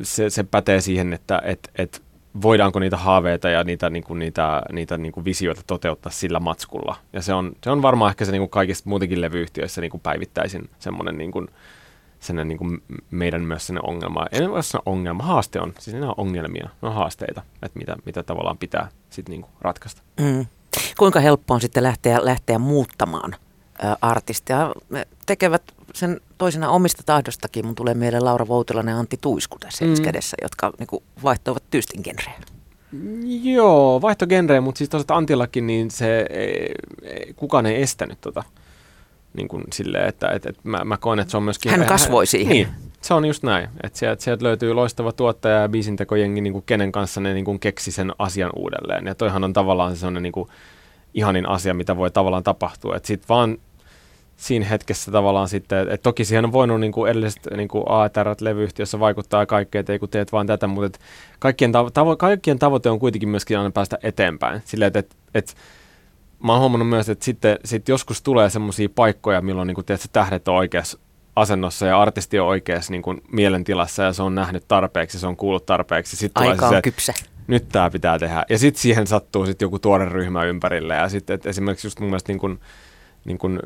se, 0.03 0.31
se, 0.31 0.42
pätee 0.42 0.81
siihen, 0.81 1.12
että 1.12 1.42
et, 1.44 1.70
et 1.77 2.03
voidaanko 2.42 2.79
niitä 2.79 2.96
haaveita 2.96 3.48
ja 3.48 3.64
niitä, 3.64 3.90
niin 3.90 4.05
kuin, 4.05 4.18
niitä, 4.18 4.62
niitä 4.72 4.98
niin 4.98 5.12
kuin 5.12 5.24
visioita 5.24 5.62
toteuttaa 5.66 6.12
sillä 6.12 6.40
matskulla. 6.40 6.96
Ja 7.12 7.22
se 7.22 7.35
on, 7.35 7.53
se 7.64 7.70
on 7.70 7.83
varmaan 7.83 8.11
ehkä 8.11 8.24
se 8.24 8.33
niin 8.33 8.40
kuin 8.40 8.50
kaikista 8.50 8.88
muutenkin 8.88 9.20
levyyhtiöissä 9.20 9.81
niin 9.81 9.90
kuin 9.90 10.00
päivittäisin 10.00 10.70
semmoinen 10.79 11.18
niin 11.18 11.31
kuin, 11.31 11.48
sen 12.24 12.48
niin 12.48 12.58
kuin 12.58 12.82
meidän 13.10 13.42
myös 13.42 13.66
sinne 13.66 13.80
ongelma. 13.82 14.26
Ei 14.32 14.46
ole 14.46 14.62
sanoa 14.62 14.82
ongelma, 14.87 15.22
haaste 15.22 15.60
on. 15.60 15.72
Siis 15.78 15.96
ne 15.96 16.06
on 16.06 16.14
ongelmia, 16.16 16.68
ne 16.82 16.88
on 16.88 16.94
haasteita, 16.94 17.42
että 17.62 17.78
mitä, 17.78 17.96
mitä 18.06 18.22
tavallaan 18.22 18.58
pitää 18.58 18.88
sitten 19.10 19.32
niin 19.32 19.42
kuin 19.42 19.52
ratkaista. 19.60 20.02
Mm. 20.20 20.46
Kuinka 20.98 21.20
helppo 21.20 21.54
on 21.54 21.60
sitten 21.60 21.82
lähteä, 21.82 22.18
lähteä 22.22 22.58
muuttamaan 22.58 23.34
ä, 23.84 23.96
artistia? 24.02 24.72
Me 24.88 25.06
tekevät 25.26 25.62
sen 25.94 26.20
toisena 26.38 26.68
omista 26.68 27.02
tahdostakin. 27.06 27.66
Mun 27.66 27.74
tulee 27.74 27.94
mieleen 27.94 28.24
Laura 28.24 28.48
Voutilainen 28.48 28.92
ja 28.92 28.98
Antti 28.98 29.18
Tuisku 29.20 29.58
tässä 29.58 29.84
mm. 29.84 30.02
kädessä, 30.02 30.37
jotka 30.42 30.72
niin 30.78 30.87
kuin, 30.87 31.02
vaihtoivat 31.22 31.62
tyystin 31.70 32.00
genrejä. 32.04 32.40
Joo, 33.42 34.02
vaihto 34.02 34.26
genrejä, 34.26 34.60
mutta 34.60 34.78
siis 34.78 34.90
tosiaan 34.90 35.18
Antillakin 35.18 35.66
niin 35.66 35.90
se, 35.90 36.26
ei, 36.30 36.74
kukaan 37.37 37.66
ei 37.66 37.82
estänyt 37.82 38.20
tota 38.20 38.44
niin 39.37 39.49
kuin 39.49 39.64
silleen, 39.73 40.09
että 40.09 40.29
et, 40.29 40.47
et 40.47 40.57
mä, 40.64 40.85
mä 40.85 40.97
koen, 40.97 41.18
että 41.18 41.31
se 41.31 41.37
on 41.37 41.42
myöskin... 41.42 41.70
Hän 41.73 41.87
kasvoi 41.87 42.27
siihen. 42.27 42.53
Niin, 42.53 42.68
se 43.01 43.14
on 43.14 43.25
just 43.25 43.42
näin. 43.42 43.68
Että 43.83 43.99
sieltä, 43.99 44.23
sieltä 44.23 44.44
löytyy 44.44 44.75
loistava 44.75 45.12
tuottaja 45.12 45.61
ja 45.61 45.68
biisintekojengi, 45.68 46.40
niin 46.40 46.53
kuin 46.53 46.64
kenen 46.66 46.92
kanssa 46.92 47.20
ne 47.20 47.35
niin 47.35 47.44
kuin 47.44 47.61
keksi 47.61 47.92
sen 47.92 48.12
asian 48.18 48.51
uudelleen. 48.57 49.07
Ja 49.07 49.14
toihan 49.14 49.44
on 49.44 49.53
tavallaan 49.53 49.97
sellainen 49.97 50.23
niin 50.23 50.33
kuin 50.33 50.49
ihanin 51.14 51.49
asia, 51.49 51.75
mitä 51.75 51.97
voi 51.97 52.11
tavallaan 52.11 52.42
tapahtua. 52.42 52.97
Että 52.97 53.07
sitten 53.07 53.29
vaan 53.29 53.59
siinä 54.37 54.66
hetkessä 54.66 55.12
tavallaan 55.12 55.49
sitten, 55.49 55.79
että 55.81 56.03
toki 56.03 56.25
siihen 56.25 56.44
on 56.44 56.53
voinut 56.53 56.81
niin 56.81 56.92
kuin 56.92 57.11
edelliset 57.11 57.49
niin 57.57 57.68
kuin 57.68 57.85
AETR-levyyhtiössä 57.88 59.01
vaikuttaa 59.01 59.47
kaikkea, 59.47 59.81
että 59.81 59.92
ei 59.92 59.99
kun 59.99 60.09
teet 60.09 60.33
vaan 60.33 60.47
tätä, 60.47 60.66
mutta 60.66 60.99
kaikkien, 61.38 61.73
tavo- 61.75 62.16
kaikkien 62.18 62.59
tavoite 62.59 62.90
on 62.90 62.99
kuitenkin 62.99 63.29
myöskin 63.29 63.59
aina 63.59 63.70
päästä 63.70 63.99
eteenpäin. 64.03 64.62
Silleen, 64.64 64.87
että, 64.87 64.99
että, 64.99 65.14
että 65.35 65.53
mä 66.44 66.52
oon 66.52 66.61
huomannut 66.61 66.88
myös, 66.88 67.09
että 67.09 67.24
sitten 67.24 67.59
sit 67.64 67.88
joskus 67.88 68.22
tulee 68.22 68.50
semmoisia 68.50 68.88
paikkoja, 68.94 69.40
milloin 69.40 69.66
niin 69.66 69.85
tiedät, 69.87 70.11
tähdet 70.12 70.48
on 70.48 70.54
oikeassa 70.54 70.98
asennossa 71.37 71.87
ja 71.87 72.00
artisti 72.00 72.38
on 72.38 72.48
oikeassa 72.48 72.92
niin 72.92 73.02
kuin 73.02 73.22
mielentilassa 73.33 74.02
ja 74.02 74.12
se 74.12 74.22
on 74.22 74.35
nähnyt 74.35 74.64
tarpeeksi, 74.68 75.18
se 75.18 75.26
on 75.26 75.37
kuullut 75.37 75.66
tarpeeksi. 75.66 76.16
Sitten 76.16 76.42
Aika 76.42 76.57
tulee 76.57 76.68
on 76.68 76.74
se, 76.74 76.83
kypsä. 76.83 77.14
Nyt 77.46 77.68
tämä 77.68 77.90
pitää 77.90 78.18
tehdä. 78.18 78.44
Ja 78.50 78.59
sitten 78.59 78.83
siihen 78.83 79.07
sattuu 79.07 79.46
sitten 79.46 79.66
joku 79.66 79.78
tuore 79.78 80.09
ryhmä 80.09 80.44
ympärille. 80.44 80.94
Ja 80.94 81.09
sitten 81.09 81.40
esimerkiksi 81.44 81.87
just 81.87 82.00
mun 82.00 82.09
mielestä 82.09 82.33
niin 82.33 82.40
kuin, 82.40 82.61
niin 83.24 83.38
kuin, 83.38 83.61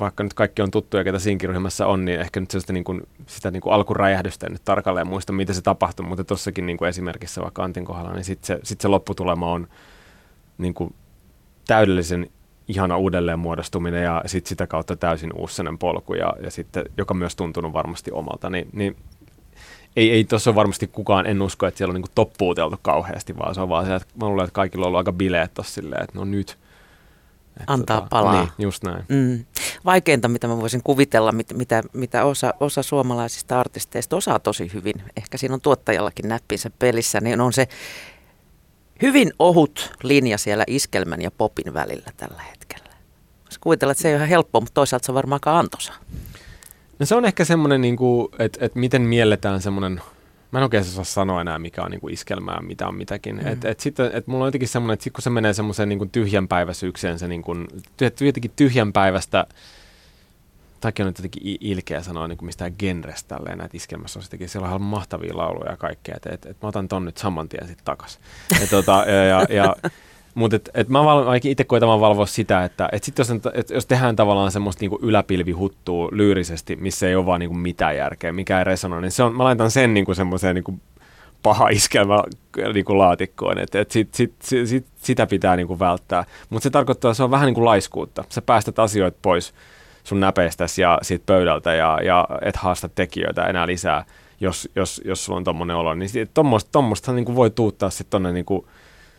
vaikka 0.00 0.22
nyt 0.22 0.34
kaikki 0.34 0.62
on 0.62 0.70
tuttuja, 0.70 1.04
ketä 1.04 1.18
siinkin 1.18 1.48
ryhmässä 1.48 1.86
on, 1.86 2.04
niin 2.04 2.20
ehkä 2.20 2.40
nyt 2.40 2.50
sellaista 2.50 2.72
niin 2.72 2.84
kuin, 2.84 3.02
sitä 3.26 3.50
niin 3.50 3.60
kuin 3.60 3.72
alkuräjähdystä 3.72 4.46
en 4.46 4.52
nyt 4.52 4.64
tarkalleen 4.64 5.06
muista, 5.06 5.32
miten 5.32 5.54
se 5.54 5.62
tapahtui, 5.62 6.06
mutta 6.06 6.24
tuossakin 6.24 6.66
niin 6.66 6.84
esimerkissä 6.84 7.40
vaikka 7.40 7.64
Antin 7.64 7.84
kohdalla, 7.84 8.12
niin 8.12 8.24
sitten 8.24 8.46
se, 8.46 8.60
sit 8.62 8.80
se 8.80 8.88
lopputulema 8.88 9.52
on 9.52 9.68
niin 10.58 10.74
kuin 10.74 10.94
täydellisen 11.70 12.30
ihana 12.68 12.96
uudelleenmuodostuminen 12.96 14.02
ja 14.04 14.22
sitten 14.26 14.48
sitä 14.48 14.66
kautta 14.66 14.96
täysin 14.96 15.32
uusi 15.32 15.62
polku, 15.78 16.14
ja, 16.14 16.32
ja 16.42 16.50
sitten, 16.50 16.84
joka 16.96 17.14
myös 17.14 17.36
tuntunut 17.36 17.72
varmasti 17.72 18.10
omalta, 18.12 18.50
niin, 18.50 18.68
niin 18.72 18.96
ei, 19.96 20.10
ei 20.10 20.24
tuossa 20.24 20.54
varmasti 20.54 20.86
kukaan, 20.86 21.26
en 21.26 21.42
usko, 21.42 21.66
että 21.66 21.78
siellä 21.78 21.92
on 21.92 22.00
niin 22.00 22.12
toppuuteltu 22.14 22.76
kauheasti, 22.82 23.38
vaan 23.38 23.54
se 23.54 23.60
on 23.60 23.68
vaan 23.68 23.86
se, 23.86 23.94
että 23.94 24.08
mä 24.20 24.28
luulen, 24.28 24.44
että 24.44 24.54
kaikilla 24.54 24.84
on 24.84 24.86
ollut 24.86 24.98
aika 24.98 25.12
bileet 25.12 25.54
tuossa 25.54 25.74
silleen, 25.74 26.02
että 26.02 26.18
no 26.18 26.24
nyt. 26.24 26.58
Että 27.60 27.72
Antaa 27.72 27.96
tota, 27.96 28.08
palaa. 28.10 28.42
Niin, 28.42 28.52
just 28.58 28.84
näin. 28.84 29.04
Mm. 29.08 29.44
Vaikeinta, 29.84 30.28
mitä 30.28 30.48
mä 30.48 30.56
voisin 30.56 30.82
kuvitella, 30.84 31.32
mit, 31.32 31.52
mitä, 31.54 31.82
mitä 31.92 32.24
osa, 32.24 32.54
osa 32.60 32.82
suomalaisista 32.82 33.60
artisteista 33.60 34.16
osaa 34.16 34.38
tosi 34.38 34.70
hyvin, 34.74 35.02
ehkä 35.16 35.38
siinä 35.38 35.54
on 35.54 35.60
tuottajallakin 35.60 36.28
näppinsä 36.28 36.70
pelissä, 36.78 37.20
niin 37.20 37.40
on 37.40 37.52
se 37.52 37.68
hyvin 39.02 39.32
ohut 39.38 39.92
linja 40.02 40.38
siellä 40.38 40.64
iskelmän 40.66 41.22
ja 41.22 41.30
popin 41.30 41.74
välillä 41.74 42.10
tällä 42.16 42.42
hetkellä. 42.42 42.90
Voisi 43.44 43.60
kuvitella, 43.60 43.92
että 43.92 44.02
se 44.02 44.08
ei 44.08 44.14
ole 44.14 44.16
ihan 44.18 44.28
helppo, 44.28 44.60
mutta 44.60 44.74
toisaalta 44.74 45.06
se 45.06 45.12
on 45.12 45.16
varmaan 45.16 45.36
aika 45.36 45.58
antoisa. 45.58 45.92
No 46.98 47.06
se 47.06 47.14
on 47.14 47.24
ehkä 47.24 47.44
semmoinen, 47.44 47.80
niin 47.80 47.96
että, 48.38 48.66
että 48.66 48.78
miten 48.78 49.02
mielletään 49.02 49.62
semmoinen, 49.62 50.00
mä 50.50 50.58
en 50.58 50.62
oikein 50.62 50.84
saa 50.84 51.04
sanoa 51.04 51.40
enää, 51.40 51.58
mikä 51.58 51.82
on 51.82 51.90
niin 51.90 52.00
kuin 52.00 52.14
iskelmää, 52.14 52.60
mitä 52.62 52.88
on 52.88 52.94
mitäkin. 52.94 53.36
Mm. 53.36 53.46
Et, 53.46 53.64
et 53.64 53.80
sitten, 53.80 54.10
et 54.14 54.26
mulla 54.26 54.44
on 54.44 54.48
jotenkin 54.48 54.68
semmoinen, 54.68 54.94
että 54.94 55.04
sit 55.04 55.12
kun 55.12 55.22
se 55.22 55.30
menee 55.30 55.52
semmoiseen 55.52 55.88
niin 55.88 56.10
tyhjänpäiväisyykseen, 56.10 57.18
se 57.18 57.28
niin 57.28 57.42
kuin, 57.42 57.68
jotenkin 58.20 58.52
tyhjänpäiväistä 58.56 59.46
takia 60.80 61.04
on 61.04 61.06
nyt 61.06 61.18
jotenkin 61.18 61.56
ilkeä 61.60 62.02
sanoa 62.02 62.28
niin 62.28 62.38
kuin 62.38 62.46
mistään 62.46 62.74
genrestä 62.78 63.36
tälleen 63.36 63.58
näitä 63.58 63.76
iskelmässä 63.76 64.18
on 64.18 64.22
sittenkin. 64.22 64.48
Siellä 64.48 64.66
on 64.66 64.70
ihan 64.70 64.82
mahtavia 64.82 65.36
lauluja 65.36 65.70
ja 65.70 65.76
kaikkea, 65.76 66.14
että 66.16 66.30
et, 66.32 66.46
et 66.46 66.56
mä 66.62 66.68
otan 66.68 66.88
ton 66.88 67.04
nyt 67.04 67.16
saman 67.16 67.48
tien 67.48 67.66
sitten 67.66 67.84
takas. 67.84 68.18
Tota, 68.70 69.04
ja, 69.06 69.24
ja, 69.24 69.46
ja 69.50 69.76
mutta 70.34 70.56
et, 70.56 70.70
et 70.74 70.88
mä 70.88 71.04
val, 71.04 71.40
itse 71.44 71.64
koitan 71.64 72.00
valvoa 72.00 72.26
sitä, 72.26 72.64
että 72.64 72.88
et 72.92 73.04
sit 73.04 73.18
jos, 73.18 73.30
et, 73.54 73.70
jos 73.70 73.86
tehdään 73.86 74.16
tavallaan 74.16 74.52
semmoista 74.52 74.80
niinku 74.80 74.98
yläpilvihuttua 75.02 76.08
lyyrisesti, 76.12 76.76
missä 76.76 77.08
ei 77.08 77.16
ole 77.16 77.26
vaan 77.26 77.40
niinku 77.40 77.56
mitään 77.56 77.96
järkeä, 77.96 78.32
mikä 78.32 78.58
ei 78.58 78.64
resonoi, 78.64 79.02
niin 79.02 79.10
se 79.10 79.22
on, 79.22 79.36
mä 79.36 79.44
laitan 79.44 79.70
sen 79.70 79.94
niinku 79.94 80.14
semmoiseen 80.14 80.54
niinku 80.54 80.80
paha 81.42 81.68
iskelmä 81.68 82.22
niinku 82.74 82.98
laatikkoon, 82.98 83.58
että 83.58 83.80
et 83.80 83.90
sit, 83.90 84.14
sit, 84.14 84.34
sit, 84.42 84.66
sit, 84.66 84.86
sitä 84.96 85.26
pitää 85.26 85.56
niinku 85.56 85.78
välttää. 85.78 86.24
Mutta 86.50 86.62
se 86.62 86.70
tarkoittaa, 86.70 87.10
että 87.10 87.16
se 87.16 87.22
on 87.22 87.30
vähän 87.30 87.46
niin 87.46 87.54
kuin 87.54 87.64
laiskuutta. 87.64 88.24
Sä 88.28 88.42
päästät 88.42 88.78
asioita 88.78 89.18
pois 89.22 89.54
sun 90.10 90.20
näpeistäsi 90.20 90.82
ja 90.82 90.98
siitä 91.02 91.22
pöydältä 91.26 91.74
ja, 91.74 91.98
ja 92.04 92.28
et 92.42 92.56
haasta 92.56 92.88
tekijöitä 92.88 93.44
enää 93.44 93.66
lisää, 93.66 94.04
jos, 94.40 94.68
jos, 94.76 95.00
jos 95.04 95.24
sulla 95.24 95.36
on 95.36 95.44
tommonen 95.44 95.76
olo. 95.76 95.94
Niin 95.94 96.10
tuommoista 96.34 96.68
tommosta 96.72 97.12
niin 97.12 97.34
voi 97.34 97.50
tuuttaa 97.50 97.90
sitten 97.90 98.10
tonne 98.10 98.32
niin 98.32 98.44
kuin, 98.44 98.66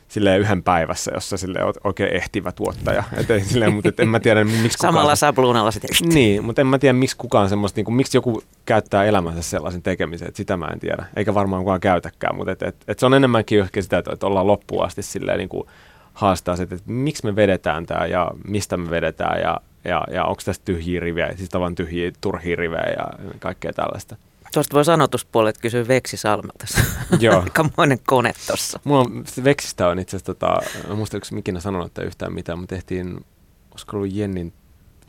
silleen 0.08 0.42
yhden 0.42 0.64
päivässä, 0.64 1.12
jossa 1.14 1.38
sille 1.38 1.64
oot 1.64 1.78
oikein 1.84 2.14
ehtivä 2.14 2.52
tuottaja. 2.52 3.04
Et, 3.18 3.44
silleen, 3.44 3.74
mutta 3.74 3.90
et 3.90 4.00
en 4.00 4.08
mä 4.08 4.20
tiedä, 4.20 4.44
miksi 4.44 4.78
kukaan... 4.78 4.94
Samalla 4.94 5.16
sabluunalla 5.16 5.72
sitten. 5.72 5.90
Niin, 6.14 6.46
mutta 6.46 6.62
en 6.62 6.68
mä 6.68 6.80
tiedä, 6.80 6.94
miksi 6.94 7.18
kukaan 7.18 7.50
semmoista, 7.50 7.78
niin 7.78 7.86
kuin, 7.86 7.96
miksi 7.96 8.18
joku 8.18 8.44
käyttää 8.66 9.06
elämänsä 9.06 9.42
sellaisen 9.42 9.82
tekemiseen, 9.82 10.28
että 10.28 10.38
sitä 10.38 10.58
mä 10.58 10.66
en 10.66 10.80
tiedä. 10.80 11.06
Eikä 11.16 11.34
varmaan 11.34 11.62
kukaan 11.62 11.80
käytäkään, 11.80 12.36
mutta 12.36 12.52
et, 12.52 12.62
et, 12.64 12.76
et 12.88 13.00
se 13.00 13.06
on 13.06 13.14
enemmänkin 13.14 13.60
ehkä 13.60 13.82
sitä, 13.82 13.98
että 13.98 14.28
ollaan 14.28 14.48
loppuun 14.48 14.86
asti 14.86 15.02
silleen 15.02 15.38
niin 15.38 15.50
kuin 15.50 15.68
haastaa 16.14 16.56
se, 16.56 16.64
että 16.64 16.78
miksi 16.86 17.26
me 17.26 17.36
vedetään 17.36 17.86
tämä 17.86 18.06
ja 18.06 18.32
mistä 18.48 18.78
me 18.78 18.90
vedetään 18.90 19.42
ja, 19.42 19.58
ja, 19.84 20.04
ja 20.12 20.26
onko 20.26 20.42
tässä 20.46 20.62
tyhjiä 20.66 21.00
rivejä, 21.00 21.36
siis 21.38 21.50
tavan 21.50 21.76
tyhjiä, 21.76 22.12
turhia 22.22 22.56
rivejä 22.56 22.90
ja 22.98 23.08
kaikkea 23.40 23.74
tällaista. 23.74 24.16
Tuosta 24.54 24.76
voi 24.76 24.86
sanotuspuolet 24.86 25.58
kysyä 25.58 25.88
Veksi 25.88 26.18
Salmelta. 26.18 26.66
Joo. 27.20 27.42
Aikamoinen 27.42 28.00
kone 28.06 28.34
tuossa. 28.48 28.80
Mulla 28.84 29.02
on, 29.02 29.24
Veksistä 29.44 29.88
on 29.88 30.00
itse 30.00 30.18
asiassa, 30.18 30.34
tota, 30.34 30.58
muista, 30.96 31.18
onko 31.18 31.28
ikinä 31.38 31.60
sanonut 31.60 31.88
että 31.88 32.02
yhtään 32.02 32.34
mitään, 32.34 32.60
mutta 32.60 32.76
tehtiin, 32.76 33.26
olisiko 33.72 33.98
ollut 33.98 34.14
Jennin 34.14 34.54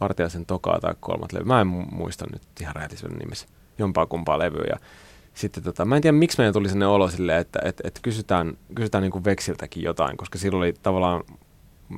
Vartijaisen 0.01 0.47
tokaa 0.47 0.81
tai 0.81 0.95
kolmat 1.01 1.33
levy. 1.33 1.45
Mä 1.45 1.61
en 1.61 1.67
muista 1.67 2.25
nyt 2.33 2.43
ihan 2.61 2.77
räätisyyden 2.77 3.19
nimessä 3.19 3.47
jompaa 3.79 4.07
kumpaa 4.07 4.39
levyä. 4.39 4.67
Ja 4.71 4.77
sitten 5.35 5.63
tota, 5.63 5.85
mä 5.85 5.97
en 5.97 6.03
tiedä, 6.03 6.17
miksi 6.17 6.39
meidän 6.39 6.53
tuli 6.53 6.69
sellainen 6.69 6.89
olo 6.89 7.09
silleen, 7.09 7.41
että 7.41 7.61
et, 7.65 7.81
et 7.85 7.99
kysytään, 8.03 8.59
kysytään 8.75 9.03
niin 9.03 9.13
kuin 9.13 9.25
Veksiltäkin 9.25 9.83
jotain, 9.83 10.17
koska 10.17 10.39
silloin 10.39 10.61
oli 10.61 10.75
tavallaan, 10.83 11.25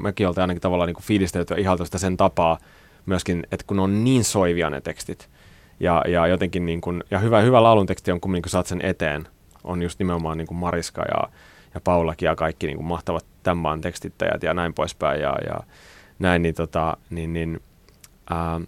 mekin 0.03 0.29
oltiin 0.29 0.43
ainakin 0.43 0.63
tavallaan 0.63 0.87
niin 0.87 1.03
fiilistelty 1.03 1.55
ja 1.55 1.61
ihaltu 1.61 1.85
sitä 1.85 1.99
sen 1.99 2.17
tapaa 2.17 2.59
myöskin, 3.07 3.47
että 3.53 3.67
kun 3.67 3.79
on 3.79 4.05
niin 4.05 4.25
soivia 4.25 4.71
ne 4.71 4.81
tekstit, 4.81 5.31
ja, 5.81 6.03
ja 6.09 6.27
jotenkin 6.27 6.67
niin 6.67 6.81
kuin, 6.81 7.05
ja 7.11 7.19
hyvä, 7.19 7.41
hyvä 7.41 7.63
laulun 7.63 7.87
teksti 7.87 8.13
on, 8.13 8.21
kun 8.21 8.33
niin 8.33 8.43
kuin 8.43 8.51
saat 8.51 8.67
sen 8.67 8.81
eteen, 8.85 9.29
on 9.65 9.83
just 9.83 9.99
nimenomaan 9.99 10.39
niin 10.39 10.47
kuin 10.47 10.59
Mariska 10.59 11.03
ja, 11.03 11.29
ja 11.75 11.81
Paulakin 11.81 12.27
ja 12.27 12.37
kaikki 12.37 12.67
niin 12.67 12.77
kuin 12.77 12.87
mahtavat 12.87 13.27
tämän 13.43 13.57
maan 13.57 13.81
tekstittäjät 13.81 14.43
ja 14.43 14.55
näin 14.55 14.75
poispäin 14.75 15.21
ja, 15.21 15.37
ja 15.47 15.61
näin, 16.19 16.43
niin, 16.43 16.55
tota, 16.55 16.97
niin, 17.11 17.33
niin 17.33 17.61
ää, 18.31 18.61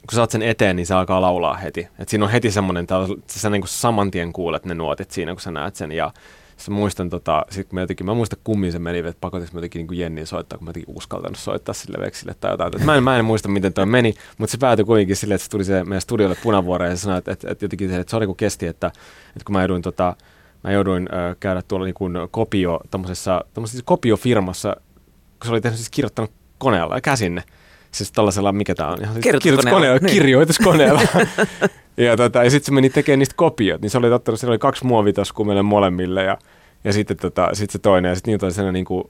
kun 0.00 0.16
saat 0.16 0.30
sen 0.30 0.42
eteen, 0.42 0.76
niin 0.76 0.86
se 0.86 0.94
alkaa 0.94 1.20
laulaa 1.20 1.54
heti. 1.54 1.88
Et 1.98 2.08
siinä 2.08 2.24
on 2.24 2.30
heti 2.30 2.50
semmoinen, 2.50 2.82
että 2.82 2.94
sä 3.26 3.50
niin 3.50 3.62
kuin 3.62 3.68
saman 3.68 4.10
tien 4.10 4.32
kuulet 4.32 4.64
ne 4.64 4.74
nuotit 4.74 5.10
siinä, 5.10 5.32
kun 5.32 5.40
sä 5.40 5.50
näet 5.50 5.76
sen. 5.76 5.92
Ja 5.92 6.12
Siis 6.56 6.68
muistan, 6.68 7.10
tota, 7.10 7.46
sit 7.50 7.68
kun 7.68 7.76
mä, 7.76 7.80
jotenkin, 7.80 8.06
mä 8.06 8.14
muistan 8.14 8.38
kummin 8.44 8.72
se 8.72 8.78
meni, 8.78 8.98
että 8.98 9.20
pakotin 9.20 9.48
mä 9.52 9.58
jotenkin 9.58 9.86
niin 9.86 9.98
Jennin 9.98 10.26
soittaa, 10.26 10.58
kun 10.58 10.64
mä 10.64 10.68
jotenkin 10.68 10.96
uskaltanut 10.96 11.38
soittaa 11.38 11.74
sille 11.74 11.98
veksille 12.00 12.34
tai 12.34 12.50
jotain. 12.50 12.84
Mä, 12.84 12.96
en, 12.96 13.04
mä 13.04 13.18
en 13.18 13.24
muista, 13.24 13.48
miten 13.48 13.72
toi 13.72 13.86
meni, 13.86 14.14
mutta 14.38 14.50
se 14.52 14.58
päätyi 14.58 14.84
kuitenkin 14.84 15.16
silleen, 15.16 15.36
että 15.36 15.44
se 15.44 15.50
tuli 15.50 15.64
se 15.64 15.84
meidän 15.84 16.00
studiolle 16.00 16.36
punavuoreen 16.42 16.90
ja 16.90 16.96
sanoi, 16.96 17.18
että, 17.18 17.32
että, 17.32 17.50
että 17.50 17.64
jotenkin 17.64 17.90
se, 17.90 17.96
että 17.96 18.10
se 18.10 18.16
oli 18.16 18.26
kun 18.26 18.36
kesti, 18.36 18.66
että, 18.66 18.86
että 19.28 19.44
kun 19.46 19.52
mä 19.52 19.62
jouduin, 19.62 19.82
tota, 19.82 20.16
mä 20.64 20.72
jouduin 20.72 21.08
äh, 21.14 21.36
käydä 21.40 21.62
tuolla 21.62 21.84
niin 21.84 21.94
kuin 21.94 22.14
kopio, 22.30 22.80
tommosessa, 22.90 23.44
tommosessa 23.54 23.76
siis 23.76 23.84
kopiofirmassa, 23.86 24.76
kun 25.14 25.44
se 25.44 25.50
oli 25.50 25.60
tehnyt 25.60 25.78
siis 25.78 25.90
kirjoittanut 25.90 26.32
koneella 26.58 26.94
ja 26.94 27.00
käsinne. 27.00 27.42
Siis 27.94 28.12
tällaisella, 28.12 28.52
mikä 28.52 28.74
tämä 28.74 28.88
on? 28.88 29.00
Ihan 29.00 29.14
siis 29.14 29.22
kirjoituskoneella. 29.22 29.98
Niin. 29.98 30.12
Kirjoituskoneella. 30.12 31.02
ja, 31.96 32.16
tota, 32.16 32.44
ja 32.44 32.50
sitten 32.50 32.66
se 32.66 32.72
meni 32.72 32.90
tekemään 32.90 33.18
niistä 33.18 33.34
kopiot, 33.36 33.80
niin 33.80 33.90
se 33.90 33.98
oli 33.98 34.12
ottanut, 34.12 34.40
siellä 34.40 34.52
oli 34.52 34.58
kaksi 34.58 34.86
muovitaskuja 34.86 35.46
meille 35.46 35.62
molemmille 35.62 36.22
ja, 36.22 36.38
ja 36.84 36.92
sitten 36.92 37.16
tota, 37.16 37.48
sit 37.52 37.70
se 37.70 37.78
toinen 37.78 38.08
ja 38.08 38.14
sitten 38.14 38.32
niitä 38.32 38.46
oli 38.46 38.52
sellainen 38.52 38.74
niin 38.74 38.84
kuin, 38.84 39.04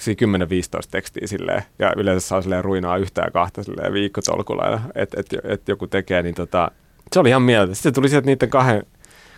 siinä 0.00 0.38
10-15 0.38 0.88
tekstiä 0.90 1.26
silleen, 1.26 1.62
ja 1.78 1.92
yleensä 1.96 2.28
saa 2.28 2.42
silleen 2.42 2.64
ruinaa 2.64 2.96
yhtä 2.96 3.22
ja 3.22 3.30
kahta 3.30 3.62
silleen 3.62 3.92
viikkotolkulla, 3.92 4.80
että 4.94 5.20
et, 5.20 5.26
et 5.44 5.68
joku 5.68 5.86
tekee, 5.86 6.22
niin 6.22 6.34
tota, 6.34 6.70
se 7.12 7.20
oli 7.20 7.28
ihan 7.28 7.42
mieltä. 7.42 7.74
Sitten 7.74 7.94
tuli 7.94 8.08
sieltä 8.08 8.26
niiden 8.26 8.50
kahden, 8.50 8.82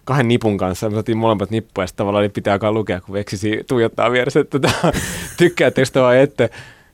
kahden 0.05 0.29
nipun 0.29 0.59
kanssa, 0.59 0.91
me 0.91 0.99
otin 0.99 1.17
molemmat 1.17 1.51
nippuja, 1.51 1.83
ja 1.83 1.87
sitten 1.87 1.99
tavallaan 1.99 2.23
niin 2.23 2.33
pitää 2.33 2.53
alkaa 2.53 2.73
lukea, 2.73 3.01
kun 3.01 3.13
veksisi 3.13 3.65
tuijottaa 3.69 4.13
vieressä, 4.13 4.41
että 4.41 4.59
tota, 4.59 4.93
tykkäättekö 5.39 5.87
sitä 5.87 6.03
vai 6.03 6.21
ette. 6.21 6.51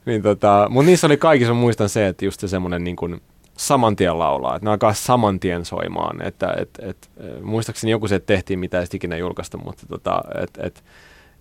Niin 0.06 0.22
tota, 0.22 0.66
mutta 0.70 0.86
niissä 0.86 1.06
oli 1.06 1.16
kaikissa, 1.16 1.54
muistan 1.54 1.88
se, 1.88 2.06
että 2.06 2.24
just 2.24 2.40
se 2.40 2.48
semmoinen 2.48 2.84
niin 2.84 2.96
kuin, 2.96 3.20
saman 3.56 3.96
tien 3.96 4.18
laulaa, 4.18 4.56
että 4.56 4.66
ne 4.66 4.70
alkaa 4.70 4.94
saman 4.94 5.40
tien 5.40 5.64
soimaan. 5.64 6.22
Että, 6.22 6.54
et, 6.58 6.70
et, 6.82 7.10
muistaakseni 7.42 7.90
joku 7.90 8.08
se 8.08 8.18
tehtiin, 8.18 8.58
mitä 8.58 8.80
ei 8.80 8.86
ikinä 8.94 9.16
julkaista, 9.16 9.58
mutta 9.58 9.86
tota, 9.86 10.22
et, 10.42 10.50
et, 10.62 10.84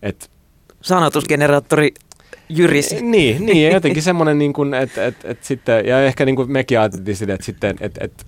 et, 0.02 0.32
Sanotusgeneraattori 0.82 1.94
jyris. 2.50 2.96
Niin, 3.02 3.46
niin 3.46 3.74
jotenkin 3.74 4.04
semmoinen, 4.04 4.38
niin 4.38 4.54
kuin, 4.54 4.74
että 4.74 5.06
et, 5.06 5.16
et 5.24 5.44
sitten, 5.44 5.86
ja 5.86 6.04
ehkä 6.04 6.26
niin 6.26 6.36
kuin 6.36 6.52
mekin 6.52 6.80
ajateltiin 6.80 7.18
sitä, 7.18 7.34
että 7.34 7.46
sitten, 7.46 7.76
että 7.80 8.06
et, 8.06 8.26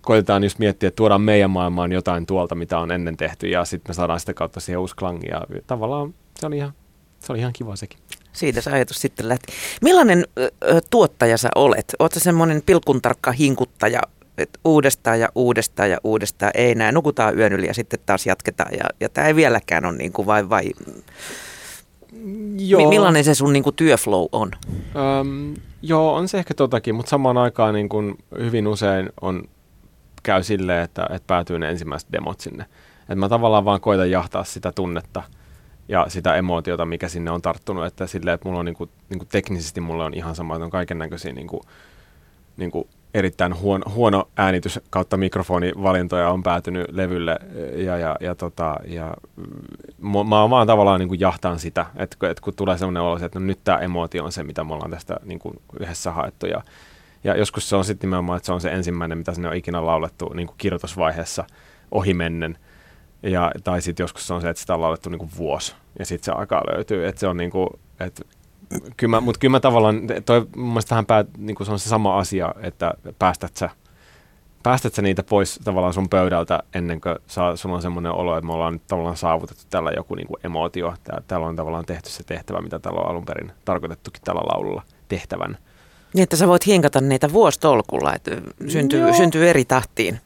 koitetaan 0.00 0.44
just 0.44 0.58
miettiä, 0.58 0.88
että 0.88 0.96
tuodaan 0.96 1.20
meidän 1.20 1.50
maailmaan 1.50 1.92
jotain 1.92 2.26
tuolta, 2.26 2.54
mitä 2.54 2.78
on 2.78 2.90
ennen 2.90 3.16
tehty, 3.16 3.46
ja 3.46 3.64
sitten 3.64 3.90
me 3.90 3.94
saadaan 3.94 4.20
sitä 4.20 4.34
kautta 4.34 4.60
siihen 4.60 4.78
uusi 4.78 4.96
klangi, 4.96 5.26
ja 5.26 5.46
tavallaan 5.66 6.14
se 6.40 6.46
oli 6.46 6.56
ihan, 6.56 6.72
se 7.20 7.32
oli 7.32 7.38
ihan 7.38 7.52
kiva 7.52 7.76
sekin. 7.76 7.98
Siitä 8.38 8.60
se 8.60 8.70
ajatus 8.70 9.00
sitten 9.00 9.28
lähti. 9.28 9.52
Millainen 9.82 10.24
ö, 10.38 10.50
tuottaja 10.90 11.38
sä 11.38 11.48
olet? 11.54 11.94
Oletko 11.98 12.20
semmoinen 12.20 12.62
pilkuntarkka 12.66 13.32
hinkuttaja, 13.32 14.00
että 14.38 14.58
uudestaan 14.64 15.20
ja 15.20 15.28
uudestaan 15.34 15.90
ja 15.90 15.98
uudestaan, 16.04 16.52
ei 16.54 16.74
näin, 16.74 16.94
nukutaan 16.94 17.38
yön 17.38 17.52
yli 17.52 17.66
ja 17.66 17.74
sitten 17.74 18.00
taas 18.06 18.26
jatketaan. 18.26 18.72
Ja, 18.72 18.84
ja 19.00 19.08
tämä 19.08 19.26
ei 19.26 19.36
vieläkään 19.36 19.84
ole 19.84 19.96
niin 19.96 20.12
kuin 20.12 20.26
vai, 20.26 20.48
vai 20.48 20.70
Joo. 22.58 22.88
Millainen 22.88 23.24
se 23.24 23.34
sun 23.34 23.52
niin 23.52 23.62
kuin, 23.62 23.76
työflow 23.76 24.26
on? 24.32 24.50
Öm, 25.20 25.54
joo, 25.82 26.14
on 26.14 26.28
se 26.28 26.38
ehkä 26.38 26.54
totakin, 26.54 26.94
mutta 26.94 27.10
samaan 27.10 27.38
aikaan 27.38 27.74
niin 27.74 27.88
kuin 27.88 28.18
hyvin 28.38 28.66
usein 28.66 29.10
on, 29.20 29.42
käy 30.22 30.42
silleen, 30.42 30.84
että, 30.84 31.02
että 31.10 31.26
päätyy 31.26 31.58
ne 31.58 31.70
ensimmäiset 31.70 32.12
demot 32.12 32.40
sinne. 32.40 32.66
Että 33.00 33.14
mä 33.14 33.28
tavallaan 33.28 33.64
vaan 33.64 33.80
koitan 33.80 34.10
jahtaa 34.10 34.44
sitä 34.44 34.72
tunnetta– 34.72 35.22
ja 35.88 36.06
sitä 36.08 36.34
emootiota, 36.34 36.86
mikä 36.86 37.08
sinne 37.08 37.30
on 37.30 37.42
tarttunut, 37.42 37.86
että 37.86 38.06
silleen, 38.06 38.34
että 38.34 38.48
mulla 38.48 38.60
on 38.60 38.64
niinku, 38.64 38.88
niinku 39.10 39.24
teknisesti 39.24 39.80
mulla 39.80 40.04
on 40.04 40.14
ihan 40.14 40.34
sama, 40.34 40.54
että 40.54 40.64
on 40.64 40.70
kaiken 40.70 40.98
näköisiä 40.98 41.32
niinku, 41.32 41.62
niinku 42.56 42.88
erittäin 43.14 43.60
huono, 43.60 43.84
huono 43.94 44.28
äänitys 44.36 44.80
kautta 44.90 45.16
mikrofonivalintoja 45.16 46.30
on 46.30 46.42
päätynyt 46.42 46.86
levylle 46.90 47.38
ja, 47.76 47.98
ja, 47.98 48.16
ja, 48.20 48.34
tota, 48.34 48.76
ja 48.86 49.14
mä 50.02 50.40
oon 50.40 50.50
vaan 50.50 50.66
tavallaan 50.66 51.00
niin 51.00 51.08
kuin 51.08 51.20
jahtaan 51.20 51.58
sitä, 51.58 51.86
että, 51.96 52.30
että 52.30 52.42
kun 52.42 52.54
tulee 52.56 52.78
sellainen 52.78 53.02
olo, 53.02 53.18
että 53.24 53.38
no 53.38 53.46
nyt 53.46 53.60
tämä 53.64 53.78
emootio 53.78 54.24
on 54.24 54.32
se, 54.32 54.42
mitä 54.42 54.64
me 54.64 54.74
ollaan 54.74 54.90
tästä 54.90 55.16
niin 55.24 55.38
kuin 55.38 55.54
yhdessä 55.80 56.12
haettu 56.12 56.46
ja, 56.46 56.62
ja 57.24 57.36
joskus 57.36 57.68
se 57.68 57.76
on 57.76 57.84
sitten 57.84 58.08
nimenomaan, 58.08 58.36
että 58.36 58.46
se 58.46 58.52
on 58.52 58.60
se 58.60 58.70
ensimmäinen, 58.70 59.18
mitä 59.18 59.34
sinne 59.34 59.48
on 59.48 59.56
ikinä 59.56 59.86
laulettu 59.86 60.32
niin 60.34 60.46
kuin 60.46 60.56
kirjoitusvaiheessa 60.58 61.44
ohimennen 61.90 62.58
ja, 63.22 63.52
tai 63.64 63.82
sitten 63.82 64.04
joskus 64.04 64.26
se 64.26 64.34
on 64.34 64.40
se, 64.40 64.48
että 64.48 64.60
sitä 64.60 64.74
on 64.74 64.80
laulettu 64.80 65.10
niinku 65.10 65.28
vuosi 65.36 65.74
ja 65.98 66.06
sitten 66.06 66.24
se 66.24 66.32
alkaa 66.32 66.62
löytyy. 66.74 67.06
Että 67.06 67.20
se 67.20 67.28
on 67.28 67.36
niinku, 67.36 67.80
että 68.00 68.22
kyllä 68.96 69.20
mutta 69.20 69.38
kyllä 69.38 69.52
mä 69.52 69.60
tavallaan, 69.60 70.00
toi 70.24 70.46
mun 70.56 70.68
mielestä 70.68 70.90
vähän 70.90 71.06
pää, 71.06 71.24
niinku 71.38 71.64
se 71.64 71.72
on 71.72 71.78
se 71.78 71.88
sama 71.88 72.18
asia, 72.18 72.54
että 72.62 72.94
päästät 73.18 73.56
sä, 73.56 73.70
päästät 74.62 74.94
sä 74.94 75.02
niitä 75.02 75.22
pois 75.22 75.60
tavallaan 75.64 75.94
sun 75.94 76.08
pöydältä 76.08 76.62
ennen 76.74 77.00
kuin 77.00 77.16
saa, 77.26 77.56
sulla 77.56 77.74
on 77.74 77.82
semmoinen 77.82 78.12
olo, 78.12 78.36
että 78.36 78.46
me 78.46 78.52
ollaan 78.52 78.72
nyt 78.72 78.86
tavallaan 78.86 79.16
saavutettu 79.16 79.62
tällä 79.70 79.90
joku 79.96 80.14
niinku 80.14 80.38
emootio. 80.44 80.94
Tää, 81.04 81.22
täällä 81.26 81.46
on 81.46 81.56
tavallaan 81.56 81.84
tehty 81.84 82.10
se 82.10 82.24
tehtävä, 82.24 82.60
mitä 82.60 82.78
täällä 82.78 83.00
on 83.00 83.10
alun 83.10 83.24
perin 83.24 83.52
tarkoitettukin 83.64 84.22
tällä 84.24 84.40
laululla 84.40 84.82
tehtävän. 85.08 85.58
Niin, 86.14 86.22
että 86.22 86.36
sä 86.36 86.48
voit 86.48 86.66
hinkata 86.66 87.00
niitä 87.00 87.32
vuostolkulla, 87.32 88.14
että 88.14 88.30
syntyy, 88.68 89.12
syntyy 89.12 89.48
eri 89.48 89.64
tahtiin 89.64 90.20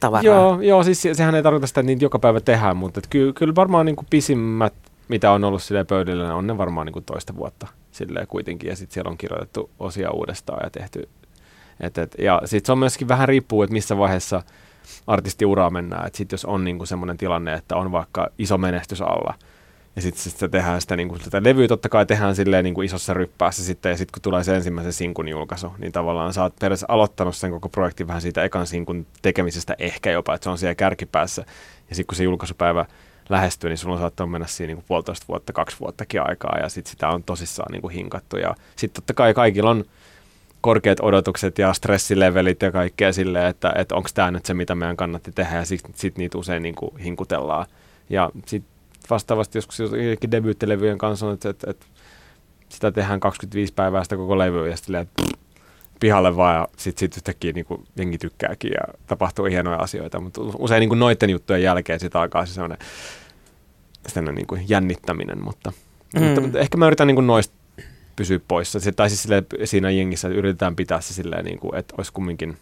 tavaraa. 0.00 0.22
Joo, 0.22 0.60
joo 0.60 0.82
siis 0.82 1.08
sehän 1.12 1.34
ei 1.34 1.42
tarkoita 1.42 1.66
sitä, 1.66 1.80
että 1.80 1.86
niitä 1.86 2.04
joka 2.04 2.18
päivä 2.18 2.40
tehdään, 2.40 2.76
mutta 2.76 3.00
kyllä, 3.10 3.32
kyllä 3.32 3.54
varmaan 3.54 3.86
niin 3.86 3.96
kuin 3.96 4.06
pisimmät, 4.10 4.74
mitä 5.08 5.32
on 5.32 5.44
ollut 5.44 5.62
sille 5.62 5.84
pöydällä, 5.84 6.34
on 6.34 6.46
ne 6.46 6.58
varmaan 6.58 6.86
niin 6.86 6.92
kuin 6.92 7.04
toista 7.04 7.36
vuotta 7.36 7.66
silleen 7.92 8.26
kuitenkin. 8.26 8.68
Ja 8.68 8.76
sitten 8.76 8.94
siellä 8.94 9.10
on 9.10 9.18
kirjoitettu 9.18 9.70
osia 9.78 10.10
uudestaan 10.10 10.60
ja 10.64 10.70
tehty. 10.70 11.08
Et, 11.80 11.98
et, 11.98 12.14
ja 12.18 12.42
sitten 12.44 12.66
se 12.66 12.72
on 12.72 12.78
myöskin 12.78 13.08
vähän 13.08 13.28
riippuu, 13.28 13.62
että 13.62 13.72
missä 13.72 13.98
vaiheessa 13.98 14.42
artistiuraa 15.06 15.70
mennään. 15.70 16.06
Että 16.06 16.16
sitten 16.16 16.34
jos 16.34 16.44
on 16.44 16.64
niin 16.64 16.86
semmoinen 16.86 17.16
tilanne, 17.16 17.54
että 17.54 17.76
on 17.76 17.92
vaikka 17.92 18.28
iso 18.38 18.58
menestys 18.58 19.02
alla, 19.02 19.34
Ja 19.96 20.02
sitten 20.02 20.22
sit 20.22 20.36
se 20.36 20.48
tehdään 20.48 20.80
sitä, 20.80 20.96
niin 20.96 21.08
kuin, 21.08 21.20
sitä 21.20 21.40
levyä 21.44 21.68
totta 21.68 21.88
kai 21.88 22.06
tehdään 22.06 22.36
silleen 22.36 22.64
niin 22.64 22.74
kuin 22.74 22.84
isossa 22.84 23.14
ryppäässä 23.14 23.64
sitten, 23.64 23.90
ja 23.90 23.96
sitten 23.96 24.12
kun 24.12 24.22
tulee 24.22 24.44
se 24.44 24.56
ensimmäisen 24.56 24.92
sinkun 24.92 25.28
julkaisu, 25.28 25.72
niin 25.78 25.92
tavallaan 25.92 26.32
sä 26.32 26.42
oot 26.42 26.56
periaatteessa 26.60 26.86
aloittanut 26.88 27.36
sen 27.36 27.50
koko 27.50 27.68
projektin 27.68 28.06
vähän 28.06 28.22
siitä 28.22 28.44
ekan 28.44 28.66
sinkun 28.66 29.06
tekemisestä 29.22 29.76
ehkä 29.78 30.10
jopa, 30.10 30.34
että 30.34 30.44
se 30.44 30.50
on 30.50 30.58
siellä 30.58 30.74
kärkipäässä. 30.74 31.44
Ja 31.88 31.94
sitten 31.94 32.06
kun 32.06 32.16
se 32.16 32.24
julkaisupäivä 32.24 32.84
lähestyy, 33.28 33.70
niin 33.70 33.78
sulla 33.78 33.94
on 33.94 34.00
saattanut 34.00 34.30
mennä 34.30 34.46
siinä 34.46 34.66
niin 34.66 34.76
kuin 34.76 34.84
puolitoista 34.88 35.26
vuotta, 35.28 35.52
kaksi 35.52 35.76
vuottakin 35.80 36.28
aikaa, 36.28 36.58
ja 36.62 36.68
sitten 36.68 36.90
sitä 36.90 37.08
on 37.08 37.22
tosissaan 37.22 37.72
niin 37.72 37.82
kuin 37.82 37.94
hinkattu. 37.94 38.36
Ja 38.36 38.54
sitten 38.76 39.02
totta 39.02 39.14
kai 39.14 39.34
kaikilla 39.34 39.70
on 39.70 39.84
korkeat 40.60 41.00
odotukset 41.00 41.58
ja 41.58 41.72
stressilevelit 41.72 42.62
ja 42.62 42.72
kaikkea 42.72 43.12
silleen, 43.12 43.46
että, 43.46 43.72
että 43.76 43.94
onko 43.94 44.08
tämä 44.14 44.30
nyt 44.30 44.46
se, 44.46 44.54
mitä 44.54 44.74
meidän 44.74 44.96
kannatti 44.96 45.32
tehdä, 45.32 45.56
ja 45.56 45.64
sitten 45.64 45.92
sit 45.94 46.18
niitä 46.18 46.38
usein 46.38 46.62
niin 46.62 46.74
kuin 46.74 46.96
hinkutellaan. 46.96 47.66
Ja 48.10 48.30
sitten 48.46 48.75
vastaavasti 49.10 49.58
joskus 49.58 49.78
jotenkin 49.78 50.30
debyyttilevyjen 50.30 50.98
kanssa 50.98 51.26
on, 51.26 51.34
että, 51.34 51.48
että, 51.48 51.70
että 51.70 51.86
sitä 52.68 52.92
tehdään 52.92 53.20
25 53.20 53.72
päivää 53.72 54.02
sitä 54.02 54.16
koko 54.16 54.38
levyä 54.38 54.68
ja 54.68 54.76
sitten 54.76 55.08
pihalle 56.00 56.36
vaan 56.36 56.54
ja 56.54 56.68
sitten 56.76 57.00
sit 57.00 57.16
yhtäkkiä 57.16 57.52
niin 57.52 57.66
kuin 57.66 57.84
jengi 57.96 58.18
tykkääkin 58.18 58.70
ja 58.70 58.94
tapahtuu 59.06 59.44
hienoja 59.44 59.78
asioita, 59.78 60.20
mutta 60.20 60.40
usein 60.58 60.80
niin 60.80 60.88
kuin 60.88 60.98
noiden 60.98 61.30
juttujen 61.30 61.62
jälkeen 61.62 62.00
sitä 62.00 62.20
alkaa 62.20 62.46
se 62.46 62.54
sellainen, 62.54 62.78
sellainen 64.06 64.34
niin 64.34 64.46
kuin 64.46 64.64
jännittäminen, 64.68 65.44
mutta, 65.44 65.72
mm. 66.14 66.22
mutta, 66.22 66.40
mutta 66.40 66.58
ehkä 66.58 66.76
mä 66.76 66.86
yritän 66.86 67.06
niin 67.06 67.14
kuin 67.14 67.26
noista 67.26 67.54
pysyä 68.16 68.40
poissa. 68.48 68.80
Se, 68.80 68.92
tai 68.92 69.10
siis 69.10 69.22
silleen, 69.22 69.46
siinä 69.64 69.90
jengissä 69.90 70.28
yritetään 70.28 70.76
pitää 70.76 71.00
se 71.00 71.14
silleen, 71.14 71.44
niin 71.44 71.58
kuin, 71.58 71.74
että 71.74 71.94
olisi 71.98 72.12
kumminkin 72.12 72.56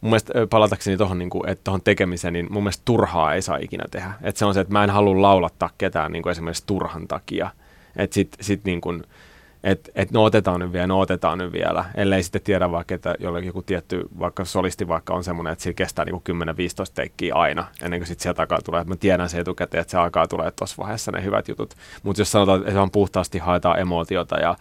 mun 0.00 0.10
mielestä 0.10 0.32
palatakseni 0.50 0.96
tuohon 0.96 1.18
niin 1.18 1.30
että 1.46 1.70
tekemiseen, 1.84 2.32
niin 2.32 2.46
mun 2.50 2.62
mielestä 2.62 2.82
turhaa 2.84 3.34
ei 3.34 3.42
saa 3.42 3.56
ikinä 3.56 3.84
tehdä. 3.90 4.12
Että 4.22 4.38
se 4.38 4.44
on 4.44 4.54
se, 4.54 4.60
että 4.60 4.72
mä 4.72 4.84
en 4.84 4.90
halua 4.90 5.22
laulattaa 5.22 5.70
ketään 5.78 6.12
niin 6.12 6.22
kuin 6.22 6.30
esimerkiksi 6.30 6.66
turhan 6.66 7.08
takia. 7.08 7.50
Että 7.96 8.14
sit, 8.14 8.36
sit 8.40 8.64
niin 8.64 8.80
kuin, 8.80 9.02
että 9.64 9.90
et 9.94 10.10
no 10.10 10.24
otetaan 10.24 10.60
nyt 10.60 10.72
vielä, 10.72 10.86
no 10.86 11.00
otetaan 11.00 11.38
nyt 11.38 11.52
vielä, 11.52 11.84
ellei 11.94 12.22
sitten 12.22 12.42
tiedä 12.42 12.70
vaikka, 12.70 12.94
että 12.94 13.14
jollekin 13.18 13.46
joku 13.46 13.62
tietty, 13.62 14.08
vaikka 14.18 14.44
solisti 14.44 14.88
vaikka 14.88 15.14
on 15.14 15.24
semmoinen, 15.24 15.52
että 15.52 15.62
sillä 15.62 15.74
kestää 15.74 16.04
niin 16.04 16.14
10-15 16.16 16.20
teikkiä 16.94 17.34
aina, 17.34 17.64
ennen 17.82 18.00
kuin 18.00 18.06
sitten 18.06 18.22
sieltä 18.22 18.42
alkaa 18.42 18.62
tulee, 18.64 18.80
että 18.80 18.92
mä 18.92 18.96
tiedän 18.96 19.28
se 19.28 19.40
etukäteen, 19.40 19.80
että 19.80 19.90
se 19.90 19.98
alkaa 19.98 20.26
tulee 20.26 20.50
tuossa 20.50 20.76
vaiheessa 20.78 21.12
ne 21.12 21.24
hyvät 21.24 21.48
jutut. 21.48 21.74
Mutta 22.02 22.20
jos 22.20 22.32
sanotaan, 22.32 22.60
että 22.60 22.74
vaan 22.74 22.90
puhtaasti 22.90 23.38
haetaan 23.38 23.80
emootiota 23.80 24.36
ja 24.36 24.56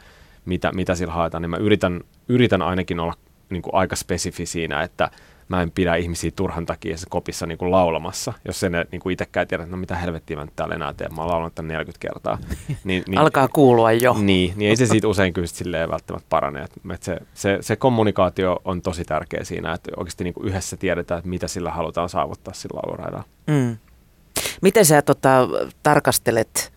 mitä, 0.45 0.71
mitä 0.71 0.95
sillä 0.95 1.13
haetaan, 1.13 1.41
niin 1.41 1.49
mä 1.49 1.57
yritän, 1.57 2.01
yritän 2.29 2.61
ainakin 2.61 2.99
olla 2.99 3.13
niin 3.49 3.61
kuin 3.61 3.75
aika 3.75 3.95
spesifi 3.95 4.45
siinä, 4.45 4.83
että 4.83 5.11
mä 5.49 5.61
en 5.61 5.71
pidä 5.71 5.95
ihmisiä 5.95 6.31
turhan 6.35 6.65
takia 6.65 6.97
se 6.97 7.05
kopissa 7.09 7.45
niin 7.45 7.57
kuin 7.57 7.71
laulamassa, 7.71 8.33
jos 8.45 8.59
sen 8.59 8.71
niin 8.91 8.99
kuin 8.99 9.13
itsekään 9.13 9.47
tiedä, 9.47 9.63
että 9.63 9.75
no 9.75 9.79
mitä 9.79 9.95
helvettiä 9.95 10.37
mä 10.37 10.45
nyt 10.45 10.55
täällä 10.55 10.75
enää 10.75 10.93
teen, 10.93 11.15
mä 11.15 11.21
oon 11.21 11.31
laulanut 11.31 11.55
tämän 11.55 11.67
40 11.67 11.99
kertaa. 11.99 12.37
Niin, 12.83 13.03
niin, 13.07 13.19
Alkaa 13.19 13.47
kuulua 13.47 13.91
jo. 13.91 14.15
Niin, 14.19 14.53
niin 14.55 14.69
ei 14.69 14.75
se 14.75 14.85
siitä 14.85 15.07
usein 15.17 15.33
kyllä 15.33 15.47
silleen 15.47 15.89
välttämättä 15.89 16.27
parane. 16.29 16.63
Että 16.63 17.05
se, 17.05 17.17
se, 17.33 17.57
se, 17.61 17.75
kommunikaatio 17.75 18.59
on 18.65 18.81
tosi 18.81 19.05
tärkeä 19.05 19.43
siinä, 19.43 19.73
että 19.73 19.91
oikeasti 19.97 20.23
niin 20.23 20.33
kuin 20.33 20.47
yhdessä 20.47 20.77
tiedetään, 20.77 21.17
että 21.17 21.29
mitä 21.29 21.47
sillä 21.47 21.71
halutaan 21.71 22.09
saavuttaa 22.09 22.53
sillä 22.53 22.79
lauluraidalla. 22.83 23.23
Mm. 23.47 23.77
Miten 24.61 24.85
sä 24.85 25.01
tota, 25.01 25.47
tarkastelet 25.83 26.73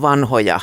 vanhoja 0.00 0.60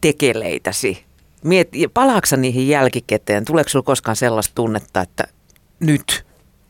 tekeleitäsi 0.00 1.04
Miet, 1.44 1.68
palaaksa 1.94 2.36
niihin 2.36 2.68
jälkikäteen? 2.68 3.44
Tuleeko 3.44 3.68
sinulla 3.68 3.86
koskaan 3.86 4.16
sellaista 4.16 4.54
tunnetta, 4.54 5.00
että 5.00 5.24
nyt 5.80 6.26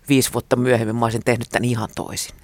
viisi 0.08 0.32
vuotta 0.32 0.56
myöhemmin 0.56 0.96
mä 0.96 1.06
olisin 1.06 1.24
tehnyt 1.24 1.48
tämän 1.50 1.64
ihan 1.64 1.88
toisin? 1.94 2.36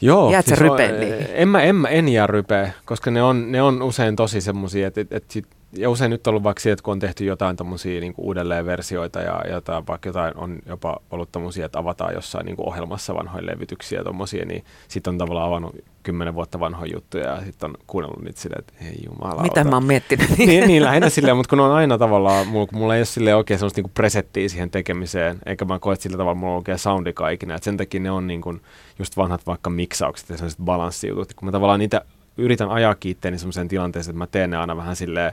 Joo. 0.00 0.32
Jäätkö 0.32 0.48
siis 0.48 0.60
rypeen 0.60 0.94
on, 0.94 1.26
en, 1.32 1.48
mä, 1.48 1.62
en, 1.62 1.76
mä, 1.76 1.88
en 1.88 2.08
jää 2.08 2.26
rypeä, 2.26 2.72
koska 2.84 3.10
ne 3.10 3.22
on, 3.22 3.52
ne 3.52 3.62
on 3.62 3.82
usein 3.82 4.16
tosi 4.16 4.40
semmoisia, 4.40 4.88
että, 4.88 5.00
että, 5.00 5.16
että 5.16 5.32
sit, 5.32 5.46
ja 5.72 5.90
usein 5.90 6.10
nyt 6.10 6.26
on 6.26 6.30
ollut 6.30 6.42
vaikka 6.42 6.60
siitä, 6.60 6.72
että 6.72 6.82
kun 6.82 6.92
on 6.92 6.98
tehty 6.98 7.24
jotain 7.24 7.56
tämmöisiä 7.56 8.00
niin 8.00 8.14
uudelleenversioita 8.16 9.20
ja 9.20 9.42
jotain, 9.50 9.86
vaikka 9.86 10.08
jotain 10.08 10.36
on 10.36 10.58
jopa 10.66 11.00
ollut 11.10 11.32
tämmöisiä, 11.32 11.66
että 11.66 11.78
avataan 11.78 12.14
jossain 12.14 12.46
niin 12.46 12.56
ohjelmassa 12.58 13.14
vanhoja 13.14 13.46
levytyksiä 13.46 13.98
ja 13.98 14.04
tommosia, 14.04 14.44
niin 14.44 14.64
sitten 14.88 15.10
on 15.10 15.18
tavallaan 15.18 15.46
avannut 15.46 15.76
kymmenen 16.02 16.34
vuotta 16.34 16.60
vanhoja 16.60 16.92
juttuja 16.94 17.24
ja 17.24 17.44
sitten 17.44 17.70
on 17.70 17.76
kuunnellut 17.86 18.22
niitä 18.22 18.40
silleen, 18.40 18.60
että 18.60 18.84
ei 18.84 18.98
jumala. 19.06 19.42
Mitä 19.42 19.64
mä 19.64 19.76
oon 19.76 19.84
miettinyt? 19.84 20.30
niin, 20.38 20.68
niin, 20.68 20.84
lähinnä 20.84 21.08
silleen, 21.08 21.36
mutta 21.36 21.50
kun 21.50 21.60
on 21.60 21.72
aina 21.72 21.98
tavallaan, 21.98 22.46
mulla, 22.46 22.68
mulla 22.72 22.94
ei 22.94 23.00
ole 23.00 23.04
silleen 23.04 23.36
oikein 23.36 23.58
semmoista 23.58 23.80
niin 23.80 23.90
presettiä 23.94 24.48
siihen 24.48 24.70
tekemiseen, 24.70 25.38
eikä 25.46 25.64
mä 25.64 25.78
koe, 25.78 25.92
että 25.92 26.02
sillä 26.02 26.16
tavalla 26.16 26.34
mulla 26.34 26.52
on 26.52 26.56
oikein 26.58 26.78
soundika 26.78 27.28
ikinä, 27.28 27.54
että 27.54 27.64
sen 27.64 27.76
takia 27.76 28.00
ne 28.00 28.10
on 28.10 28.26
niin 28.26 28.40
kuin 28.40 28.60
just 28.98 29.16
vanhat 29.16 29.46
vaikka 29.46 29.70
miksaukset 29.70 30.28
ja 30.28 30.36
sellaiset 30.36 30.60
balanssijutut, 30.64 31.34
kun 31.34 31.48
mä 31.48 31.52
tavallaan 31.52 31.80
niitä 31.80 32.02
yritän 32.38 32.70
ajaa 32.70 32.94
kiitteeni 32.94 33.38
semmoiseen 33.38 33.68
tilanteeseen, 33.68 34.12
että 34.12 34.18
mä 34.18 34.26
teen 34.26 34.50
ne 34.50 34.56
aina 34.56 34.76
vähän 34.76 34.96
silleen, 34.96 35.32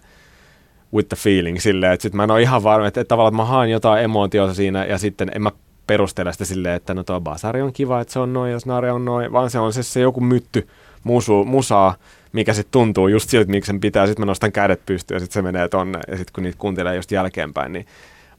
with 0.95 1.09
the 1.09 1.15
feeling 1.15 1.59
silleen, 1.59 1.93
että 1.93 2.01
sit 2.01 2.13
mä 2.13 2.23
en 2.23 2.31
ole 2.31 2.41
ihan 2.41 2.63
varma, 2.63 2.87
että, 2.87 3.01
että 3.01 3.09
tavallaan 3.09 3.33
että 3.33 3.43
mä 3.43 3.45
haan 3.45 3.69
jotain 3.69 4.03
emoutiota 4.03 4.53
siinä 4.53 4.85
ja 4.85 4.97
sitten 4.97 5.31
en 5.35 5.41
mä 5.41 5.51
perustele 5.87 6.33
sitä 6.33 6.45
silleen, 6.45 6.75
että 6.75 6.93
no 6.93 7.03
tuo 7.03 7.21
basari 7.21 7.61
on 7.61 7.73
kiva, 7.73 8.01
että 8.01 8.13
se 8.13 8.19
on 8.19 8.33
noin, 8.33 8.51
jos 8.51 8.65
naare 8.65 8.91
on 8.91 9.05
noin, 9.05 9.31
vaan 9.31 9.49
se 9.49 9.59
on 9.59 9.73
se, 9.73 9.83
se 9.83 9.99
joku 9.99 10.21
mytty 10.21 10.67
musu, 11.03 11.45
musaa, 11.45 11.95
mikä 12.33 12.53
sitten 12.53 12.71
tuntuu 12.71 13.07
just 13.07 13.29
siltä, 13.29 13.51
miksi 13.51 13.67
sen 13.67 13.79
pitää. 13.79 14.07
Sitten 14.07 14.21
mä 14.21 14.25
nostan 14.25 14.51
kädet 14.51 14.85
pystyyn 14.85 15.15
ja 15.15 15.19
sitten 15.19 15.33
se 15.33 15.41
menee 15.41 15.67
tonne. 15.67 15.99
Ja 16.07 16.17
sitten 16.17 16.33
kun 16.33 16.43
niitä 16.43 16.57
kuuntelee 16.57 16.95
just 16.95 17.11
jälkeenpäin, 17.11 17.73
niin 17.73 17.85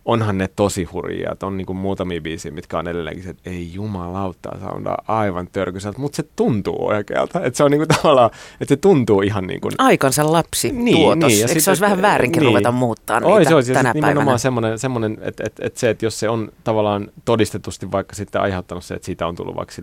onhan 0.07 0.39
ne 0.39 0.49
tosi 0.57 0.85
hurjia. 0.85 1.33
Että 1.33 1.47
on 1.47 1.57
niinku 1.57 1.75
muutamia 1.75 2.21
biisiä, 2.21 2.53
mitkä 2.53 2.79
on 2.79 2.89
edelleenkin 2.89 3.25
se, 3.25 3.31
että 3.31 3.51
ei 3.51 3.73
jumalauta, 3.73 4.51
soundaa 4.61 5.03
aivan 5.09 5.49
törkyseltä, 5.53 5.99
mutta 5.99 6.17
se 6.17 6.25
tuntuu 6.37 6.87
oikealta. 6.87 7.45
Että 7.45 7.57
se 7.57 7.65
on 7.65 7.71
niinku 7.71 7.87
tavallaan, 7.97 8.31
että 8.61 8.75
se 8.75 8.77
tuntuu 8.77 9.23
ihan 9.23 9.47
niin 9.47 9.61
kuin... 9.61 9.73
Aikansa 9.79 10.33
lapsi 10.33 10.73
niin, 10.73 10.97
tuotos. 10.97 11.29
Niin, 11.29 11.41
ja 11.41 11.47
Eikö 11.49 11.61
se 11.61 11.71
olisi 11.71 11.81
vähän 11.81 12.03
väärinkin 12.03 12.41
niin. 12.41 12.49
ruveta 12.49 12.73
muuttaa 12.73 13.21
niitä 13.21 13.33
Oi, 13.33 13.45
se 13.45 13.55
olisi, 13.55 13.73
tänä 13.73 13.93
päivänä? 13.93 14.09
Nimenomaan 14.09 14.39
semmoinen, 14.39 14.79
semmoinen 14.79 15.19
että, 15.21 15.45
että, 15.47 15.67
että 15.67 15.81
se, 15.81 15.91
että 15.91 16.07
jos 16.07 16.21
se 16.21 16.29
on 16.29 16.53
tavallaan 16.65 17.09
todistetusti 17.25 17.93
vaikka 17.93 18.15
sitten 18.15 18.41
aiheuttanut 18.41 18.85
se, 18.85 18.95
että 18.95 19.07
siitä 19.07 19.27
on 19.27 19.37
tullut 19.37 19.57
vaikka 19.57 19.75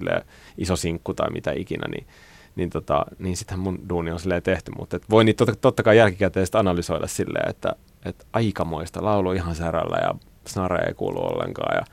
iso 0.58 0.76
sinkku 0.76 1.14
tai 1.14 1.32
mitä 1.32 1.52
ikinä, 1.52 1.88
niin 1.88 2.08
niin, 2.56 2.70
tota, 2.70 3.06
niin 3.20 3.38
sittenhän 3.38 3.64
mun 3.64 3.80
duuni 3.90 4.12
on 4.12 4.20
silleen 4.20 4.44
tehty, 4.44 4.72
mutta 4.78 4.96
et 4.96 5.04
voi 5.10 5.24
niitä 5.24 5.46
totta, 5.46 5.62
totta 5.62 5.84
kai 5.84 5.98
jälkikäteen 5.98 6.48
analysoida 6.54 7.08
silleen, 7.08 7.50
että 7.50 7.76
et 8.06 8.28
aikamoista 8.34 9.04
laulu 9.04 9.32
ihan 9.32 9.56
särällä 9.56 9.98
ja 10.02 10.16
snare 10.48 10.88
ei 10.88 10.94
kuulu 10.94 11.20
ollenkaan. 11.20 11.76
Ja, 11.76 11.86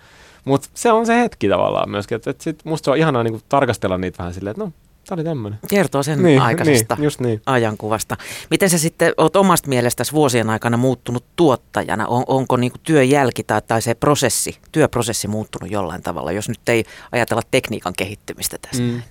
mutta 0.45 0.69
se 0.75 0.93
on 0.93 1.07
se 1.07 1.21
hetki 1.21 1.49
tavallaan 1.49 1.91
myöskin, 1.91 2.17
että 2.17 2.31
et 2.31 2.41
sit 2.41 2.65
musta 2.65 2.85
se 2.85 2.91
on 2.91 2.97
ihanaa 2.97 3.23
niinku 3.23 3.41
tarkastella 3.49 3.99
niitä 3.99 4.19
vähän 4.19 4.35
silleen, 4.35 4.51
että 4.51 4.65
no, 4.65 4.73
Tämä 5.07 5.21
oli 5.21 5.25
tämmöinen. 5.25 5.59
Kertoo 5.69 6.03
sen 6.03 6.23
niin, 6.23 6.41
aikaisesta 6.41 6.95
niin, 6.95 7.05
just 7.05 7.21
niin. 7.21 7.43
ajankuvasta. 7.47 8.17
Miten 8.51 8.71
sä 8.71 8.79
sitten 8.79 9.13
oot 9.17 9.37
omasta 9.37 9.69
mielestäsi 9.69 10.13
vuosien 10.13 10.51
aikana 10.51 10.77
muuttunut 10.77 11.25
tuottajana? 11.37 12.07
On, 12.07 12.25
onko 12.27 12.57
niinku 12.57 12.79
työjälki 12.83 13.43
tai, 13.43 13.63
tai 13.63 13.83
se 13.83 13.95
prosessi, 13.95 14.59
työprosessi 14.73 15.29
muuttunut 15.29 15.71
jollain 15.71 16.03
tavalla, 16.03 16.33
jos 16.33 16.49
nyt 16.49 16.69
ei 16.69 16.85
ajatella 17.13 17.43
tekniikan 17.51 17.93
kehittymistä 17.97 18.59
tässä? 18.59 18.83
Mm. 18.83 19.03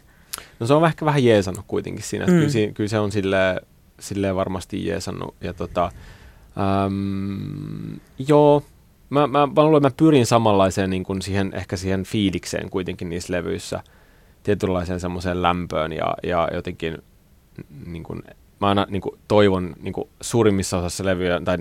No 0.60 0.68
se 0.68 0.74
on 0.74 0.86
ehkä 0.86 1.06
vähän 1.06 1.24
jeesannut 1.24 1.66
kuitenkin 1.68 2.04
siinä. 2.04 2.26
Mm. 2.26 2.32
Kyllä, 2.32 2.74
kyllä 2.74 2.90
se 2.90 3.00
on 3.00 3.12
silleen, 3.12 3.62
silleen 4.00 4.36
varmasti 4.36 4.88
jeesannut. 4.88 5.36
Ja 5.42 5.54
tota, 5.54 5.92
äm, 6.58 8.00
joo, 8.28 8.64
mä, 9.10 9.28
mä, 9.28 9.48
mä 9.48 9.64
luulen, 9.64 9.78
että 9.78 9.90
mä 9.90 10.08
pyrin 10.08 10.26
samanlaiseen 10.26 10.90
niin 10.90 11.04
kuin 11.04 11.22
siihen, 11.22 11.52
ehkä 11.54 11.78
siihen 11.78 12.04
fiilikseen 12.04 12.70
kuitenkin 12.70 13.10
niissä 13.10 13.34
levyissä. 13.34 13.84
Tietynlaiseen 14.44 15.00
semmoiseen 15.00 15.42
lämpöön 15.42 15.92
ja, 15.92 16.16
ja 16.24 16.50
jotenkin 16.54 16.98
niin 17.86 18.04
kuin, 18.04 18.24
mä 18.62 18.68
aina 18.68 18.88
niin 18.90 19.02
kuin, 19.02 19.20
toivon 19.28 19.76
niin 19.82 19.94
kuin, 19.94 20.10
suurimmissa 20.22 20.78
osassa 20.78 21.06
levyjä, 21.06 21.42
tai 21.46 21.58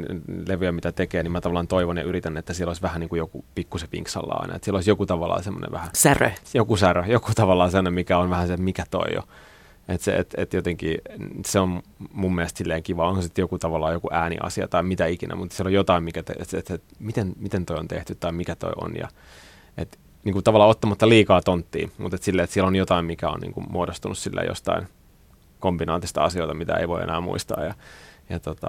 levyjä, 0.49 0.73
mitä 0.73 0.93
tekee, 0.93 1.23
niin 1.23 1.33
mä 1.33 1.41
tavallaan 1.41 1.69
toivon 1.69 1.97
ja 1.97 2.03
yritän, 2.03 2.37
että 2.37 2.53
siellä 2.53 2.71
olisi 2.71 2.83
vähän 2.83 3.01
niin 3.01 3.09
kuin 3.09 3.19
joku 3.19 3.45
pikkusen 3.55 3.89
vinksalla 3.93 4.35
aina. 4.35 4.55
Että 4.55 4.65
siellä 4.65 4.77
olisi 4.77 4.91
joku 4.91 5.07
tavallaan 5.07 5.43
semmoinen 5.43 5.73
vähän... 5.73 5.91
Särö. 5.95 6.31
Joku 6.55 6.77
särö, 6.77 7.05
joku 7.07 7.33
tavallaan 7.35 7.71
semmoinen, 7.71 7.95
mikä 7.95 8.19
on 8.19 8.31
vähän 8.31 8.49
se, 8.49 8.57
mikä 8.57 8.85
toi 8.91 9.15
jo. 9.15 9.23
Että 9.89 10.05
se, 10.05 10.17
et, 10.17 10.35
et 10.37 10.53
jotenkin, 10.53 10.99
se 11.47 11.61
on 11.61 11.83
mun 12.13 12.35
mielestä 12.35 12.59
silleen 12.59 12.83
kiva, 12.83 13.09
onko 13.09 13.23
sitten 13.23 13.43
joku 13.43 13.59
tavallaan 13.59 13.93
joku 13.93 14.09
ääniasia 14.13 14.69
tai 14.69 14.83
mitä 14.83 15.07
ikinä, 15.07 15.37
mutta 15.37 15.57
siellä 15.57 15.69
on 15.69 15.75
jotain, 15.75 16.05
mikä 16.05 16.23
te, 16.23 16.35
et, 16.39 16.55
et, 16.55 16.71
et, 16.71 16.83
miten, 16.99 17.33
miten 17.37 17.67
toi 17.67 17.79
on 17.79 17.89
tehty 17.89 18.15
tai 18.15 18.33
mikä 18.33 18.57
toi 18.57 18.73
on. 18.81 18.97
Ja, 18.97 19.09
et, 19.79 19.99
niin 20.25 20.33
kuin 20.33 20.45
tavallaan 20.45 20.71
ottamatta 20.71 21.09
liikaa 21.09 21.43
tonttia, 21.43 21.89
mutta 21.99 22.17
et 22.17 22.23
silleen, 22.23 22.45
että 22.45 22.55
siellä 22.55 22.69
on 22.69 22.77
jotain, 22.77 23.05
mikä 23.05 23.29
on 23.29 23.41
niin 23.41 23.53
kuin 23.53 23.67
muodostunut 23.71 24.19
sille 24.19 24.45
jostain 24.45 24.89
kombinaatista 25.61 26.25
asioita, 26.25 26.55
mitä 26.55 26.75
ei 26.75 26.89
voi 26.89 27.03
enää 27.03 27.21
muistaa 27.21 27.65
ja, 27.65 27.75
ja 28.29 28.41
tota, 28.41 28.69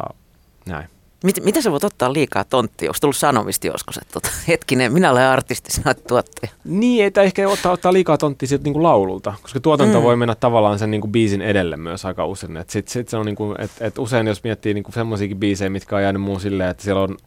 näin. 0.66 0.90
Mit, 1.24 1.44
mitä 1.44 1.62
sä 1.62 1.72
voit 1.72 1.84
ottaa 1.84 2.14
liikaa 2.14 2.44
tonttia? 2.44 2.90
Onko 2.90 2.98
tullut 3.02 3.16
sanomista 3.16 3.68
joskus, 3.68 3.98
että 3.98 4.14
tota, 4.14 4.30
hetkinen, 4.48 4.94
minä 4.94 5.12
olen 5.12 5.28
artisti, 5.28 5.72
sinä 5.72 5.84
olet 5.86 6.08
tuottaja? 6.08 6.52
Niin, 6.64 7.06
että 7.06 7.22
ehkä 7.22 7.50
ottaa, 7.50 7.72
ottaa 7.72 7.94
liikaa 7.94 8.18
tonttia 8.18 8.48
sieltä 8.48 8.64
niin 8.64 8.74
kuin 8.74 8.84
laululta, 8.84 9.34
koska 9.42 9.60
tuotanto 9.60 9.98
mm. 9.98 10.04
voi 10.04 10.16
mennä 10.16 10.36
tavallaan 10.36 10.80
sen 10.80 10.92
niin 10.92 11.02
kuin 11.02 11.12
biisin 11.12 11.42
edelle 11.42 11.78
myös 11.78 12.06
aika 12.06 12.26
usein. 12.26 12.58
Et 12.58 12.70
sit, 12.70 12.88
sit 12.88 13.10
se 13.10 13.18
on 13.18 13.26
niin 13.26 13.36
kuin, 13.36 13.62
et, 13.62 13.72
et 13.80 13.98
usein 13.98 14.28
jos 14.28 14.44
miettii 14.44 14.74
niin 14.74 14.84
semmoisiakin 14.94 15.38
biisejä, 15.38 15.70
mitkä 15.70 15.96
on 15.96 16.02
jäänyt 16.02 16.22
muun 16.22 16.40
silleen, 16.42 16.70
että 16.70 16.84
siellä 16.84 17.02
on 17.02 17.18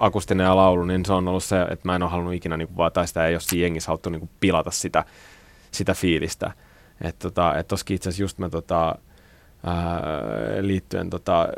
akustinen 0.00 0.44
ja 0.44 0.56
laulu, 0.56 0.84
niin 0.84 1.04
se 1.04 1.12
on 1.12 1.28
ollut 1.28 1.44
se, 1.44 1.62
että 1.62 1.88
mä 1.88 1.96
en 1.96 2.02
ole 2.02 2.10
halunnut 2.10 2.34
ikinä, 2.34 2.56
niin 2.56 2.68
kuin, 2.68 2.76
vaan, 2.76 2.92
tai 2.92 3.08
sitä 3.08 3.26
ei 3.26 3.34
ole 3.34 3.40
siinä 3.40 3.62
jengissä 3.62 3.88
haluttu 3.88 4.10
niin 4.10 4.20
kuin 4.20 4.30
pilata 4.40 4.70
sitä, 4.70 5.04
sitä 5.70 5.94
fiilistä. 5.94 6.52
Että 7.00 7.28
tota, 7.28 7.54
et 7.58 7.72
itse 7.90 8.08
asiassa 8.08 8.22
just 8.22 8.38
mä 8.38 8.48
tota, 8.48 8.94
liittyen 10.60 11.10
tota, 11.10 11.48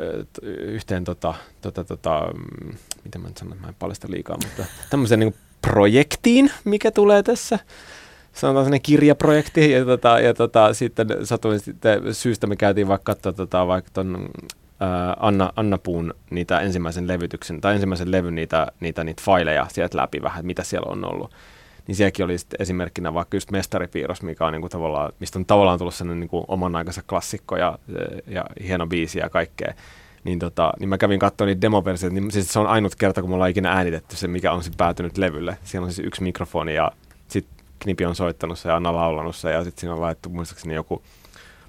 yhteen 0.61 1.03
tota, 1.03 1.33
tota, 1.61 1.83
tota, 1.83 2.27
mm, 2.33 2.73
miten 3.03 3.21
mä 3.21 3.27
nyt 3.27 3.37
sanon, 3.37 3.57
mä 3.61 3.67
en 3.67 3.75
paljasta 3.79 4.07
liikaa, 4.11 4.37
mutta 4.43 4.65
tämmöiseen 4.89 5.19
niin 5.19 5.35
projektiin, 5.61 6.51
mikä 6.63 6.91
tulee 6.91 7.23
tässä 7.23 7.59
sanotaan 8.33 8.65
sellainen 8.65 8.81
kirjaprojekti, 8.81 9.71
ja, 9.71 9.85
tota, 9.85 10.19
ja 10.19 10.33
tota, 10.33 10.73
sitten 10.73 11.07
satuin 11.23 11.59
sitten 11.59 12.15
syystä 12.15 12.47
me 12.47 12.55
käytiin 12.55 12.87
vaikka 12.87 13.13
katsoa 13.13 13.33
tota, 13.33 13.67
vaikka 13.67 13.91
ton, 13.93 14.29
Anna, 15.19 15.53
Anna 15.55 15.77
Puun 15.77 16.13
niitä 16.29 16.59
ensimmäisen 16.59 17.07
levytyksen, 17.07 17.61
tai 17.61 17.73
ensimmäisen 17.73 18.11
levyn 18.11 18.35
niitä, 18.35 18.67
niitä, 18.79 19.03
niitä 19.03 19.21
faileja 19.25 19.67
sieltä 19.69 19.97
läpi 19.97 20.21
vähän, 20.21 20.45
mitä 20.45 20.63
siellä 20.63 20.91
on 20.91 21.05
ollut. 21.13 21.31
Niin 21.87 21.95
sielläkin 21.95 22.25
oli 22.25 22.35
esimerkkinä 22.59 23.13
vaikka 23.13 23.37
just 23.37 23.51
Mestaripiirros, 23.51 24.21
mikä 24.21 24.45
on 24.45 24.53
niinku 24.53 24.69
tavallaan, 24.69 25.13
mistä 25.19 25.39
on 25.39 25.45
tavallaan 25.45 25.77
tullut 25.77 25.95
sellainen 25.95 26.19
niinku 26.19 26.45
oman 26.47 26.75
aikansa 26.75 27.01
klassikko 27.09 27.57
ja, 27.57 27.79
ja 28.27 28.45
hieno 28.63 28.87
biisi 28.87 29.19
ja 29.19 29.29
kaikkea 29.29 29.73
niin, 30.23 30.39
tota, 30.39 30.73
niin 30.79 30.89
mä 30.89 30.97
kävin 30.97 31.19
katsomaan 31.19 31.47
niitä 31.47 31.61
demoversioita, 31.61 32.19
niin 32.19 32.31
siis 32.31 32.53
se 32.53 32.59
on 32.59 32.67
ainut 32.67 32.95
kerta, 32.95 33.21
kun 33.21 33.29
me 33.29 33.33
ollaan 33.33 33.49
ikinä 33.49 33.71
äänitetty 33.71 34.15
se, 34.15 34.27
mikä 34.27 34.51
on 34.51 34.63
sitten 34.63 34.77
päätynyt 34.77 35.17
levylle. 35.17 35.57
Siellä 35.63 35.85
on 35.85 35.93
siis 35.93 36.07
yksi 36.07 36.23
mikrofoni 36.23 36.75
ja 36.75 36.91
sitten 37.27 37.65
Knipi 37.79 38.05
on 38.05 38.15
soittanut 38.15 38.59
se 38.59 38.69
ja 38.69 38.75
Anna 38.75 38.95
laulanut 38.95 39.35
se 39.35 39.51
ja 39.51 39.63
sitten 39.63 39.81
siinä 39.81 39.93
on 39.93 40.01
laittu 40.01 40.29
muistaakseni 40.29 40.75
joku 40.75 41.03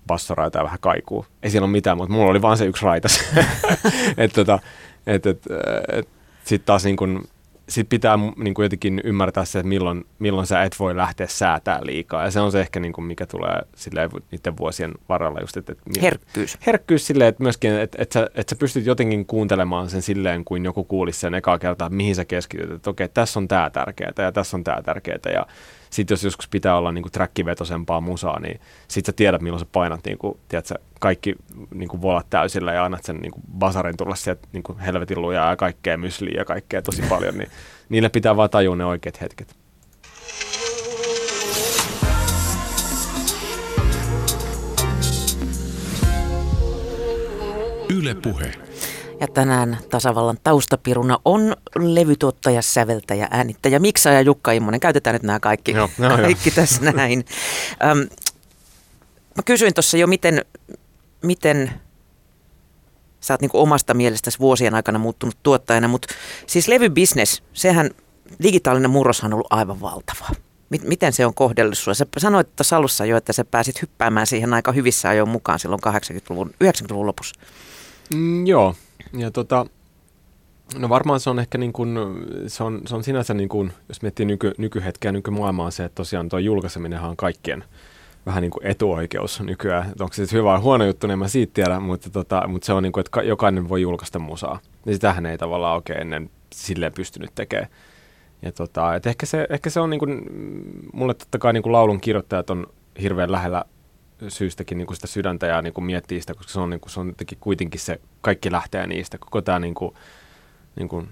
bassoraita 0.06 0.58
ja 0.58 0.64
vähän 0.64 0.78
kaikuu. 0.80 1.26
Ei 1.42 1.50
siellä 1.50 1.64
ole 1.64 1.72
mitään, 1.72 1.96
mutta 1.96 2.14
mulla 2.14 2.30
oli 2.30 2.42
vaan 2.42 2.56
se 2.56 2.66
yksi 2.66 2.84
raitas. 2.84 3.24
että 4.16 4.34
tota, 4.34 4.58
et, 5.06 5.26
et, 5.26 5.42
et, 5.92 6.08
sitten 6.44 6.66
taas 6.66 6.84
niin 6.84 6.96
kun, 6.96 7.24
sit 7.68 7.88
pitää 7.88 8.18
niin 8.36 8.54
kuin 8.54 8.64
jotenkin 8.64 9.00
ymmärtää 9.04 9.44
se, 9.44 9.58
että 9.58 9.68
milloin, 9.68 10.04
milloin 10.18 10.46
sä 10.46 10.62
et 10.62 10.76
voi 10.78 10.96
lähteä 10.96 11.26
säätää 11.26 11.80
liikaa. 11.82 12.24
Ja 12.24 12.30
se 12.30 12.40
on 12.40 12.52
se 12.52 12.60
ehkä, 12.60 12.80
niin 12.80 12.92
kuin 12.92 13.04
mikä 13.04 13.26
tulee 13.26 13.62
silleen, 13.76 14.10
niiden 14.30 14.56
vuosien 14.56 14.92
varrella 15.08 15.40
just. 15.40 15.56
Että, 15.56 15.72
että 15.72 16.00
herkkyys. 16.00 16.58
Herkkyys 16.66 17.06
silleen, 17.06 17.28
että 17.28 17.42
myöskin, 17.42 17.72
että, 17.72 18.02
että, 18.02 18.12
sä, 18.12 18.30
että 18.34 18.50
sä 18.50 18.58
pystyt 18.58 18.86
jotenkin 18.86 19.26
kuuntelemaan 19.26 19.90
sen 19.90 20.02
silleen, 20.02 20.44
kuin 20.44 20.64
joku 20.64 20.84
kuulisi 20.84 21.20
sen 21.20 21.34
ekaa 21.34 21.58
kertaa, 21.58 21.86
että 21.86 21.96
mihin 21.96 22.14
sä 22.14 22.24
keskityt. 22.24 22.70
Että 22.70 22.90
okei, 22.90 23.08
tässä 23.08 23.40
on 23.40 23.48
tämä 23.48 23.70
tärkeää 23.70 24.12
ja 24.18 24.32
tässä 24.32 24.56
on 24.56 24.64
tämä 24.64 24.82
tärkeää. 24.82 25.18
Ja 25.32 25.46
sitten 25.93 26.12
jos 26.14 26.24
joskus 26.24 26.49
pitää 26.49 26.76
olla 26.76 26.93
niin 26.93 27.12
trackivetoisempaa 27.12 28.01
musaa, 28.01 28.40
niin 28.40 28.61
sitten 28.88 29.12
sä 29.12 29.16
tiedät, 29.16 29.43
milloin 29.43 29.61
sä 29.61 29.66
painat 29.72 30.01
niin 30.05 30.18
kuin, 30.18 30.38
tiedät, 30.49 30.72
kaikki 31.01 31.34
niin 31.74 31.88
kuin 31.88 32.03
volat 32.03 32.26
täysillä 32.30 32.72
ja 32.72 32.84
annat 32.84 33.05
sen 33.05 33.16
niin 33.16 33.32
kuin 33.32 33.43
basarin 33.59 33.97
tulla 33.97 34.14
sieltä 34.14 34.49
niin 34.53 34.62
kuin 34.62 34.78
helvetin 34.78 35.22
lujaa 35.22 35.51
ja 35.51 35.57
kaikkea 35.57 35.97
mysliä 35.97 36.40
ja 36.40 36.45
kaikkea 36.45 36.82
tosi 36.82 37.03
paljon, 37.03 37.38
niin 37.38 37.51
niille 37.88 38.09
pitää 38.09 38.36
vaan 38.36 38.51
tajua 38.51 38.76
ne 38.76 38.84
oikeat 38.84 39.20
hetket. 39.20 39.57
Yle 47.88 48.14
Puhe. 48.14 48.72
Ja 49.23 49.29
tänään 49.29 49.79
tasavallan 49.91 50.39
taustapiruna 50.45 51.18
on 51.25 51.57
levytuottaja, 51.79 52.62
säveltäjä, 52.62 53.29
äänittäjä, 53.31 53.79
miksaaja 53.79 54.20
Jukka 54.20 54.53
Immonen. 54.53 54.81
Käytetään 54.81 55.14
nyt 55.14 55.23
nämä 55.23 55.41
kaikki, 55.41 55.73
Joo, 55.73 55.91
no, 55.99 56.16
kaikki 56.16 56.49
jo. 56.49 56.55
tässä 56.55 56.93
näin. 56.93 57.25
Öm, 57.91 57.99
mä 59.37 59.43
kysyin 59.45 59.75
tuossa 59.75 59.97
jo, 59.97 60.07
miten, 60.07 60.45
miten 61.23 61.73
sä 63.20 63.35
oot 63.35 63.41
niin 63.41 63.51
omasta 63.53 63.95
mielestäsi 63.95 64.39
vuosien 64.39 64.75
aikana 64.75 64.99
muuttunut 64.99 65.37
tuottajana, 65.43 65.89
mutta 65.89 66.14
siis 66.47 66.68
levybisnes, 66.68 67.43
sehän 67.53 67.91
digitaalinen 68.43 68.91
murroshan 68.91 69.33
on 69.33 69.35
ollut 69.35 69.53
aivan 69.53 69.81
valtava. 69.81 70.29
Miten 70.83 71.12
se 71.12 71.27
on 71.27 71.35
kohdellut 71.35 71.79
sinua? 71.79 71.95
Sä 71.95 72.07
sanoit 72.18 72.57
tuossa 72.57 72.77
alussa 72.77 73.05
jo, 73.05 73.16
että 73.16 73.33
sä 73.33 73.45
pääsit 73.45 73.83
hyppäämään 73.83 74.27
siihen 74.27 74.55
aika 74.55 74.73
hyvissä 74.73 75.09
ajoin 75.09 75.29
mukaan 75.29 75.59
silloin 75.59 75.81
80-luvun, 75.87 76.51
90-luvun 76.64 77.07
lopussa. 77.07 77.41
Mm, 78.14 78.47
joo, 78.47 78.75
ja 79.12 79.30
tota, 79.30 79.66
no 80.78 80.88
varmaan 80.88 81.20
se 81.20 81.30
on 81.30 81.38
ehkä 81.38 81.58
niin 81.58 81.72
kuin, 81.72 81.98
se 82.46 82.64
on, 82.64 82.80
se 82.86 82.94
on 82.94 83.04
sinänsä 83.04 83.34
niin 83.34 83.48
kuin, 83.48 83.72
jos 83.88 84.02
miettii 84.02 84.26
nyky, 84.26 84.52
nykyhetkeä, 84.58 85.12
nykymaailmaa 85.12 85.70
se, 85.70 85.84
että 85.84 85.96
tosiaan 85.96 86.28
tuo 86.28 86.38
julkaiseminenhan 86.38 87.10
on 87.10 87.16
kaikkien 87.16 87.64
vähän 88.26 88.42
niin 88.42 88.50
kuin 88.50 88.66
etuoikeus 88.66 89.40
nykyään. 89.40 89.90
Että 89.90 90.04
onko 90.04 90.14
se 90.14 90.26
hyvä 90.32 90.44
vai 90.44 90.60
huono 90.60 90.84
juttu, 90.84 91.06
niin 91.06 91.18
mä 91.18 91.28
siitä 91.28 91.54
tiedä, 91.54 91.80
mutta, 91.80 92.10
tota, 92.10 92.48
mutta 92.48 92.66
se 92.66 92.72
on 92.72 92.82
niin 92.82 92.92
kuin, 92.92 93.04
että 93.06 93.22
jokainen 93.22 93.68
voi 93.68 93.82
julkaista 93.82 94.18
musaa. 94.18 94.58
Ja 94.86 94.92
sitähän 94.92 95.26
ei 95.26 95.38
tavallaan 95.38 95.74
oikein 95.74 96.00
ennen 96.00 96.30
silleen 96.54 96.92
pystynyt 96.92 97.30
tekemään. 97.34 97.68
Ja 98.42 98.52
tota, 98.52 98.94
et 98.94 99.06
ehkä, 99.06 99.26
se, 99.26 99.46
ehkä 99.50 99.70
se 99.70 99.80
on 99.80 99.90
niin 99.90 99.98
kuin, 99.98 100.20
mulle 100.92 101.14
totta 101.14 101.38
kai 101.38 101.52
niin 101.52 101.62
kuin 101.62 101.72
laulun 101.72 102.00
kirjoittajat 102.00 102.50
on 102.50 102.66
hirveän 103.02 103.32
lähellä 103.32 103.64
syystäkin 104.29 104.79
niin 104.79 104.87
kuin 104.87 104.97
sitä 104.97 105.07
sydäntä 105.07 105.47
ja 105.47 105.62
niin 105.62 105.73
kuin 105.73 105.85
miettii 105.85 106.20
sitä, 106.20 106.35
koska 106.35 106.53
se 106.53 106.61
on, 106.61 106.70
niin 106.70 106.81
kuin, 106.81 106.91
se 106.91 107.01
on 107.01 107.14
kuitenkin 107.41 107.81
se, 107.81 108.01
kaikki 108.20 108.53
lähtee 108.53 108.87
niistä. 108.87 109.18
Koko 109.18 109.43
tämä 109.43 109.59
niin 109.59 109.75
kuin, 109.75 109.95
niin 110.77 110.89
kuin 110.89 111.09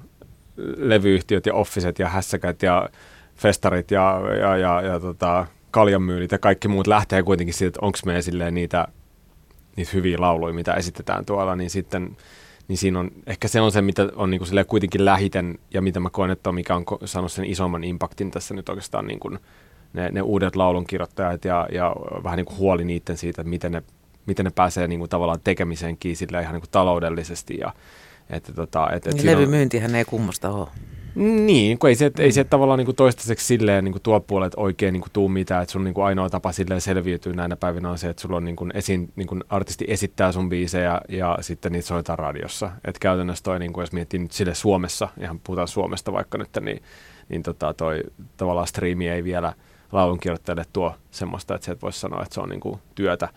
levyyhtiöt 0.77 1.47
ja 1.47 1.55
offiset 1.55 1.99
ja 1.99 2.09
hässäkät 2.09 2.63
ja 2.63 2.89
festarit 3.37 3.91
ja, 3.91 4.21
ja, 4.41 4.57
ja, 4.57 4.83
ja 4.83 5.01
tota, 5.01 5.47
kaljanmyylit 5.71 6.33
ja 6.33 6.39
kaikki 6.39 6.69
muut 6.69 6.87
lähtee 6.87 7.23
kuitenkin 7.23 7.55
siitä, 7.55 7.69
että 7.69 7.87
onko 7.87 7.99
me 8.05 8.23
silleen 8.23 8.55
niitä, 8.55 8.89
niitä 9.77 9.91
hyviä 9.95 10.17
lauluja, 10.21 10.55
mitä 10.55 10.75
esitetään 10.75 11.25
tuolla, 11.25 11.57
niin 11.57 11.71
sitten 11.71 12.17
niin 12.69 12.79
siinä 12.79 13.01
on, 13.01 13.11
ehkä 13.27 13.49
se 13.49 13.61
on 13.61 13.73
se, 13.73 13.83
mitä 13.83 14.09
on 14.17 14.31
niin 14.31 14.39
kuin 14.39 14.67
kuitenkin 14.67 15.05
lähiten 15.05 15.59
ja 15.75 15.83
mitä 15.83 16.01
mä 16.01 16.11
koen, 16.11 16.31
että 16.31 16.51
on, 16.51 16.55
mikä 16.55 16.77
on 16.77 16.85
saanut 17.05 17.33
sen 17.33 17.45
isomman 17.45 17.85
impaktin 17.85 18.31
tässä 18.31 18.55
nyt 18.55 18.69
oikeastaan 18.69 19.07
niin 19.07 19.21
kuin 19.21 19.39
ne, 19.93 20.09
ne 20.13 20.23
uudet 20.23 20.57
laulunkirjoittajat 20.57 21.45
ja, 21.45 21.69
ja 21.73 21.97
vähän 22.25 22.37
niin 22.37 22.47
kuin 22.47 22.59
huoli 22.59 22.85
niiden 22.85 23.17
siitä, 23.17 23.43
että 23.43 23.51
miten 23.51 23.73
ne, 23.73 23.83
miten 24.27 24.45
ne 24.45 24.51
pääsee 24.55 24.89
niin 24.89 24.99
kuin 24.99 25.11
tavallaan 25.11 25.41
tekemiseenkin 25.45 26.17
sillä 26.17 26.41
ihan 26.41 26.53
niin 26.53 26.63
kuin 26.63 26.71
taloudellisesti. 26.71 27.59
Ja, 27.59 27.73
että 28.31 28.53
tota, 28.53 28.91
et, 28.93 29.07
et 29.07 29.15
niin 29.15 29.27
levymyyntihän 29.27 29.95
ei 29.95 30.05
kummosta 30.05 30.51
ole. 30.51 30.69
Niin, 31.15 31.79
kun 31.79 31.89
ei 31.91 31.95
se, 31.95 32.11
ei 32.19 32.33
se 32.33 32.45
tavallaan 32.45 32.79
niin 32.79 32.87
kuin 32.87 32.97
toistaiseksi 32.97 33.47
silleen 33.47 33.85
niin 33.85 33.93
kuin 33.93 34.03
tuo 34.03 34.21
puolet 34.21 34.53
oikein 34.57 34.93
niin 34.93 35.01
kuin 35.01 35.13
tuu 35.13 35.29
mitään, 35.29 35.63
että 35.63 35.73
sun 35.73 35.85
niin 35.85 35.95
kuin 35.95 36.05
ainoa 36.05 36.31
tapa 36.31 36.53
silleen 36.53 36.81
selviytyä 36.81 37.33
näinä 37.33 37.57
päivinä 37.57 37.91
on 37.91 37.99
se, 37.99 38.09
että 38.09 38.23
sulla 38.23 38.37
on 38.37 38.45
niin 38.45 38.57
kuin 38.57 38.71
esiin, 38.75 39.13
niin 39.17 39.29
kuin 39.29 39.45
artisti 39.49 39.85
esittää 39.89 40.33
sun 40.33 40.49
biisejä 40.49 41.01
ja 41.09 41.39
sitten 41.41 41.73
niitä 41.73 41.89
soitetaan 41.89 42.19
radiossa. 42.19 42.71
Et 42.85 42.99
käytännössä 42.99 43.45
toi, 43.45 43.59
niin 43.59 43.73
kuin 43.73 43.83
jos 43.83 43.93
miettii 43.93 44.21
nyt 44.21 44.33
sille 44.33 44.55
Suomessa, 44.55 45.09
ihan 45.21 45.41
puhutaan 45.45 45.69
Suomesta 45.69 46.13
vaikka 46.13 46.39
nyt, 46.39 46.49
niin, 46.61 46.83
niin 47.29 47.43
tota 47.43 47.75
toi 47.75 48.03
tavallaan 48.37 48.67
striimi 48.67 49.09
ei 49.09 49.25
vielä– 49.25 49.53
laulunkirjoittajalle 49.93 50.65
tuo 50.73 50.95
semmoista, 51.11 51.55
että 51.55 51.65
sieltä 51.65 51.81
voisi 51.81 52.01
sanoa, 52.01 52.23
että 52.23 52.35
se 52.35 52.41
on 52.41 52.49
niin 52.49 52.61
kuin 52.61 52.81
työtä. 52.95 53.29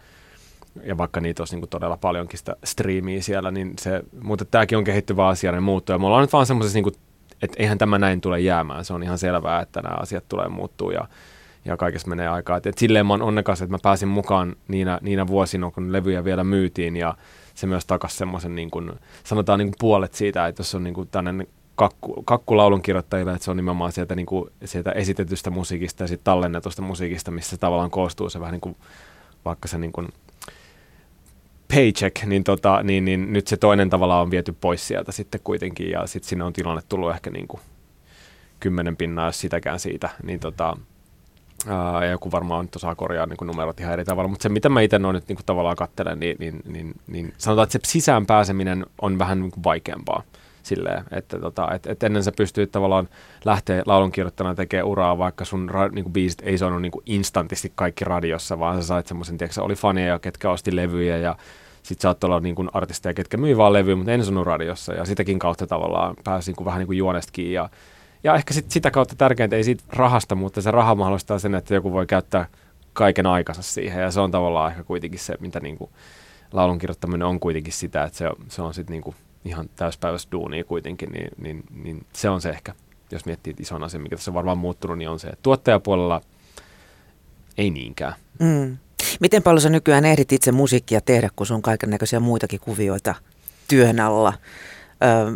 Ja 0.83 0.97
vaikka 0.97 1.21
niitä 1.21 1.41
olisi 1.41 1.55
niin 1.55 1.61
kuin 1.61 1.69
todella 1.69 1.97
paljonkin 1.97 2.39
sitä 2.39 2.55
striimiä 2.63 3.21
siellä, 3.21 3.51
niin 3.51 3.73
se, 3.79 4.03
mutta 4.21 4.45
tämäkin 4.45 4.77
on 4.77 4.83
kehittyvä 4.83 5.27
asia, 5.27 5.51
ne 5.51 5.59
muuttuu. 5.59 5.93
Ja 5.93 5.99
me 5.99 6.05
ollaan 6.05 6.23
nyt 6.23 6.33
vaan 6.33 6.45
semmoisessa, 6.45 6.79
niin 6.79 6.93
että 7.41 7.57
eihän 7.59 7.77
tämä 7.77 7.97
näin 7.97 8.21
tule 8.21 8.39
jäämään. 8.39 8.85
Se 8.85 8.93
on 8.93 9.03
ihan 9.03 9.17
selvää, 9.17 9.61
että 9.61 9.81
nämä 9.81 9.95
asiat 9.99 10.23
tulee 10.29 10.47
muuttuu 10.47 10.91
ja, 10.91 11.07
ja 11.65 11.77
kaikessa 11.77 12.07
menee 12.07 12.27
aikaa. 12.27 12.57
Et, 12.57 12.67
et 12.67 12.77
silleen 12.77 13.05
mä 13.05 13.13
oon 13.13 13.21
onnekas, 13.21 13.61
että 13.61 13.71
mä 13.71 13.79
pääsin 13.83 14.09
mukaan 14.09 14.55
niinä, 14.67 14.99
niinä 15.01 15.27
vuosina, 15.27 15.71
kun 15.71 15.93
levyjä 15.93 16.23
vielä 16.23 16.43
myytiin 16.43 16.95
ja 16.95 17.15
se 17.55 17.67
myös 17.67 17.85
takasi 17.85 18.17
semmoisen, 18.17 18.55
niin 18.55 18.71
kuin, 18.71 18.91
sanotaan 19.23 19.59
niin 19.59 19.67
kuin 19.67 19.75
puolet 19.79 20.13
siitä, 20.13 20.47
että 20.47 20.59
jos 20.59 20.75
on 20.75 20.83
niin 20.83 20.93
kuin 20.93 21.07
tämmöinen 21.07 21.47
kakku, 21.75 22.23
kakkulaulun 22.23 22.81
kirjoittajille, 22.81 23.33
että 23.33 23.45
se 23.45 23.51
on 23.51 23.57
nimenomaan 23.57 23.91
sieltä, 23.91 24.15
niin 24.15 24.25
kuin, 24.25 24.49
sieltä 24.65 24.91
esitetystä 24.91 25.49
musiikista 25.49 26.03
ja 26.03 26.07
sitten 26.07 26.23
tallennetusta 26.23 26.81
musiikista, 26.81 27.31
missä 27.31 27.57
tavallaan 27.57 27.91
koostuu 27.91 28.29
se 28.29 28.39
vähän 28.39 28.51
niin 28.51 28.61
kuin, 28.61 28.75
vaikka 29.45 29.67
se 29.67 29.77
niin 29.77 29.91
kuin 29.91 30.07
paycheck, 31.75 32.23
niin, 32.25 32.43
tota, 32.43 32.83
niin, 32.83 33.05
niin 33.05 33.33
nyt 33.33 33.47
se 33.47 33.57
toinen 33.57 33.89
tavalla 33.89 34.21
on 34.21 34.31
viety 34.31 34.55
pois 34.61 34.87
sieltä 34.87 35.11
sitten 35.11 35.41
kuitenkin 35.43 35.89
ja 35.89 36.07
sitten 36.07 36.29
sinne 36.29 36.43
on 36.43 36.53
tilanne 36.53 36.81
tullut 36.89 37.11
ehkä 37.11 37.29
niin 37.29 37.47
kuin 37.47 37.61
kymmenen 38.59 38.97
pinnaa, 38.97 39.25
jos 39.25 39.39
sitäkään 39.39 39.79
siitä, 39.79 40.09
niin 40.23 40.39
tota, 40.39 40.77
ää, 41.67 42.05
joku 42.05 42.31
varmaan 42.31 42.65
nyt 42.65 42.75
osaa 42.75 42.95
korjaa 42.95 43.25
niin 43.25 43.37
numerot 43.41 43.79
ihan 43.79 43.93
eri 43.93 44.05
tavalla, 44.05 44.29
mutta 44.29 44.43
se 44.43 44.49
mitä 44.49 44.69
mä 44.69 44.81
itse 44.81 44.99
noin 44.99 45.13
nyt 45.13 45.27
niin 45.27 45.35
kuin 45.35 45.45
tavallaan 45.45 45.75
katselen, 45.75 46.19
niin, 46.19 46.37
niin, 46.39 46.61
niin, 46.65 46.95
niin 47.07 47.33
sanotaan, 47.37 47.63
että 47.63 47.87
se 47.87 47.91
sisään 47.91 48.25
pääseminen 48.25 48.85
on 49.01 49.19
vähän 49.19 49.41
niin 49.41 49.51
kuin 49.51 49.63
vaikeampaa 49.63 50.23
silleen, 50.65 51.03
että 51.11 51.39
tota, 51.39 51.71
et, 51.71 51.87
et 51.87 52.03
ennen 52.03 52.23
sä 52.23 52.31
pystyit 52.37 52.71
tavallaan 52.71 53.09
lähteä 53.45 53.83
laulunkirjoittajana 53.85 54.55
tekemään 54.55 54.87
uraa, 54.87 55.17
vaikka 55.17 55.45
sun 55.45 55.69
ra, 55.69 55.87
niinku 55.87 56.09
biisit 56.09 56.41
ei 56.45 56.57
soinut 56.57 56.81
niinku 56.81 57.01
instantisti 57.05 57.71
kaikki 57.75 58.05
radiossa, 58.05 58.59
vaan 58.59 58.81
sä 58.81 58.87
sait 58.87 59.07
semmoisen, 59.07 59.37
tiedätkö, 59.37 59.63
oli 59.63 59.75
faneja, 59.75 60.19
ketkä 60.19 60.49
osti 60.49 60.75
levyjä 60.75 61.17
ja 61.17 61.35
sit 61.83 62.01
saattoi 62.01 62.27
olla 62.27 62.39
niin 62.39 62.69
artisteja, 62.73 63.13
ketkä 63.13 63.37
myi 63.37 63.57
vaan 63.57 63.73
levyä, 63.73 63.95
mutta 63.95 64.11
en 64.11 64.25
sanonut 64.25 64.47
radiossa. 64.47 64.93
Ja 64.93 65.05
sitäkin 65.05 65.39
kautta 65.39 65.67
tavallaan 65.67 66.15
pääsi 66.23 66.49
niin 66.51 66.55
kuin 66.55 66.65
vähän 66.65 66.79
niin 66.79 66.87
kuin 66.87 66.97
juonestakin 66.97 67.53
ja, 67.53 67.69
ja 68.23 68.35
ehkä 68.35 68.53
sit 68.53 68.71
sitä 68.71 68.91
kautta 68.91 69.15
tärkeintä 69.15 69.55
ei 69.55 69.63
siitä 69.63 69.83
rahasta, 69.89 70.35
mutta 70.35 70.61
se 70.61 70.71
raha 70.71 70.95
mahdollistaa 70.95 71.39
sen, 71.39 71.55
että 71.55 71.73
joku 71.73 71.91
voi 71.91 72.05
käyttää 72.05 72.45
kaiken 72.93 73.25
aikansa 73.25 73.61
siihen. 73.61 74.01
Ja 74.01 74.11
se 74.11 74.19
on 74.19 74.31
tavallaan 74.31 74.71
ehkä 74.71 74.83
kuitenkin 74.83 75.19
se, 75.19 75.35
mitä 75.39 75.59
niin 75.59 75.77
kuin 75.77 75.89
laulun 76.53 76.79
kirjoittaminen 76.79 77.27
on 77.27 77.39
kuitenkin 77.39 77.73
sitä, 77.73 78.03
että 78.03 78.17
se, 78.17 78.29
se 78.47 78.61
on 78.61 78.73
sitten 78.73 78.93
niin 78.93 79.03
kuin 79.03 79.15
ihan 79.45 79.69
täyspäiväistä 79.75 80.31
duunia 80.31 80.63
kuitenkin, 80.63 81.11
niin, 81.11 81.29
niin, 81.37 81.63
niin 81.83 82.05
se 82.13 82.29
on 82.29 82.41
se 82.41 82.49
ehkä, 82.49 82.75
jos 83.11 83.25
miettii 83.25 83.55
ison 83.59 83.83
asian, 83.83 84.03
mikä 84.03 84.15
tässä 84.15 84.31
on 84.31 84.35
varmaan 84.35 84.57
muuttunut, 84.57 84.97
niin 84.97 85.09
on 85.09 85.19
se, 85.19 85.27
että 85.27 85.43
tuottajapuolella 85.43 86.21
ei 87.57 87.69
niinkään. 87.69 88.13
Mm. 88.39 88.77
Miten 89.19 89.43
paljon 89.43 89.61
sä 89.61 89.69
nykyään 89.69 90.05
ehdit 90.05 90.31
itse 90.31 90.51
musiikkia 90.51 91.01
tehdä, 91.01 91.29
kun 91.35 91.47
sun 91.47 91.61
kaiken 91.61 91.89
näköisiä 91.89 92.19
muitakin 92.19 92.59
kuvioita 92.59 93.15
työn 93.67 93.99
alla? 93.99 94.33
Ähm, 95.03 95.35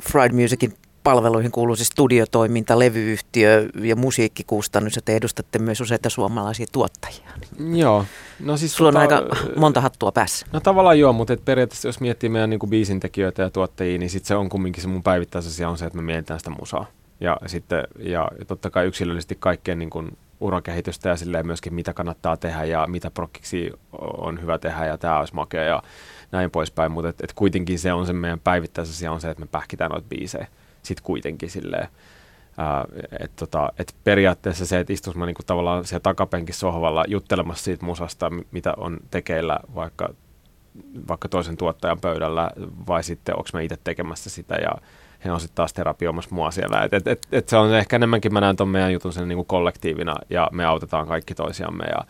Fried 0.00 0.32
Musicin 0.32 0.76
palveluihin 1.06 1.52
kuuluu 1.52 1.76
siis 1.76 1.88
studiotoiminta, 1.88 2.78
levyyhtiö 2.78 3.68
ja 3.80 3.96
musiikkikustannus, 3.96 4.96
ja 4.96 5.02
te 5.02 5.16
edustatte 5.16 5.58
myös 5.58 5.80
useita 5.80 6.10
suomalaisia 6.10 6.66
tuottajia. 6.72 7.30
Joo. 7.74 8.04
No 8.40 8.56
siis 8.56 8.76
Sulla 8.76 8.92
tota, 8.92 9.04
on 9.04 9.12
aika 9.12 9.36
monta 9.56 9.80
hattua 9.80 10.12
päässä. 10.12 10.46
No 10.52 10.60
tavallaan 10.60 10.98
joo, 10.98 11.12
mutta 11.12 11.32
et 11.32 11.44
periaatteessa 11.44 11.88
jos 11.88 12.00
miettii 12.00 12.28
meidän 12.28 12.50
niin 12.50 12.60
biisintekijöitä 12.68 13.42
ja 13.42 13.50
tuottajia, 13.50 13.98
niin 13.98 14.10
sit 14.10 14.24
se 14.24 14.34
on 14.34 14.48
kumminkin 14.48 14.82
se 14.82 14.88
mun 14.88 15.02
päivittäisasia 15.02 15.68
on 15.68 15.78
se, 15.78 15.84
että 15.86 15.96
me 15.98 16.02
mietitään 16.02 16.40
sitä 16.40 16.50
musaa. 16.50 16.86
Ja 17.20 17.36
sitten, 17.46 17.84
ja 17.98 18.28
totta 18.46 18.70
kai 18.70 18.86
yksilöllisesti 18.86 19.36
kaikkeen 19.40 19.78
niin 19.78 19.90
kuin 19.90 20.16
urakehitystä 20.40 21.08
ja 21.08 21.16
silleen 21.16 21.46
myöskin 21.46 21.74
mitä 21.74 21.94
kannattaa 21.94 22.36
tehdä 22.36 22.64
ja 22.64 22.86
mitä 22.86 23.10
prokkiksi 23.10 23.72
on 23.98 24.40
hyvä 24.42 24.58
tehdä 24.58 24.86
ja 24.86 24.98
tämä 24.98 25.18
olisi 25.18 25.34
makea 25.34 25.62
ja 25.62 25.82
näin 26.32 26.50
poispäin, 26.50 26.92
mutta 26.92 27.08
et, 27.08 27.20
et 27.20 27.32
kuitenkin 27.32 27.78
se 27.78 27.92
on 27.92 28.06
se 28.06 28.12
meidän 28.12 28.40
päivittäisasia 28.40 29.12
on 29.12 29.20
se, 29.20 29.30
että 29.30 29.40
me 29.40 29.46
pähkitään 29.46 29.90
noita 29.90 30.08
biisejä 30.08 30.46
sitten 30.86 31.04
kuitenkin 31.04 31.50
silleen. 31.50 31.88
että 33.20 33.36
tota, 33.36 33.72
et 33.78 33.94
periaatteessa 34.04 34.66
se, 34.66 34.80
että 34.80 34.92
istuisi 34.92 35.20
niinku 35.20 35.42
tavallaan 35.46 35.84
siellä 35.84 36.02
takapenkissä 36.02 36.60
sohvalla 36.60 37.04
juttelemassa 37.08 37.64
siitä 37.64 37.84
musasta, 37.84 38.30
mitä 38.50 38.74
on 38.76 38.98
tekeillä 39.10 39.60
vaikka, 39.74 40.08
vaikka 41.08 41.28
toisen 41.28 41.56
tuottajan 41.56 42.00
pöydällä, 42.00 42.50
vai 42.86 43.04
sitten 43.04 43.36
onko 43.36 43.48
mä 43.52 43.60
itse 43.60 43.78
tekemässä 43.84 44.30
sitä 44.30 44.54
ja 44.54 44.70
he 45.24 45.32
on 45.32 45.40
sitten 45.40 45.56
taas 45.56 45.72
terapioimassa 45.72 46.34
mua 46.34 46.50
siellä. 46.50 46.82
Et, 46.82 46.94
et, 46.94 47.06
et, 47.06 47.26
et 47.32 47.48
se 47.48 47.56
on 47.56 47.74
ehkä 47.74 47.96
enemmänkin, 47.96 48.32
mä 48.32 48.40
näen 48.40 48.56
tuon 48.56 48.68
meidän 48.68 48.92
jutun 48.92 49.12
sen 49.12 49.28
niinku 49.28 49.44
kollektiivina 49.44 50.14
ja 50.30 50.48
me 50.52 50.64
autetaan 50.64 51.06
kaikki 51.06 51.34
toisiamme 51.34 51.84
ja, 51.84 52.04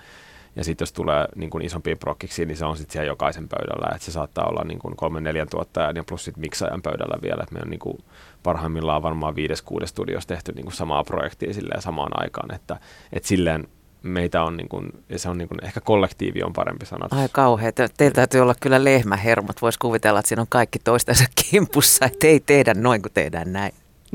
ja 0.56 0.64
sitten 0.64 0.82
jos 0.82 0.92
tulee 0.92 1.28
niin 1.34 1.50
kuin 1.50 1.64
isompia 1.64 1.96
prokkiksi, 1.96 2.46
niin 2.46 2.56
se 2.56 2.64
on 2.64 2.76
sitten 2.76 2.92
siellä 2.92 3.06
jokaisen 3.06 3.48
pöydällä. 3.48 3.94
että 3.94 4.04
se 4.04 4.12
saattaa 4.12 4.48
olla 4.48 4.64
niin 4.64 4.78
kuin 4.78 4.96
kolmen 4.96 5.24
neljän 5.24 5.48
tuottajan 5.48 5.96
ja 5.96 6.04
plus 6.04 6.24
sitten 6.24 6.40
miksaajan 6.40 6.82
pöydällä 6.82 7.18
vielä. 7.22 7.42
Et 7.42 7.50
me 7.50 7.60
on 7.62 7.70
niin 7.70 7.80
kuin 7.80 7.98
parhaimmillaan 8.42 9.02
varmaan 9.02 9.36
viides, 9.36 9.62
kuudes 9.62 9.90
studiossa 9.90 10.28
tehty 10.28 10.52
niin 10.52 10.64
kuin 10.64 10.74
samaa 10.74 11.04
projektia 11.04 11.54
silleen 11.54 11.82
samaan 11.82 12.22
aikaan. 12.22 12.54
Että, 12.54 12.80
et 13.12 13.24
silleen 13.24 13.68
meitä 14.02 14.42
on, 14.42 14.56
niin 14.56 14.68
kuin, 14.68 14.90
ja 15.08 15.18
se 15.18 15.28
on 15.28 15.38
niin 15.38 15.48
kuin, 15.48 15.64
ehkä 15.64 15.80
kollektiivi 15.80 16.42
on 16.42 16.52
parempi 16.52 16.86
sana. 16.86 17.08
Ai 17.10 17.28
kauhean. 17.32 17.72
Teillä 17.96 18.14
täytyy 18.14 18.40
olla 18.40 18.54
kyllä 18.60 18.84
lehmähermot. 18.84 19.62
Voisi 19.62 19.78
kuvitella, 19.78 20.18
että 20.18 20.28
siinä 20.28 20.42
on 20.42 20.48
kaikki 20.48 20.78
toistensa 20.78 21.24
kimpussa, 21.50 22.06
että 22.06 22.26
ei 22.26 22.40
tehdä 22.40 22.74
noin 22.74 23.02
kuin 23.02 23.12
tehdään 23.12 23.52
näin. 23.52 23.72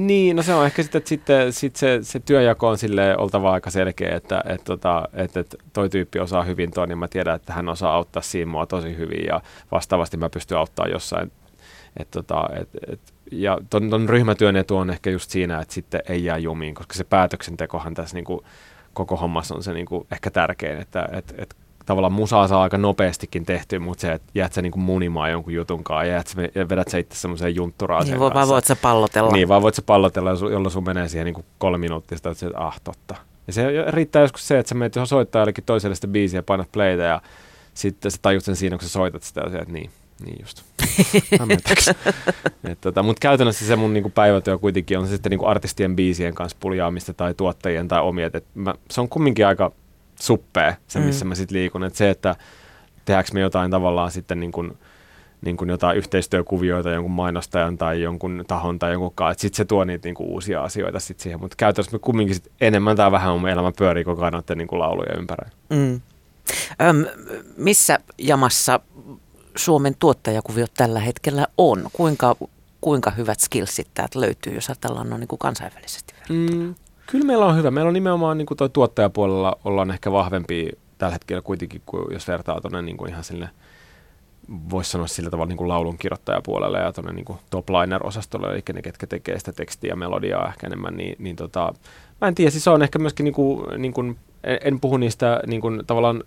Niin, 0.08 0.36
no 0.36 0.44
se 0.44 0.54
on 0.54 0.66
ehkä 0.66 0.84
sitten, 0.84 1.00
että 1.00 1.10
sitten 1.10 1.54
sit 1.54 1.76
se, 1.76 2.00
se 2.02 2.20
työjako 2.20 2.68
on 2.68 2.78
sille 2.78 3.18
oltava 3.18 3.52
aika 3.52 3.70
selkeä, 3.70 4.16
että 4.16 4.44
et, 4.46 4.64
tota, 4.64 5.10
et, 5.14 5.38
et 5.38 5.56
toi 5.74 5.90
tyyppi 5.90 6.20
osaa 6.20 6.44
hyvin 6.44 6.72
tuon, 6.74 6.90
niin 6.90 6.98
mä 6.98 7.08
tiedän, 7.08 7.36
että 7.36 7.54
hän 7.54 7.70
osaa 7.70 7.96
auttaa 7.96 8.22
siinä 8.22 8.52
mua 8.52 8.66
tosi 8.66 8.98
hyvin 8.98 9.26
ja 9.26 9.42
vastaavasti 9.72 10.18
mä 10.18 10.30
pystyn 10.30 10.58
auttaa 10.58 10.88
jossain. 10.88 11.32
Et, 11.98 12.12
tota, 12.12 12.50
et, 12.62 12.70
et, 12.88 13.00
ja 13.32 13.58
ton, 13.70 13.90
ton 13.90 14.10
ryhmätyön 14.10 14.56
etu 14.56 14.78
on 14.78 14.90
ehkä 14.90 15.10
just 15.10 15.32
siinä, 15.32 15.60
että 15.60 15.74
sitten 15.74 16.02
ei 16.10 16.26
jää 16.26 16.38
jumiin, 16.38 16.76
koska 16.76 16.94
se 16.94 17.04
päätöksentekohan 17.04 17.94
tässä 17.94 18.16
niinku, 18.16 18.44
koko 18.94 19.18
hommassa 19.18 19.56
on 19.56 19.64
se 19.64 19.74
niinku 19.74 20.08
ehkä 20.12 20.32
tärkein, 20.32 20.82
että 20.82 21.10
et, 21.12 21.34
et 21.38 21.56
tavallaan 21.86 22.14
musaa 22.14 22.48
saa 22.48 22.64
aika 22.64 22.78
nopeastikin 22.78 23.46
tehty, 23.46 23.80
mutta 23.80 24.02
se, 24.02 24.12
että 24.12 24.32
jäät 24.36 24.54
sä 24.54 24.62
niinku 24.62 24.80
munimaan 24.80 25.32
jonkun 25.32 25.54
jutun 25.54 25.84
kanssa 25.84 26.06
ja, 26.06 26.24
sä, 26.26 26.42
ja 26.56 26.70
vedät 26.70 26.88
sä 26.88 26.98
itse 26.98 27.18
semmoiseen 27.18 27.56
juntturaan 27.56 28.06
niin, 28.06 28.20
vaan 28.20 28.48
voit 28.48 28.66
sä 28.66 28.76
pallotella. 28.76 29.32
Niin, 29.32 29.48
vaan 29.48 29.62
voit 29.62 29.76
sä 29.76 29.82
pallotella, 29.82 30.30
jolloin 30.30 30.72
sun 30.72 30.84
menee 30.84 31.08
siihen 31.08 31.26
niinku 31.26 31.46
kolme 31.58 31.78
minuuttia, 31.78 32.18
sitä, 32.18 32.30
että 32.30 32.48
ah, 32.56 32.82
totta. 32.84 33.16
Ja 33.48 33.54
se 33.54 33.68
riittää 33.88 34.22
joskus 34.22 34.48
se, 34.48 34.60
että 34.60 34.70
sä 34.70 34.76
menet 34.76 34.94
soittaa 35.06 35.42
jollekin 35.42 35.64
toiselle 35.64 35.96
sitä 35.96 36.08
biisiä 36.08 36.38
ja 36.38 36.44
painat 36.44 36.72
playtä 36.72 37.04
ja 37.04 37.22
sitten 37.74 38.12
sä 38.12 38.18
tajut 38.22 38.44
sen 38.44 38.56
siinä, 38.56 38.78
kun 38.78 38.88
sä 38.88 38.94
soitat 38.94 39.24
sitä, 39.24 39.42
että 39.46 39.74
niin, 39.74 39.90
niin 40.26 40.38
just. 40.40 40.64
tota, 42.82 43.04
Mutta 43.04 43.20
käytännössä 43.20 43.66
se 43.66 43.76
mun 43.76 43.94
niinku 43.94 44.10
päivätyö 44.10 44.58
kuitenkin 44.58 45.00
on 45.00 45.08
se 45.08 45.12
sitten 45.12 45.30
niinku 45.30 45.46
artistien 45.46 45.96
biisien 45.96 46.36
kanssa 46.36 46.58
puljaamista 46.60 47.14
tai 47.14 47.34
tuottajien 47.34 47.88
tai 47.88 48.02
omia. 48.02 48.30
Et 48.34 48.46
mä, 48.56 48.76
se 48.90 49.02
on 49.02 49.10
kumminkin 49.10 49.48
aika 49.48 49.72
suppea, 50.22 50.76
se 50.88 51.00
missä 51.00 51.26
mm. 51.26 51.30
mä 51.30 51.36
sitten 51.36 51.58
liikun. 51.58 51.84
Et 51.84 51.96
se, 51.96 52.10
että 52.10 52.36
tehdäänkö 53.06 53.32
me 53.34 53.40
jotain 53.40 53.72
tavallaan 53.72 54.12
sitten 54.12 54.40
niin 54.40 54.52
kuin, 54.52 54.78
niin 55.42 55.58
kuin 55.58 55.70
jotain 55.70 55.98
yhteistyökuvioita 55.98 56.90
jonkun 56.90 57.12
mainostajan 57.12 57.78
tai 57.78 58.02
jonkun 58.02 58.44
tahon 58.48 58.80
tai 58.80 58.92
jonkun 58.92 59.14
kanssa, 59.16 59.32
että 59.32 59.42
sitten 59.42 59.58
se 59.58 59.66
tuo 59.66 59.84
niitä 59.84 60.08
niin 60.08 60.16
kuin 60.16 60.30
uusia 60.30 60.64
asioita 60.64 61.00
sit 61.00 61.20
siihen, 61.20 61.40
mutta 61.40 61.56
käytännössä 61.58 61.96
me 61.96 62.00
kumminkin 62.00 62.36
sit 62.36 62.52
enemmän 62.62 62.96
tai 62.96 63.12
vähän 63.12 63.40
mun 63.40 63.50
elämä 63.50 63.72
pyörii 63.78 64.04
koko 64.04 64.22
ajan 64.22 64.34
noiden 64.34 64.58
niin 64.58 64.68
kuin 64.68 64.80
laulujen 64.80 65.20
ympärillä. 65.20 65.56
Mm. 65.70 66.02
Öm, 66.82 67.06
missä 67.58 68.00
jamassa 68.18 68.80
Suomen 69.56 69.96
tuottajakuviot 70.00 70.72
tällä 70.74 71.00
hetkellä 71.00 71.48
on? 71.58 71.90
Kuinka, 71.94 72.36
kuinka 72.82 73.12
hyvät 73.12 73.40
skillsit 73.40 73.88
täältä 73.94 74.22
löytyy, 74.22 74.54
jos 74.54 74.70
ajatellaan 74.70 75.10
no, 75.10 75.18
niin 75.18 75.28
kuin 75.28 75.40
kansainvälisesti? 75.40 76.14
Mm, 76.30 76.76
Kyllä 77.12 77.26
meillä 77.26 77.46
on 77.46 77.58
hyvä. 77.58 77.72
Meillä 77.72 77.88
on 77.88 77.94
nimenomaan 77.94 78.38
niin 78.38 78.46
kuin 78.46 78.58
toi 78.58 78.70
tuottajapuolella 78.70 79.58
ollaan 79.64 79.92
ehkä 79.92 80.12
vahvempi 80.12 80.70
tällä 80.98 81.14
hetkellä 81.14 81.42
kuitenkin, 81.42 81.82
kuin 81.86 82.14
jos 82.14 82.28
vertaa 82.28 82.62
tuonne 82.62 82.82
niin 82.82 83.10
ihan 83.10 83.24
sille, 83.24 83.50
voisi 84.70 84.92
sanoa 84.92 85.08
sillä 85.08 85.30
tavalla 85.30 85.50
niin 85.50 85.58
kuin 85.58 85.68
laulun 85.68 85.98
kirjoittajapuolelle 85.98 86.80
ja 86.80 86.94
tuonne 86.94 87.14
niin 87.14 87.38
top 87.50 87.70
liner-osastolle, 87.70 88.52
eli 88.52 88.62
ne, 88.74 88.82
ketkä 88.82 89.08
tekee 89.08 89.40
sitä 89.40 89.52
tekstiä 89.52 89.90
ja 89.90 89.96
melodiaa 89.96 90.48
ehkä 90.48 90.68
enemmän, 90.68 90.98
niin, 90.98 91.16
niin 91.20 91.36
tota, 91.36 91.74
mä 92.22 92.28
en 92.28 92.36
tiedä, 92.36 92.52
siis 92.52 92.68
on 92.68 92.84
ehkä 92.84 93.00
myöskin, 93.00 93.24
niin 93.24 93.34
kuin, 93.34 93.82
niin 93.82 93.94
kuin, 93.94 94.18
en, 94.44 94.60
en 94.64 94.80
puhu 94.80 94.98
niistä 94.98 95.40
niin 95.48 95.62
kuin, 95.62 95.82
tavallaan, 95.88 96.24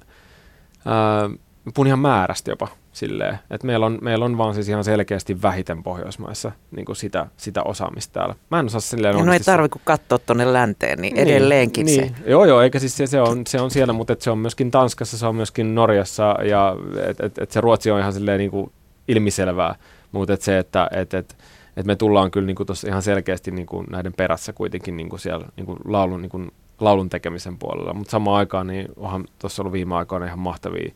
ää, 0.84 1.30
puhun 1.74 1.86
ihan 1.86 1.98
määrästä 1.98 2.50
jopa, 2.50 2.68
silleen, 2.92 3.38
että 3.50 3.66
meillä 3.66 3.86
on, 3.86 3.98
meillä 4.02 4.24
on 4.24 4.38
vaan 4.38 4.54
siis 4.54 4.68
ihan 4.68 4.84
selkeästi 4.84 5.42
vähiten 5.42 5.82
Pohjoismaissa 5.82 6.52
niin 6.76 6.84
kuin 6.84 6.96
sitä, 6.96 7.26
sitä 7.36 7.62
osaamista 7.62 8.12
täällä. 8.12 8.34
Mä 8.50 8.58
en 8.58 8.66
osaa 8.66 8.80
silleen 8.80 9.26
No 9.26 9.32
ei 9.32 9.40
tarvitse 9.40 9.72
kuin 9.72 9.82
katsoa 9.84 10.18
tuonne 10.18 10.52
länteen, 10.52 10.98
niin, 10.98 11.14
niin 11.14 11.28
edelleenkin 11.28 11.86
niin, 11.86 12.08
se. 12.08 12.30
Joo, 12.30 12.44
joo, 12.44 12.62
eikä 12.62 12.78
siis 12.78 12.96
se, 12.96 13.06
se, 13.06 13.20
on, 13.20 13.46
se 13.46 13.60
on 13.60 13.70
siellä, 13.70 13.92
mutta 13.92 14.12
et 14.12 14.20
se 14.20 14.30
on 14.30 14.38
myöskin 14.38 14.70
Tanskassa, 14.70 15.18
se 15.18 15.26
on 15.26 15.36
myöskin 15.36 15.74
Norjassa 15.74 16.36
ja 16.42 16.76
et, 17.06 17.20
et, 17.20 17.38
et 17.38 17.50
se 17.50 17.60
Ruotsi 17.60 17.90
on 17.90 18.00
ihan 18.00 18.12
silleen 18.12 18.38
niin 18.38 18.50
kuin 18.50 18.72
ilmiselvää, 19.08 19.74
mutta 20.12 20.32
et 20.32 20.42
se, 20.42 20.58
että 20.58 20.88
et, 20.92 21.14
et, 21.14 21.36
et 21.76 21.86
me 21.86 21.96
tullaan 21.96 22.30
kyllä 22.30 22.46
niin 22.46 22.56
kuin 22.56 22.66
ihan 22.86 23.02
selkeästi 23.02 23.50
niin 23.50 23.66
kuin 23.66 23.86
näiden 23.90 24.12
perässä 24.12 24.52
kuitenkin 24.52 24.96
niin 24.96 25.08
kuin 25.08 25.20
siellä 25.20 25.46
niin 25.56 25.66
kuin 25.66 25.78
laulun, 25.84 26.22
niin 26.22 26.30
kuin 26.30 26.50
laulun 26.80 27.10
tekemisen 27.10 27.58
puolella, 27.58 27.94
mutta 27.94 28.10
samaan 28.10 28.36
aikaan 28.36 28.66
niin 28.66 28.88
onhan 28.96 29.24
tuossa 29.38 29.62
ollut 29.62 29.72
viime 29.72 29.94
aikoina 29.94 30.26
ihan 30.26 30.38
mahtavia 30.38 30.92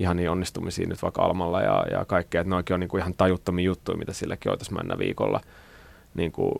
ihan 0.00 0.16
niin 0.16 0.30
onnistumisia 0.30 0.88
nyt 0.88 1.02
vaikka 1.02 1.22
Almalla 1.22 1.60
ja, 1.60 1.84
ja 1.90 2.04
kaikkea, 2.04 2.40
että 2.40 2.50
noikin 2.50 2.74
on 2.74 2.80
niin 2.80 2.88
kuin 2.88 3.00
ihan 3.00 3.14
tajuttomia 3.14 3.64
juttuja, 3.64 3.98
mitä 3.98 4.12
silläkin 4.12 4.52
olisi 4.52 4.74
mennä 4.74 4.98
viikolla. 4.98 5.40
Niin 6.14 6.32
kuin 6.32 6.52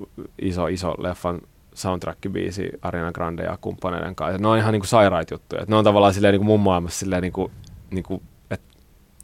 iso, 0.43 0.67
iso 0.67 0.95
leffan 0.99 1.41
soundtrack-biisi 1.75 2.79
Ariana 2.83 3.13
Grande 3.13 3.43
ja 3.43 3.59
kumppaneiden 3.61 4.15
kanssa. 4.15 4.39
Ne 4.39 4.49
on 4.49 4.59
ihan 4.59 4.73
niin 4.73 4.81
kuin 4.81 4.89
sairaita 4.89 5.35
juttuja. 5.35 5.65
ne 5.69 5.77
on 5.77 5.85
tavallaan 5.85 6.15
silleen 6.15 6.33
niin 6.33 6.41
kuin 6.41 6.47
mun 6.47 6.61
maailmassa 6.61 6.99
silleen 6.99 7.23
niin 7.23 7.33
kuin, 7.33 7.53
niin 7.91 8.05
kuin 8.05 8.23
että 8.51 8.79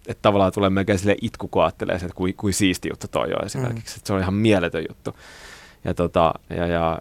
et 0.09 0.19
tavallaan 0.23 0.53
tulee 0.53 0.71
melkein 0.71 0.99
sille 0.99 1.17
itku, 1.23 1.49
kun 1.49 1.62
ajattelee, 1.62 1.95
että 1.95 2.09
kuin, 2.14 2.35
kuin 2.35 2.55
siisti 2.55 2.89
juttu 2.89 3.07
toi 3.11 3.33
on 3.33 3.45
esimerkiksi. 3.45 3.95
Mm. 3.95 3.99
Että 3.99 4.07
se 4.07 4.12
on 4.12 4.21
ihan 4.21 4.35
mieletön 4.35 4.85
juttu. 4.89 5.17
Ja, 5.85 5.95
tota, 5.95 6.35
ja, 6.51 6.67
ja 6.67 6.99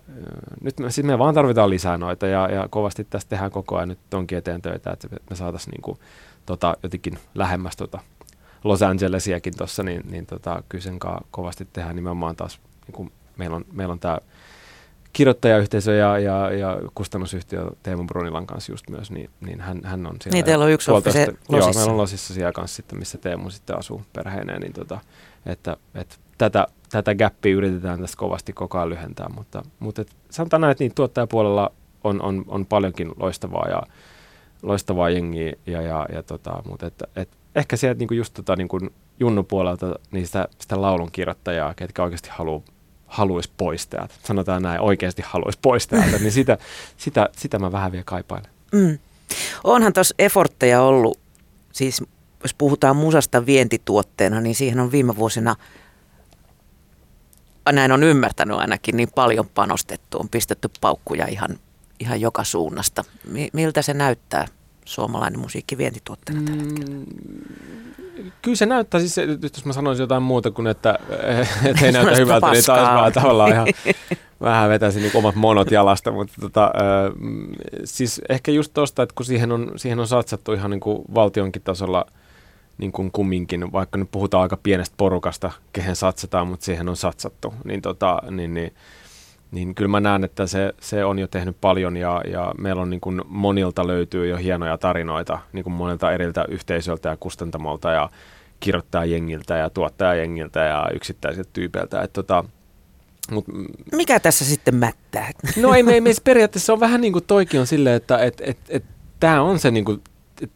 nyt 0.61 0.79
me, 0.79 0.91
siis 0.91 1.07
me 1.07 1.19
vaan 1.19 1.35
tarvitaan 1.35 1.69
lisää 1.69 1.97
noita 1.97 2.27
ja, 2.27 2.49
ja 2.51 2.67
kovasti 2.69 3.03
tästä 3.03 3.29
tehdään 3.29 3.51
koko 3.51 3.75
ajan 3.75 3.89
nyt 3.89 3.99
tonkin 4.09 4.37
eteen 4.37 4.61
töitä, 4.61 4.91
että 4.91 5.07
me 5.29 5.35
saataisiin 5.35 5.71
niin 5.71 5.81
kuin 5.81 5.99
tota, 6.45 6.77
jotenkin 6.83 7.19
lähemmäs 7.35 7.75
tota 7.75 7.99
Los 8.63 8.81
Angelesiakin 8.81 9.57
tuossa, 9.57 9.83
niin, 9.83 10.01
niin 10.11 10.25
tota, 10.25 10.63
kyllä 10.69 10.81
sen 10.81 10.99
kovasti 11.31 11.67
tehdään 11.73 11.95
nimenomaan 11.95 12.35
taas, 12.35 12.59
niin 12.87 12.93
kuin 12.93 13.11
meillä 13.37 13.55
on, 13.55 13.65
meillä 13.71 13.91
on 13.91 13.99
tämä 13.99 14.17
kirjoittajayhteisö 15.13 15.93
ja, 15.95 16.19
ja, 16.19 16.51
ja 16.51 16.77
kustannusyhtiö 16.95 17.71
Teemu 17.83 18.03
Brunilan 18.03 18.47
kanssa 18.47 18.71
just 18.71 18.89
myös, 18.89 19.11
niin, 19.11 19.29
niin 19.41 19.61
hän, 19.61 19.81
hän 19.83 20.07
on 20.07 20.15
siellä. 20.21 20.35
Niin, 20.35 20.45
teillä 20.45 20.65
on 20.65 20.71
yksi 20.71 20.91
office 20.91 21.33
Joo, 21.49 21.73
meillä 21.75 21.91
on 21.91 21.97
Losissa 21.97 22.33
siellä 22.33 22.51
kanssa 22.51 22.75
sitten, 22.75 22.99
missä 22.99 23.17
Teemu 23.17 23.49
sitten 23.49 23.79
asuu 23.79 24.01
perheineen, 24.13 24.61
niin 24.61 24.73
tota, 24.73 24.99
että, 25.45 25.77
että 25.95 26.15
tätä, 26.37 26.67
tätä 26.89 27.15
gappia 27.15 27.55
yritetään 27.55 28.01
tässä 28.01 28.17
kovasti 28.17 28.53
koko 28.53 28.77
ajan 28.77 28.89
lyhentää, 28.89 29.29
mutta, 29.35 29.63
mutta 29.79 30.01
et, 30.01 30.15
sanotaan 30.29 30.61
näin, 30.61 30.71
että 30.71 30.83
niin, 30.83 30.95
tuottajapuolella 30.95 31.71
on, 32.03 32.21
on, 32.21 32.45
on 32.47 32.65
paljonkin 32.65 33.11
loistavaa 33.17 33.69
ja 33.69 33.81
loistavaa 34.65 35.09
jengiä, 35.09 35.53
ja, 35.65 35.81
ja, 35.81 36.05
ja 36.13 36.23
tota, 36.23 36.63
mutta 36.65 36.85
et, 36.85 37.03
et, 37.15 37.29
ehkä 37.55 37.75
sieltä 37.75 37.99
niinku 37.99 38.13
just 38.13 38.33
tota, 38.33 38.55
niinku 38.55 38.79
junnupuolelta 39.19 39.95
niin 40.11 40.25
sitä, 40.25 40.47
sitä 40.59 40.81
laulun 40.81 41.11
kirjoittajaa, 41.11 41.73
ketkä 41.73 42.03
oikeasti 42.03 42.29
haluaa 42.31 42.61
haluaisi 43.07 43.51
pois 43.57 43.87
täältä, 43.87 44.13
sanotaan 44.23 44.61
näin, 44.61 44.81
oikeasti 44.81 45.23
haluaisi 45.25 45.59
pois 45.61 45.87
täältä, 45.87 46.17
niin 46.17 46.31
sitä, 46.31 46.57
sitä, 46.97 47.29
sitä 47.31 47.59
mä 47.59 47.71
vähän 47.71 47.91
vielä 47.91 48.03
kaipailen. 48.03 48.51
Mm. 48.71 48.97
Onhan 49.63 49.93
tuossa 49.93 50.15
effortteja 50.19 50.81
ollut, 50.81 51.19
siis 51.71 52.03
jos 52.43 52.53
puhutaan 52.53 52.95
musasta 52.95 53.45
vientituotteena, 53.45 54.41
niin 54.41 54.55
siihen 54.55 54.79
on 54.79 54.91
viime 54.91 55.15
vuosina, 55.15 55.55
näin 57.71 57.91
on 57.91 58.03
ymmärtänyt 58.03 58.57
ainakin, 58.57 58.97
niin 58.97 59.09
paljon 59.15 59.49
panostettu, 59.55 60.19
on 60.19 60.29
pistetty 60.29 60.69
paukkuja 60.81 61.27
ihan 61.27 61.59
ihan 61.99 62.21
joka 62.21 62.43
suunnasta. 62.43 63.03
Miltä 63.53 63.81
se 63.81 63.93
näyttää 63.93 64.47
suomalainen 64.85 65.39
musiikki 65.39 65.77
vientituotteena 65.77 66.41
tällä 66.45 66.63
hetkellä? 66.63 66.95
Mm, 66.95 67.05
kyllä 68.41 68.55
se 68.55 68.65
näyttää, 68.65 68.99
siis 68.99 69.15
jos 69.43 69.65
mä 69.65 69.73
sanoisin 69.73 70.03
jotain 70.03 70.23
muuta 70.23 70.51
kuin, 70.51 70.67
että, 70.67 70.99
että 71.65 71.85
ei 71.85 71.91
näytä 71.91 72.15
hyvältä, 72.15 72.51
niin 72.51 72.65
taas 72.65 72.89
vaan 72.89 73.13
tavallaan 73.13 73.51
ihan 73.51 73.67
vähän 74.41 74.69
vetäisin 74.69 75.01
niin 75.01 75.17
omat 75.17 75.35
monot 75.35 75.71
jalasta, 75.71 76.11
mutta 76.11 76.33
tota, 76.41 76.71
siis 77.83 78.21
ehkä 78.29 78.51
just 78.51 78.73
tosta, 78.73 79.03
että 79.03 79.15
kun 79.15 79.25
siihen 79.25 79.51
on, 79.51 79.71
siihen 79.75 79.99
on 79.99 80.07
satsattu 80.07 80.53
ihan 80.53 80.71
niin 80.71 80.79
kuin 80.79 81.01
valtionkin 81.15 81.61
tasolla 81.61 82.05
niin 82.77 82.91
kuin 82.91 83.11
kumminkin, 83.11 83.71
vaikka 83.71 83.97
nyt 83.97 84.11
puhutaan 84.11 84.43
aika 84.43 84.57
pienestä 84.57 84.93
porukasta, 84.97 85.51
kehen 85.73 85.95
satsataan, 85.95 86.47
mutta 86.47 86.65
siihen 86.65 86.89
on 86.89 86.97
satsattu, 86.97 87.53
niin, 87.63 87.81
tota, 87.81 88.21
niin, 88.31 88.53
niin 88.53 88.73
niin 89.51 89.75
kyllä 89.75 89.89
mä 89.89 89.99
näen, 89.99 90.23
että 90.23 90.47
se, 90.47 90.73
se 90.81 91.05
on 91.05 91.19
jo 91.19 91.27
tehnyt 91.27 91.57
paljon 91.61 91.97
ja, 91.97 92.21
ja 92.31 92.53
meillä 92.57 92.81
on 92.81 92.89
niin 92.89 93.01
kuin 93.01 93.21
monilta 93.27 93.87
löytyy 93.87 94.27
jo 94.27 94.37
hienoja 94.37 94.77
tarinoita 94.77 95.39
niin 95.53 95.63
kuin 95.63 95.73
monilta 95.73 96.11
eriltä 96.11 96.45
yhteisöltä 96.49 97.09
ja 97.09 97.17
kustantamolta 97.17 97.91
ja 97.91 98.09
kirjoittajajengiltä 98.59 99.57
ja 99.57 99.69
tuottajajengiltä 99.69 100.59
ja 100.59 100.89
yksittäisiltä 100.93 101.49
tyypeiltä. 101.53 102.01
Että 102.01 102.13
tota, 102.13 102.43
Mut, 103.31 103.45
Mikä 103.91 104.19
tässä 104.19 104.45
sitten 104.45 104.75
mättää? 104.75 105.31
No 105.61 105.73
ei, 105.73 105.83
me, 105.83 106.01
me 106.01 106.11
periaatteessa 106.23 106.73
on 106.73 106.79
vähän 106.79 107.01
niin 107.01 107.13
kuin 107.13 107.25
toikin 107.25 107.59
on 107.59 107.67
silleen, 107.67 107.95
että 107.95 108.17
et, 108.17 108.41
et, 108.45 108.57
et, 108.69 108.83
tämä 109.19 109.41
on 109.41 109.59
se 109.59 109.71
niin 109.71 109.85
kuin, 109.85 110.01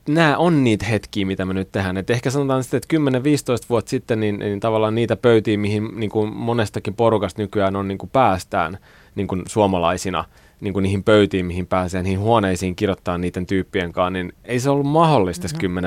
nämä 0.08 0.38
on 0.38 0.64
niitä 0.64 0.86
hetkiä, 0.86 1.26
mitä 1.26 1.46
me 1.46 1.54
nyt 1.54 1.72
tehdään. 1.72 1.98
Et 1.98 2.10
ehkä 2.10 2.30
sanotaan 2.30 2.64
sitten, 2.64 2.78
että 2.78 2.98
10-15 3.64 3.66
vuotta 3.70 3.90
sitten, 3.90 4.20
niin, 4.20 4.40
niin 4.40 4.60
tavallaan 4.60 4.96
niitä 4.96 5.16
pöytiä, 5.16 5.58
mihin 5.58 5.90
niin 5.96 6.10
kuin 6.10 6.34
monestakin 6.36 6.94
porukasta 6.94 7.42
nykyään 7.42 7.76
on 7.76 7.88
niin 7.88 7.98
kuin 7.98 8.10
päästään 8.10 8.78
niin 9.16 9.28
kuin 9.28 9.44
suomalaisina, 9.48 10.26
niin 10.62 10.74
kuin 10.74 10.84
niihin 10.84 11.04
pöytiin, 11.04 11.46
mihin 11.46 11.68
pääsee, 11.68 12.04
niihin 12.04 12.20
huoneisiin 12.20 12.76
kirjoittaa 12.76 13.18
niiden 13.18 13.46
tyyppien 13.46 13.94
kanssa, 13.94 14.10
niin 14.10 14.34
ei 14.46 14.60
se 14.60 14.70
ollut 14.70 14.86
mahdollista 14.88 15.48
mm-hmm. 15.64 15.78
10-15 15.78 15.82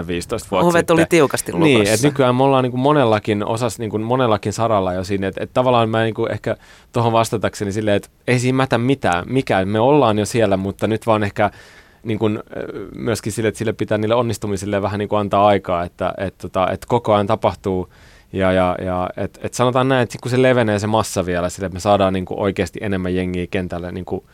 vuotta 0.51 0.67
Ovet 0.67 0.81
sitten. 0.81 0.95
oli 0.95 1.07
tiukasti 1.09 1.53
lukossa. 1.53 1.79
Niin, 1.79 1.87
että 1.87 2.07
nykyään 2.07 2.35
me 2.35 2.43
ollaan 2.43 2.63
niin 2.63 2.71
kuin 2.71 2.81
monellakin 2.81 3.45
osas, 3.45 3.79
niin 3.79 3.91
kuin 3.91 4.03
monellakin 4.03 4.53
saralla 4.53 4.93
jo 4.93 5.05
siinä, 5.05 5.29
että, 5.29 5.43
että 5.45 5.55
tavallaan 5.55 5.89
mä 5.89 6.03
niin 6.03 6.15
kuin 6.15 6.33
ehkä 6.33 6.57
tuohon 6.93 7.13
vastatakseni 7.13 7.73
silleen, 7.73 7.97
että 7.97 8.09
ei 8.27 8.39
siinä 8.39 8.57
mätä 8.57 8.79
mitään, 8.79 9.25
mikä, 9.29 9.65
me 9.65 9.81
ollaan 9.81 10.19
jo 10.19 10.27
siellä, 10.27 10.57
mutta 10.57 10.87
nyt 10.87 11.07
vaan 11.07 11.23
ehkä 11.23 11.51
niin 12.03 12.19
kuin, 12.19 12.43
myöskin 12.97 13.33
sille, 13.33 13.49
että 13.49 13.59
sille 13.59 13.73
pitää 13.73 13.99
niille 13.99 14.15
onnistumisille 14.15 14.83
vähän 14.83 14.99
niin 14.99 15.09
kuin 15.09 15.21
antaa 15.21 15.47
aikaa, 15.47 15.85
että, 15.85 16.15
että, 16.19 16.47
että, 16.47 16.67
että 16.73 16.87
koko 16.87 17.15
ajan 17.15 17.27
tapahtuu 17.27 17.89
ja, 18.33 18.53
ja, 18.53 18.77
ja 18.85 19.11
et, 19.17 19.39
et 19.43 19.55
sanotaan 19.55 19.89
näin, 19.89 20.03
että 20.03 20.19
kun 20.23 20.31
se 20.31 20.43
levenee 20.43 20.79
se 20.79 20.87
massa 20.87 21.27
vielä, 21.27 21.49
sille, 21.49 21.67
että 21.67 21.77
me 21.77 21.81
saadaan 21.81 22.13
niin 22.13 22.25
kuin 22.25 22.41
oikeasti 22.41 22.79
enemmän 22.83 23.15
jengiä 23.15 23.47
kentälle 23.47 23.93
niin 23.93 24.05
kuin, 24.05 24.25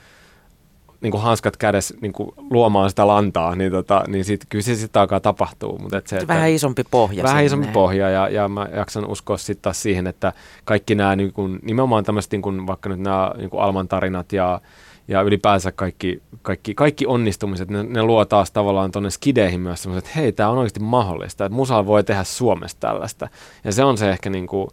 niin 1.01 1.11
kuin 1.11 1.23
hanskat 1.23 1.57
kädessä 1.57 1.95
niin 2.01 2.13
kuin 2.13 2.31
luomaan 2.51 2.91
sitä 2.91 3.07
lantaa, 3.07 3.55
niin, 3.55 3.73
tota, 3.73 4.05
niin 4.07 4.25
sit, 4.25 4.45
kyllä 4.49 4.63
se 4.63 4.75
sitten 4.75 5.01
alkaa 5.01 5.21
tapahtuu. 5.21 5.79
Mutta 5.79 5.99
et 5.99 6.07
se, 6.07 6.17
että 6.17 6.29
vähän 6.29 6.51
isompi 6.51 6.85
pohja. 6.91 7.23
Vähän 7.23 7.37
sinne. 7.37 7.47
isompi 7.47 7.69
pohja 7.73 8.11
ja, 8.11 8.29
ja 8.29 8.49
mä 8.49 8.69
jaksan 8.77 9.07
uskoa 9.07 9.37
sitten 9.37 9.63
taas 9.63 9.83
siihen, 9.83 10.07
että 10.07 10.33
kaikki 10.65 10.95
nämä 10.95 11.17
niin 11.17 11.33
kuin, 11.33 11.59
nimenomaan 11.63 12.05
tämmöiset 12.05 12.33
niin 12.33 12.43
kuin, 12.43 12.67
vaikka 12.67 12.89
nyt 12.89 13.01
nämä 13.01 13.33
niin 13.37 13.51
kuin 13.51 13.63
Alman 13.63 13.89
tarinat 13.89 14.33
ja 14.33 14.61
ja 15.09 15.23
ylipäänsä 15.23 15.73
kaikki, 15.73 16.23
kaikki, 16.43 16.75
kaikki 16.75 17.07
onnistumiset, 17.07 17.71
ne, 17.71 17.83
ne 17.83 18.03
luo 18.03 18.25
taas 18.25 18.51
tavallaan 18.51 18.93
tuonne 18.93 19.11
skideihin 19.11 19.61
myös 19.61 19.83
semmoiset, 19.83 20.07
että 20.07 20.21
hei, 20.21 20.33
tämä 20.33 20.49
on 20.49 20.59
oikeasti 20.59 20.81
mahdollista, 20.81 21.45
että 21.45 21.57
musal 21.57 21.87
voi 21.87 22.05
tehdä 22.05 22.25
Suomesta 22.25 22.89
tällaista. 22.89 23.29
Ja 23.65 23.73
se 23.73 23.85
on 23.85 23.99
se 23.99 24.11
ehkä 24.11 24.31
niin 24.31 24.47
kuin, 24.47 24.69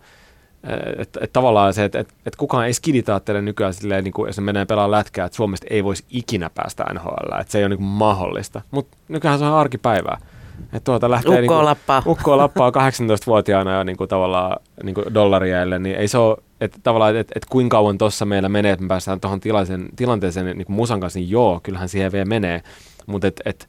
että 0.97 1.19
et 1.23 1.33
tavallaan 1.33 1.73
se, 1.73 1.83
että 1.83 1.99
et, 1.99 2.13
et 2.25 2.36
kukaan 2.36 2.65
ei 2.65 2.73
skiditaattele 2.73 3.41
nykyään 3.41 3.73
silleen, 3.73 4.03
niin 4.03 4.13
kuin, 4.13 4.27
jos 4.27 4.38
ne 4.38 4.43
menee 4.43 4.65
pelaamaan 4.65 4.91
lätkää, 4.91 5.25
että 5.25 5.36
Suomesta 5.36 5.67
ei 5.69 5.83
voisi 5.83 6.03
ikinä 6.09 6.49
päästä 6.49 6.86
NHL, 6.93 7.39
että 7.41 7.51
se 7.51 7.57
ei 7.57 7.63
ole 7.63 7.69
niin 7.69 7.77
kuin 7.77 7.88
mahdollista. 7.88 8.61
Mutta 8.71 8.97
nykyään 9.07 9.39
se 9.39 9.45
on 9.45 9.53
arkipäivää. 9.53 10.17
Että 10.63 10.79
tuota 10.86 11.09
lähtee 11.09 11.41
ukko 11.41 11.55
niin 11.55 11.65
lappaa. 11.65 12.03
Ukko 12.05 12.38
lappaa 12.38 12.69
18-vuotiaana 12.69 13.77
jo 13.77 13.83
niin 13.83 13.97
kuin 13.97 14.07
tavallaan 14.07 14.59
niin 14.83 14.95
kuin 14.95 15.13
dollariaille, 15.13 15.79
niin 15.79 15.95
ei 15.95 16.07
se 16.07 16.17
ole, 16.17 16.38
että 16.61 16.79
tavallaan, 16.83 17.15
että, 17.15 17.33
että 17.35 17.47
kuinka 17.51 17.77
kauan 17.77 17.97
tuossa 17.97 18.25
meillä 18.25 18.49
menee, 18.49 18.71
että 18.71 18.83
me 18.83 18.87
päästään 18.87 19.19
tuohon 19.19 19.39
tilanteeseen 19.95 20.45
niin 20.45 20.65
kuin 20.65 20.75
musan 20.75 20.99
kanssa, 20.99 21.19
niin 21.19 21.29
joo, 21.29 21.59
kyllähän 21.63 21.89
siihen 21.89 22.11
vielä 22.11 22.25
menee, 22.25 22.61
mutta 23.07 23.27
että 23.27 23.43
et, 23.45 23.67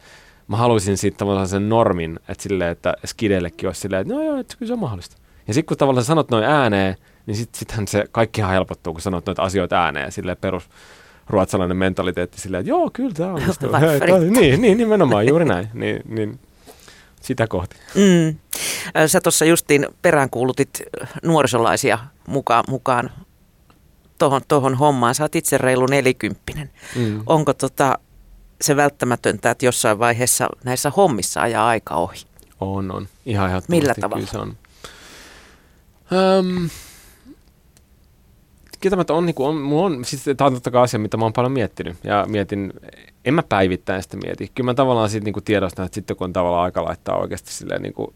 mä 0.49 0.57
haluaisin 0.57 0.97
sitten 0.97 1.19
tavallaan 1.19 1.49
sen 1.49 1.69
normin, 1.69 2.19
että 2.29 2.43
silleen, 2.43 2.71
että 2.71 2.95
skideillekin 3.07 3.69
olisi 3.69 3.81
silleen, 3.81 4.03
että 4.03 4.15
no 4.15 4.23
joo, 4.23 4.39
että 4.39 4.57
kyllä 4.59 4.71
se 4.71 4.73
on 4.73 4.79
mahdollista. 4.79 5.17
Ja 5.49 5.55
sitten 5.55 5.69
kun 5.69 5.77
tavallaan 5.77 6.05
sanot 6.05 6.31
noin 6.31 6.45
ääneen, 6.45 6.97
niin 7.27 7.37
sitten 7.37 7.59
sittenhän 7.59 7.89
se 7.89 8.05
kaikkihan 8.13 8.51
helpottuu, 8.51 8.93
kun 8.93 9.03
sanot 9.03 9.27
noita 9.27 9.43
asioita 9.43 9.85
ääneen, 9.85 10.13
silleen 10.13 10.37
perus 10.41 10.69
ruotsalainen 11.27 11.77
mentaliteetti 11.77 12.41
silleen, 12.41 12.61
että 12.61 12.71
joo, 12.71 12.91
kyllä 12.93 13.15
tämä 13.15 13.33
onnistuu. 13.33 13.71
niin, 14.41 14.61
niin, 14.61 14.79
nimenomaan, 14.79 15.27
juuri 15.27 15.45
näin. 15.45 15.69
Niin, 15.75 16.03
niin 16.09 16.39
sitä 17.27 17.47
kohti. 17.47 17.77
Mm. 17.95 18.39
Sä 19.07 19.21
tuossa 19.21 19.45
justiin 19.45 19.87
peräänkuulutit 20.03 20.83
nuorisolaisia 21.23 21.99
mukaan, 22.27 22.65
mukaan 22.69 23.11
tohon, 24.19 24.41
tohon 24.49 24.75
hommaan. 24.75 25.15
Sä 25.15 25.25
oot 25.25 25.37
itse 25.37 25.59
reilu 25.59 25.87
nelikymppinen. 25.87 26.71
Mm. 26.97 27.23
Onko 27.27 27.55
tota, 27.55 27.99
se 28.61 28.77
välttämätöntä, 28.77 29.51
että 29.51 29.67
jossain 29.67 29.99
vaiheessa 29.99 30.49
näissä 30.65 30.93
hommissa 30.97 31.43
ajaa 31.43 31.69
aika 31.69 31.95
ohi? 31.95 32.27
On, 32.61 32.91
on. 32.91 33.09
Ihan 33.27 33.49
ihan 33.49 33.63
Millä 33.69 33.95
tavalla? 34.01 34.27
Kyllä 34.27 34.33
se 34.33 34.39
on. 34.39 34.57
Öm, 36.39 36.71
kieltämättä 38.87 39.15
on, 39.15 39.27
niin 39.27 39.35
kuin, 39.35 39.49
on, 39.49 39.73
on 39.73 40.05
siis 40.05 40.25
tämä 40.37 40.47
on 40.47 40.55
totta 40.55 40.71
kai 40.71 40.83
asia, 40.83 41.01
mitä 41.01 41.17
mä 41.17 41.25
oon 41.25 41.33
paljon 41.33 41.53
miettinyt. 41.53 41.97
Ja 42.05 42.25
mietin, 42.29 42.73
en 43.25 43.35
mä 43.35 43.43
päivittäin 43.43 44.03
sitä 44.03 44.17
mieti. 44.17 44.51
Kyllä 44.55 44.71
mä 44.71 44.75
tavallaan 44.75 45.11
siitä 45.11 45.25
niin 45.25 45.45
tiedostan, 45.45 45.87
että 45.87 45.95
sitten 45.95 46.17
kun 46.17 46.25
on 46.25 46.33
tavallaan 46.33 46.65
aika 46.65 46.85
laittaa 46.85 47.17
oikeasti 47.17 47.53
silleen 47.53 47.83
niin 47.83 47.93
kuin 47.93 48.15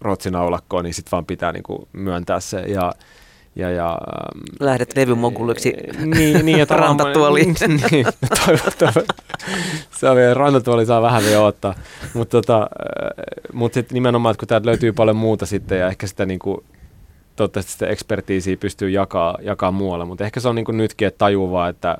rotsinaulakkoon, 0.00 0.84
niin 0.84 0.94
sitten 0.94 1.10
vaan 1.10 1.26
pitää 1.26 1.52
niin 1.52 1.62
kuin 1.62 1.88
myöntää 1.92 2.40
se. 2.40 2.60
Ja, 2.60 2.92
ja, 3.56 3.70
ja, 3.70 3.90
ähm, 3.90 4.44
Lähdet 4.60 4.96
levymoguliksi 4.96 5.74
niin, 6.04 6.46
niin, 6.46 6.58
ja 6.58 6.66
rantatuoliin. 6.70 7.54
niin, 7.90 8.06
toivottavasti. 8.46 9.00
se 9.90 10.08
on 10.08 10.16
vielä, 10.16 10.34
rantatuoli 10.34 10.86
saa 10.86 11.02
vähän 11.02 11.22
vielä 11.22 11.42
ottaa. 11.42 11.74
Mutta 12.14 12.30
tota, 12.30 12.70
mut 13.52 13.74
sitten 13.74 13.94
nimenomaan, 13.94 14.30
että 14.30 14.40
kun 14.40 14.48
täältä 14.48 14.66
löytyy 14.66 14.92
paljon 14.92 15.16
muuta 15.16 15.46
sitten 15.46 15.78
ja 15.78 15.88
ehkä 15.88 16.06
sitä 16.06 16.26
niin 16.26 16.38
kuin 16.38 16.64
toivottavasti 17.38 17.72
sitä 17.72 17.86
ekspertiisiä 17.86 18.56
pystyy 18.56 18.90
jakaa, 18.90 19.38
jakaa 19.42 19.70
muualla, 19.70 20.04
mutta 20.04 20.24
ehkä 20.24 20.40
se 20.40 20.48
on 20.48 20.54
niin 20.54 20.64
kuin 20.64 20.76
nytkin, 20.76 21.08
että 21.08 21.18
tajuu 21.18 21.50
vaan, 21.50 21.70
että 21.70 21.98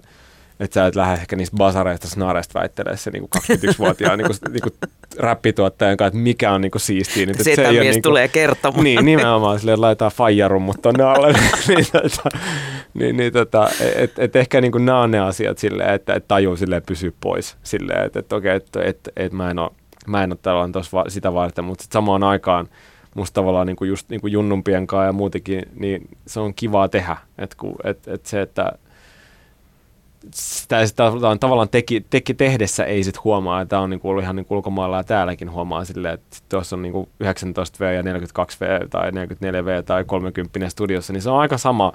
että 0.61 0.75
sä 0.75 0.87
et 0.87 0.97
lähde 0.97 1.15
ehkä 1.15 1.37
niistä 1.37 1.57
basareista 1.57 2.09
snareista 2.09 2.59
väittelemään 2.61 2.99
se 2.99 3.11
niin 3.11 3.29
21-vuotiaan 3.37 4.19
niin 4.19 4.27
kuin, 4.27 4.53
niin 4.53 4.63
kuin 4.63 4.75
räppituottajan 5.19 5.97
kanssa, 5.97 6.09
että 6.09 6.19
mikä 6.19 6.53
on 6.53 6.61
niin 6.61 6.71
kuin 6.71 6.81
siistiä. 6.81 7.27
Niin, 7.27 7.45
se, 7.45 7.55
se 7.55 7.63
mies 7.63 7.81
niin 7.81 7.93
kuin, 7.93 8.03
tulee 8.03 8.29
kertomaan. 8.29 8.85
Niin, 8.85 9.05
nimenomaan 9.05 9.59
silleen, 9.59 9.75
että 9.75 9.83
laitetaan 9.83 10.11
faijarummut 10.11 10.83
tuonne 10.83 11.05
alle. 11.05 11.33
niin, 11.69 11.87
tota, 11.93 12.39
niin, 12.95 13.17
niin 13.17 13.33
tota, 13.33 13.69
et, 13.95 14.19
et 14.19 14.37
ehkä 14.37 14.61
niin 14.61 14.73
kuin 14.73 14.87
nämä 14.87 15.01
on 15.01 15.11
ne 15.11 15.21
asiat 15.21 15.59
silleen, 15.59 15.95
että 15.95 16.15
et 16.15 16.29
tajuu 16.29 16.57
silleen 16.57 16.83
pysyä 16.87 17.13
pois. 17.21 17.57
Silleen, 17.63 18.07
että 18.07 18.19
et, 18.19 18.33
okei, 18.33 18.57
okay, 18.57 18.67
että 18.67 18.83
et, 18.83 18.99
et 19.17 19.33
mä 19.33 19.51
en 19.51 19.59
ole, 19.59 19.71
mä 20.07 20.25
en 20.25 20.33
ole 20.33 20.85
va- 20.93 21.05
sitä 21.09 21.35
varten, 21.35 21.65
mutta 21.65 21.85
samaan 21.91 22.23
aikaan– 22.23 22.69
musta 23.19 23.35
tavallaan 23.35 23.67
niin 23.67 23.77
kuin 23.77 23.89
just 23.89 24.09
niin 24.09 24.21
kuin 24.21 24.33
junnumpien 24.33 24.87
kanssa 24.87 25.05
ja 25.05 25.13
muutenkin, 25.13 25.63
niin 25.75 26.09
se 26.27 26.41
on 26.41 26.55
kivaa 26.55 26.89
tehdä. 26.89 27.17
Et 27.39 27.55
kun, 27.55 27.77
et, 27.85 28.09
et 28.09 28.27
se, 28.27 28.43
että 28.43 28.73
sitä, 30.35 30.87
sitä 30.87 31.13
tavallaan 31.41 31.69
teki, 31.69 32.07
teki 32.11 32.35
tehdessä 32.35 32.85
ei 32.85 33.05
sit 33.05 33.25
huomaa, 33.25 33.61
että 33.61 33.81
on 33.81 33.91
niinku 33.91 34.09
ollut 34.09 34.23
ihan 34.23 34.37
niinku 34.37 34.55
ulkomailla 34.55 34.97
ja 34.97 35.05
täälläkin 35.05 35.51
huomaa 35.51 35.85
silleen, 35.85 36.15
että 36.15 36.37
tuossa 36.49 36.77
on 36.77 36.83
niinku 36.83 37.09
19V 37.25 37.85
ja 37.95 38.03
42V 38.03 38.89
tai 38.91 39.11
44V 39.11 39.83
tai 39.87 40.05
30 40.05 40.69
studiossa, 40.69 41.13
niin 41.13 41.23
se 41.23 41.31
on 41.31 41.41
aika 41.41 41.59
sama, 41.59 41.93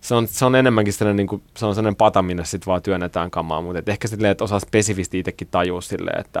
se 0.00 0.14
on, 0.14 0.26
se 0.26 0.44
on 0.44 0.54
enemmänkin 0.54 0.92
sellainen, 0.92 1.16
niin 1.16 1.26
kuin, 1.26 1.42
se 1.56 1.66
on 1.66 1.74
sellainen 1.74 1.96
pata, 1.96 2.22
minne 2.22 2.44
sitten 2.44 2.66
vaan 2.66 2.82
työnnetään 2.82 3.30
kamaa, 3.30 3.60
mutta 3.60 3.92
ehkä 3.92 4.08
silleen, 4.08 4.30
että 4.30 4.44
osaa 4.44 4.60
spesifisti 4.60 5.18
itsekin 5.18 5.48
tajua 5.50 5.80
silleen, 5.80 6.20
että 6.20 6.40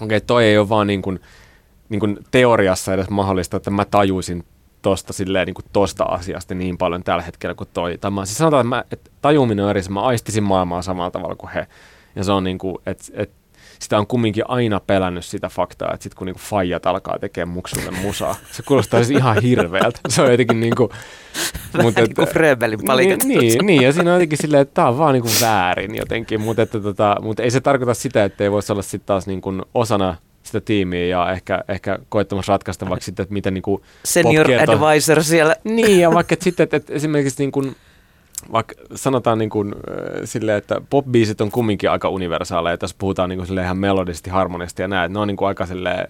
okei, 0.00 0.16
okay, 0.16 0.20
toi 0.20 0.44
ei 0.44 0.58
ole 0.58 0.68
vaan 0.68 0.86
niin 0.86 1.02
kuin, 1.02 1.20
niin 1.88 2.00
kuin 2.00 2.18
teoriassa 2.30 2.94
edes 2.94 3.10
mahdollista, 3.10 3.56
että 3.56 3.70
mä 3.70 3.84
tajuisin 3.84 4.44
tosta, 4.82 5.12
silleen, 5.12 5.46
niin 5.46 5.54
kuin 5.54 5.66
tosta 5.72 6.04
asiasta 6.04 6.54
niin 6.54 6.78
paljon 6.78 7.02
tällä 7.02 7.22
hetkellä 7.22 7.54
kuin 7.54 7.68
toi. 7.72 7.98
Tai 7.98 8.10
mä, 8.10 8.24
siis 8.24 8.38
sanotaan, 8.38 8.60
että, 8.60 8.68
mä, 8.68 8.84
että 8.90 9.10
tajuminen 9.22 9.64
on 9.64 9.70
eri, 9.70 9.82
mä 9.88 10.02
aistisin 10.02 10.44
maailmaa 10.44 10.82
samalla 10.82 11.10
tavalla 11.10 11.34
kuin 11.34 11.50
he. 11.50 11.66
Ja 12.16 12.24
se 12.24 12.32
on 12.32 12.44
niin 12.44 12.58
kuin, 12.58 12.76
että, 12.86 13.04
että 13.14 13.36
sitä 13.78 13.98
on 13.98 14.06
kumminkin 14.06 14.44
aina 14.48 14.80
pelännyt 14.80 15.24
sitä 15.24 15.48
faktaa, 15.48 15.90
että 15.94 16.02
sitten 16.02 16.18
kun 16.18 16.26
niinku 16.26 16.40
faijat 16.42 16.86
alkaa 16.86 17.18
tekemään 17.18 17.54
muksulle 17.54 17.90
musaa, 17.90 18.34
se 18.52 18.62
kuulostaa 18.62 19.04
siis 19.04 19.18
ihan 19.18 19.42
hirveältä. 19.42 20.00
Se 20.08 20.22
on 20.22 20.30
jotenkin 20.30 20.60
niinku... 20.60 20.90
mutta, 21.82 22.00
niin 22.00 22.14
kuin 22.14 22.28
Fröbelin 22.28 22.80
palikat. 22.86 23.24
Niin, 23.24 23.40
niin, 23.40 23.66
niin, 23.66 23.82
ja 23.82 23.92
siinä 23.92 24.10
on 24.10 24.14
jotenkin 24.14 24.38
silleen, 24.38 24.62
että 24.62 24.74
tämä 24.74 24.88
on 24.88 24.98
vaan 24.98 25.12
niinku 25.12 25.28
väärin 25.40 25.94
jotenkin, 25.94 26.40
mutta, 26.40 26.62
että, 26.62 26.80
tota, 26.80 27.16
mutta 27.20 27.42
ei 27.42 27.50
se 27.50 27.60
tarkoita 27.60 27.94
sitä, 27.94 28.24
että 28.24 28.44
ei 28.44 28.50
voisi 28.50 28.72
olla 28.72 28.82
sitten 28.82 29.06
taas 29.06 29.26
niinku 29.26 29.52
osana 29.74 30.16
sitä 30.46 30.60
tiimiä 30.60 31.06
ja 31.06 31.32
ehkä, 31.32 31.64
ehkä 31.68 31.98
koettamassa 32.08 32.52
ratkaista 32.52 32.88
vaikka 32.88 33.04
sitten, 33.04 33.22
että 33.22 33.32
miten 33.32 33.54
niin 33.54 33.62
kuin 33.62 33.82
Senior 34.04 34.46
advisor 34.50 35.22
siellä. 35.22 35.56
Niin, 35.64 36.00
ja 36.00 36.14
vaikka 36.14 36.32
että 36.32 36.44
sitten, 36.44 36.64
että, 36.64 36.76
että 36.76 36.92
esimerkiksi 36.92 37.42
niin 37.42 37.52
kuin, 37.52 37.76
vaikka 38.52 38.74
sanotaan 38.94 39.38
niin 39.38 39.50
kuin, 39.50 39.74
silleen, 40.24 40.58
että 40.58 40.80
pop-biisit 40.90 41.40
on 41.40 41.50
kumminkin 41.50 41.90
aika 41.90 42.08
universaaleja, 42.08 42.78
tässä 42.78 42.96
puhutaan 42.98 43.28
niin 43.28 43.46
kuin 43.46 43.58
ihan 43.58 43.78
melodisesti, 43.78 44.30
harmonisesti 44.30 44.82
ja 44.82 44.88
näin, 44.88 45.12
ne 45.12 45.18
on 45.18 45.28
niin 45.28 45.36
kuin 45.36 45.48
aika 45.48 45.66
silleen, 45.66 46.08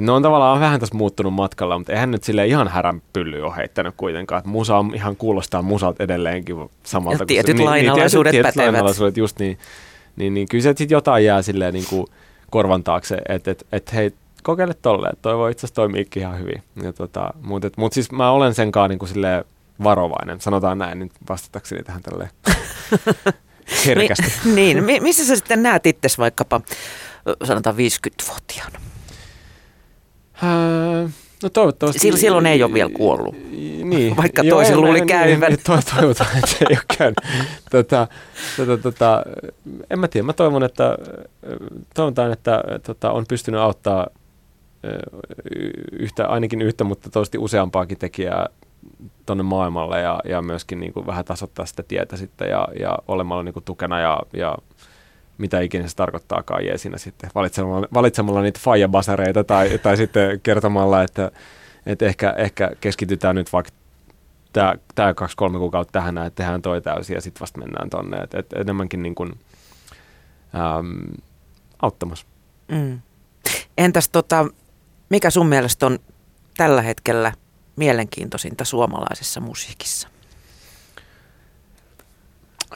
ne 0.00 0.12
on 0.12 0.22
tavallaan 0.22 0.60
vähän 0.60 0.80
tässä 0.80 0.96
muuttunut 0.96 1.34
matkalla, 1.34 1.78
mutta 1.78 1.92
eihän 1.92 2.10
nyt 2.10 2.24
sille 2.24 2.46
ihan 2.46 2.68
häränpylly 2.68 3.42
ole 3.42 3.56
heittänyt 3.56 3.94
kuitenkaan. 3.96 4.38
Että 4.38 4.50
musa 4.50 4.76
on 4.76 4.94
ihan 4.94 5.16
kuulostaa 5.16 5.62
musalta 5.62 6.04
edelleenkin 6.04 6.56
samalta. 6.82 7.22
Ja 7.22 7.26
tietyt 7.26 7.56
niin, 7.56 7.64
lainalaisuudet 7.64 8.32
niin, 8.32 8.42
tietyt 8.42 8.56
lainalaisuudet, 8.56 9.16
just 9.16 9.38
niin. 9.38 9.58
Niin, 10.16 10.34
niin 10.34 10.48
kyllä 10.48 10.62
se 10.62 10.68
sitten 10.68 10.94
jotain 10.94 11.24
jää 11.24 11.42
silleen 11.42 11.74
niin 11.74 11.86
kuin 11.90 12.06
korvan 12.52 12.84
taakse, 12.84 13.18
että 13.28 13.50
et, 13.50 13.66
et, 13.72 13.92
hei, 13.92 14.14
kokeile 14.42 14.74
tolleen, 14.74 15.16
toi 15.22 15.36
voi 15.36 15.50
itse 15.50 15.66
asiassa 15.66 15.74
toimiikin 15.74 16.22
ihan 16.22 16.38
hyvin. 16.38 16.62
tota, 16.94 17.30
mutta 17.42 17.70
mut 17.76 17.92
siis 17.92 18.12
mä 18.12 18.30
olen 18.30 18.54
senkaan 18.54 18.90
niin 18.90 18.98
kuin 18.98 19.08
silleen 19.08 19.44
varovainen, 19.84 20.40
sanotaan 20.40 20.78
näin, 20.78 20.98
nyt 20.98 21.12
vastatakseni 21.28 21.82
tähän 21.82 22.02
tälleen 22.02 22.30
herkästi. 23.86 24.32
niin, 24.54 24.84
missä 25.02 25.24
sä 25.26 25.36
sitten 25.36 25.62
näet 25.62 25.86
itse 25.86 26.08
vaikkapa 26.18 26.60
sanotaan 27.44 27.76
50-vuotiaana? 27.76 28.80
Öö, 30.42 31.08
no 31.42 31.48
toivottavasti. 31.48 31.98
Sil, 32.02 32.16
silloin 32.16 32.46
ei 32.46 32.62
ole 32.62 32.72
vielä 32.72 32.90
kuollut. 32.90 33.34
Niin. 33.84 34.16
Vaikka 34.22 34.42
toisen 34.50 34.80
luuli 34.80 34.98
niin, 34.98 35.06
käyvän. 35.06 35.52
Niin, 35.52 35.60
to, 35.66 35.78
toivotaan, 35.96 36.30
että 36.34 36.46
se 36.46 36.56
ei 36.70 36.76
ole 36.76 36.96
käynyt. 36.98 37.18
Tota, 37.70 38.08
tota, 38.56 38.76
tota, 38.78 39.22
en 39.90 39.98
mä 39.98 40.08
tiedä. 40.08 40.26
Mä 40.26 40.32
toivon, 40.32 40.62
että, 40.62 40.98
toivotaan, 41.94 42.32
että 42.32 42.62
tota, 42.86 43.10
on 43.10 43.24
pystynyt 43.28 43.60
auttaa 43.60 44.06
yhtä, 45.92 46.26
ainakin 46.26 46.62
yhtä, 46.62 46.84
mutta 46.84 47.02
toivottavasti 47.02 47.38
useampaakin 47.38 47.98
tekijää 47.98 48.46
tuonne 49.26 49.42
maailmalle 49.42 50.00
ja, 50.00 50.20
ja 50.24 50.42
myöskin 50.42 50.80
niin 50.80 50.92
kuin 50.92 51.06
vähän 51.06 51.24
tasoittaa 51.24 51.66
sitä 51.66 51.82
tietä 51.82 52.16
sitten 52.16 52.50
ja, 52.50 52.68
ja 52.80 52.98
olemalla 53.08 53.42
niin 53.42 53.52
kuin 53.52 53.64
tukena 53.64 54.00
ja, 54.00 54.20
ja 54.32 54.54
mitä 55.38 55.60
ikinä 55.60 55.88
se 55.88 55.96
tarkoittaakaan 55.96 56.66
jeesinä 56.66 56.98
sitten 56.98 57.30
valitsemalla, 57.34 57.88
valitsemalla 57.94 58.42
niitä 58.42 58.60
faijabasareita 58.62 59.44
tai, 59.44 59.78
tai 59.78 59.96
sitten 59.96 60.40
kertomalla, 60.40 61.02
että, 61.02 61.30
että 61.86 62.06
ehkä, 62.06 62.34
ehkä 62.38 62.70
keskitytään 62.80 63.34
nyt 63.34 63.52
vaikka 63.52 63.72
tämä, 64.52 64.74
tämä 64.94 65.14
kaksi-kolme 65.14 65.58
kuukautta 65.58 65.92
tähän, 65.92 66.18
että 66.18 66.42
tehdään 66.42 66.62
toi 66.62 66.80
täysin 66.80 67.14
ja 67.14 67.20
sitten 67.20 67.40
vasta 67.40 67.58
mennään 67.58 67.90
tonne. 67.90 68.16
Et, 68.16 68.34
et 68.34 68.52
enemmänkin 68.52 69.02
niin 69.02 69.14
kuin, 69.14 69.32
äm, 70.54 71.22
auttamassa. 71.82 72.26
Mm. 72.68 73.00
Entäs 73.78 74.08
tota, 74.08 74.46
mikä 75.10 75.30
sun 75.30 75.46
mielestä 75.46 75.86
on 75.86 75.98
tällä 76.56 76.82
hetkellä 76.82 77.32
mielenkiintoisinta 77.76 78.64
suomalaisessa 78.64 79.40
musiikissa? 79.40 80.08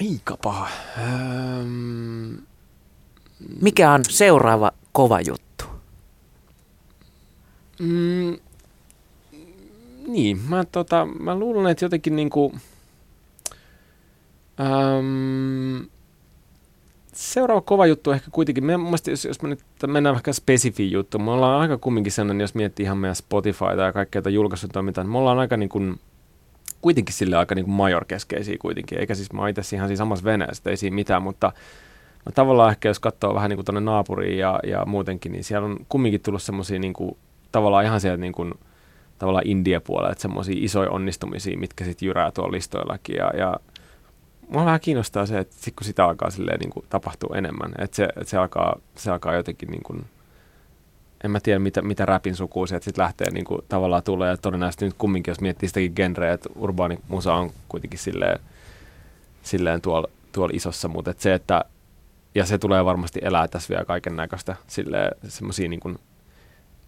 Aika 0.01 0.37
paha. 0.43 0.69
Ähm... 0.99 2.35
Mikä 3.61 3.93
on 3.93 4.01
seuraava 4.09 4.73
kova 4.93 5.21
juttu? 5.21 5.65
Mm, 7.79 8.37
niin, 10.07 10.41
mä, 10.49 10.65
tota, 10.65 11.07
mä 11.21 11.39
luulen, 11.39 11.71
että 11.71 11.85
jotenkin 11.85 12.17
niinku, 12.17 12.55
ähm, 14.61 15.85
seuraava 17.13 17.61
kova 17.61 17.87
juttu 17.87 18.11
ehkä 18.11 18.31
kuitenkin, 18.31 18.65
me, 18.65 18.77
mielestä, 18.77 19.11
jos, 19.11 19.25
jos 19.25 19.43
me 19.43 19.49
nyt 19.49 19.61
mennään 19.87 20.15
vaikka 20.15 20.33
spesifiin 20.33 20.93
juttu, 20.93 21.19
me 21.19 21.31
ollaan 21.31 21.61
aika 21.61 21.79
kumminkin 21.79 22.13
sellainen, 22.13 22.45
jos 22.45 22.55
miettii 22.55 22.85
ihan 22.85 22.99
meidän 22.99 23.17
Spotifyta 23.17 23.83
ja 23.83 23.93
kaikkea 23.93 24.23
tätä 24.23 24.31
julkaisutoimintaa, 24.31 25.05
niin 25.05 25.13
me 25.13 25.19
ollaan 25.19 25.39
aika 25.39 25.57
niin 25.57 25.69
kuin, 25.69 26.01
kuitenkin 26.87 27.15
sille 27.15 27.37
aika 27.37 27.55
niin 27.55 27.71
major-keskeisiä 27.71 28.57
kuitenkin, 28.61 28.99
eikä 28.99 29.15
siis 29.15 29.33
mä 29.33 29.49
itse 29.49 29.77
ihan 29.77 29.89
siinä 29.89 29.99
samassa 29.99 30.25
veneessä, 30.25 30.71
ei 30.71 30.77
siinä 30.77 30.95
mitään, 30.95 31.23
mutta 31.23 31.53
no, 32.27 32.33
tavallaan 32.35 32.71
ehkä 32.71 32.89
jos 32.89 33.01
katsoo 33.01 33.35
vähän 33.35 33.51
niin 33.51 33.57
kuin 33.57 33.65
tuonne 33.65 33.81
naapuriin 33.81 34.39
ja, 34.39 34.61
ja 34.67 34.85
muutenkin, 34.87 35.33
niin 35.33 35.45
siellä 35.45 35.67
on 35.67 35.77
kumminkin 35.89 36.21
tullut 36.21 36.43
semmoisia 36.43 36.79
niin 36.79 36.95
tavallaan 37.53 37.85
ihan 37.85 38.01
sieltä 38.01 38.21
niin 38.21 38.33
kuin, 38.33 38.55
tavallaan 39.19 39.47
India-puolella, 39.47 40.13
että 40.13 40.23
semmoisia 40.23 40.55
isoja 40.59 40.91
onnistumisia, 40.91 41.59
mitkä 41.59 41.85
sitten 41.85 42.07
jyrää 42.07 42.31
tuolla 42.31 42.53
listoillakin 42.53 43.17
ja, 43.17 43.31
ja 43.39 43.57
mua 44.49 44.65
vähän 44.65 44.81
kiinnostaa 44.81 45.27
se, 45.27 45.39
että 45.39 45.57
sit 45.59 45.75
kun 45.77 45.85
sitä 45.87 46.05
alkaa 46.05 46.31
silleen, 46.31 46.61
niin 46.61 46.71
kuin, 46.71 46.87
tapahtua 46.89 47.37
enemmän, 47.37 47.73
että 47.79 47.97
se, 47.97 48.05
että 48.05 48.31
se, 48.31 48.37
alkaa, 48.37 48.81
se 48.95 49.11
alkaa 49.11 49.35
jotenkin 49.35 49.71
niin 49.71 49.83
kuin, 49.83 50.05
en 51.25 51.31
mä 51.31 51.41
tiedä 51.41 51.59
mitä, 51.59 51.83
mitä 51.83 52.07
rapin 52.07 52.37
sukuu 52.37 52.67
sieltä 52.67 52.85
sitten 52.85 53.03
lähtee 53.03 53.31
niin 53.31 53.45
kuin, 53.45 53.61
tavallaan 53.69 54.03
tulee 54.03 54.31
ja 54.31 54.37
todennäköisesti 54.37 54.85
nyt 54.85 54.95
kumminkin, 54.99 55.31
jos 55.31 55.41
miettii 55.41 55.69
sitäkin 55.69 55.93
genreä, 55.97 56.33
että 56.33 56.49
urbaani 56.57 56.99
musa 57.09 57.35
on 57.35 57.51
kuitenkin 57.69 57.99
silleen, 57.99 58.39
silleen 59.43 59.81
tuolla, 59.81 60.09
tuolla 60.33 60.53
isossa, 60.57 60.89
mutta 60.89 61.11
että 61.11 61.23
se, 61.23 61.35
että 61.35 61.65
ja 62.35 62.47
se 62.47 62.59
tulee 62.59 62.85
varmasti 62.85 63.21
elää 63.23 63.49
tässä 63.49 63.69
vielä 63.69 63.85
kaiken 63.85 64.17
näköistä 64.17 64.57
semmoisia 65.29 65.69
niin 65.69 65.81
kuin 65.81 65.99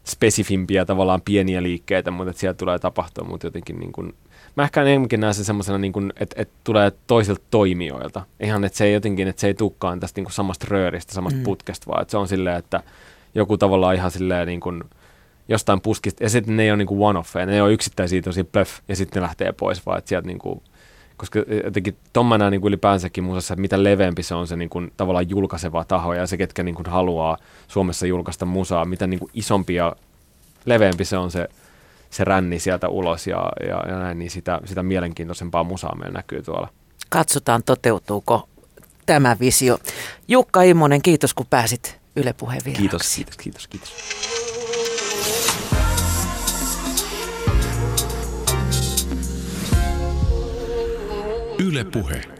spesifimpiä 0.05 0.85
tavallaan 0.85 1.23
pieniä 1.23 1.63
liikkeitä, 1.63 2.11
mutta 2.11 2.31
että 2.31 2.41
sieltä 2.41 2.59
tulee 2.59 2.79
tapahtua, 2.79 3.29
mutta 3.29 3.47
jotenkin 3.47 3.81
niin 3.81 3.93
kuin, 3.93 4.15
mä 4.57 4.63
ehkä 4.63 4.83
enemmänkin 4.83 5.21
näen 5.21 5.35
sen 5.35 5.45
semmoisena, 5.45 5.79
niin 5.79 6.13
että, 6.21 6.43
että 6.43 6.55
tulee 6.65 6.93
toisilta 7.07 7.43
toimijoilta. 7.51 8.25
Ihan, 8.41 8.65
että 8.65 8.79
se 8.79 8.85
ei 8.85 8.93
jotenkin, 8.93 9.29
että 9.29 9.41
se 9.41 9.47
ei 9.47 9.55
tukkaan 9.55 10.01
tästä 10.01 10.19
niin 10.19 10.25
kuin 10.25 10.33
samasta 10.33 10.67
rööristä, 10.69 11.13
samasta 11.13 11.39
mm. 11.39 11.45
putkesta, 11.45 11.87
vaan 11.87 12.03
että 12.03 12.11
se 12.11 12.19
on 12.19 12.29
silleen, 12.29 12.57
että 12.57 12.83
joku 13.39 13.59
tavallaan 13.59 13.95
ihan 13.95 14.11
silleen 14.11 14.47
niin 14.47 14.61
kuin 14.61 14.85
jostain 15.49 15.81
puskista, 15.81 16.25
ja 16.25 16.31
sitten 16.31 16.57
ne 16.57 16.63
ei 16.63 16.71
ole 16.71 16.77
niin 16.77 16.87
kuin 16.87 17.01
one-offeja, 17.01 17.47
ne 17.47 17.63
ole 17.63 17.73
yksittäisiä 17.73 18.23
tosi 18.23 18.45
plöff, 18.45 18.79
ja 18.89 18.97
sitten 18.97 19.21
ne 19.21 19.27
lähtee 19.27 19.53
pois, 19.53 19.87
vaan 19.87 19.99
että 19.99 20.09
sieltä 20.09 20.27
niin 20.27 20.39
kuin, 20.39 20.63
koska 21.17 21.39
jotenkin 21.65 21.97
tuommoinen 22.13 22.51
niin 22.51 22.67
ylipäänsäkin 22.67 23.25
musassa, 23.25 23.55
että 23.55 23.61
mitä 23.61 23.85
leveämpi 23.85 24.23
se 24.23 24.35
on 24.35 24.47
se 24.47 24.57
niin 24.57 24.71
kuin, 24.71 24.93
tavallaan 24.97 25.31
julkaiseva 25.31 25.85
taho 25.85 26.15
ja 26.15 26.27
se, 26.27 26.37
ketkä 26.37 26.63
niin 26.63 26.75
kuin, 26.75 26.87
haluaa 26.87 27.37
Suomessa 27.69 28.07
julkaista 28.07 28.47
musaa, 28.47 28.85
mitä 28.85 29.07
niin 29.07 29.21
kuin, 29.21 29.31
isompi 29.35 29.75
ja 29.75 29.97
leveämpi 30.65 31.05
se 31.05 31.17
on 31.17 31.31
se, 31.31 31.49
se 32.11 32.25
ränni 32.25 32.59
sieltä 32.59 32.89
ulos 32.89 33.27
ja, 33.27 33.53
ja, 33.69 33.83
ja 33.89 33.99
näin, 33.99 34.19
niin 34.19 34.31
sitä, 34.31 34.61
sitä 34.65 34.83
mielenkiintoisempaa 34.83 35.65
musaa 35.65 35.97
meillä 35.97 36.19
näkyy 36.19 36.43
tuolla. 36.43 36.69
Katsotaan, 37.09 37.63
toteutuuko 37.63 38.49
tämä 39.07 39.37
visio. 39.41 39.79
Jukka 40.29 40.63
Immonen, 40.63 41.03
kiitos 41.03 41.35
kun 41.35 41.47
pääsit 41.51 41.98
Yle 42.19 42.33
Puheen 42.33 42.61
Kiitos, 42.63 43.15
kiitos, 43.15 43.37
kiitos, 43.37 43.69
kiitos. 43.69 43.93
Yle 51.59 51.85
Puhe. 51.85 52.38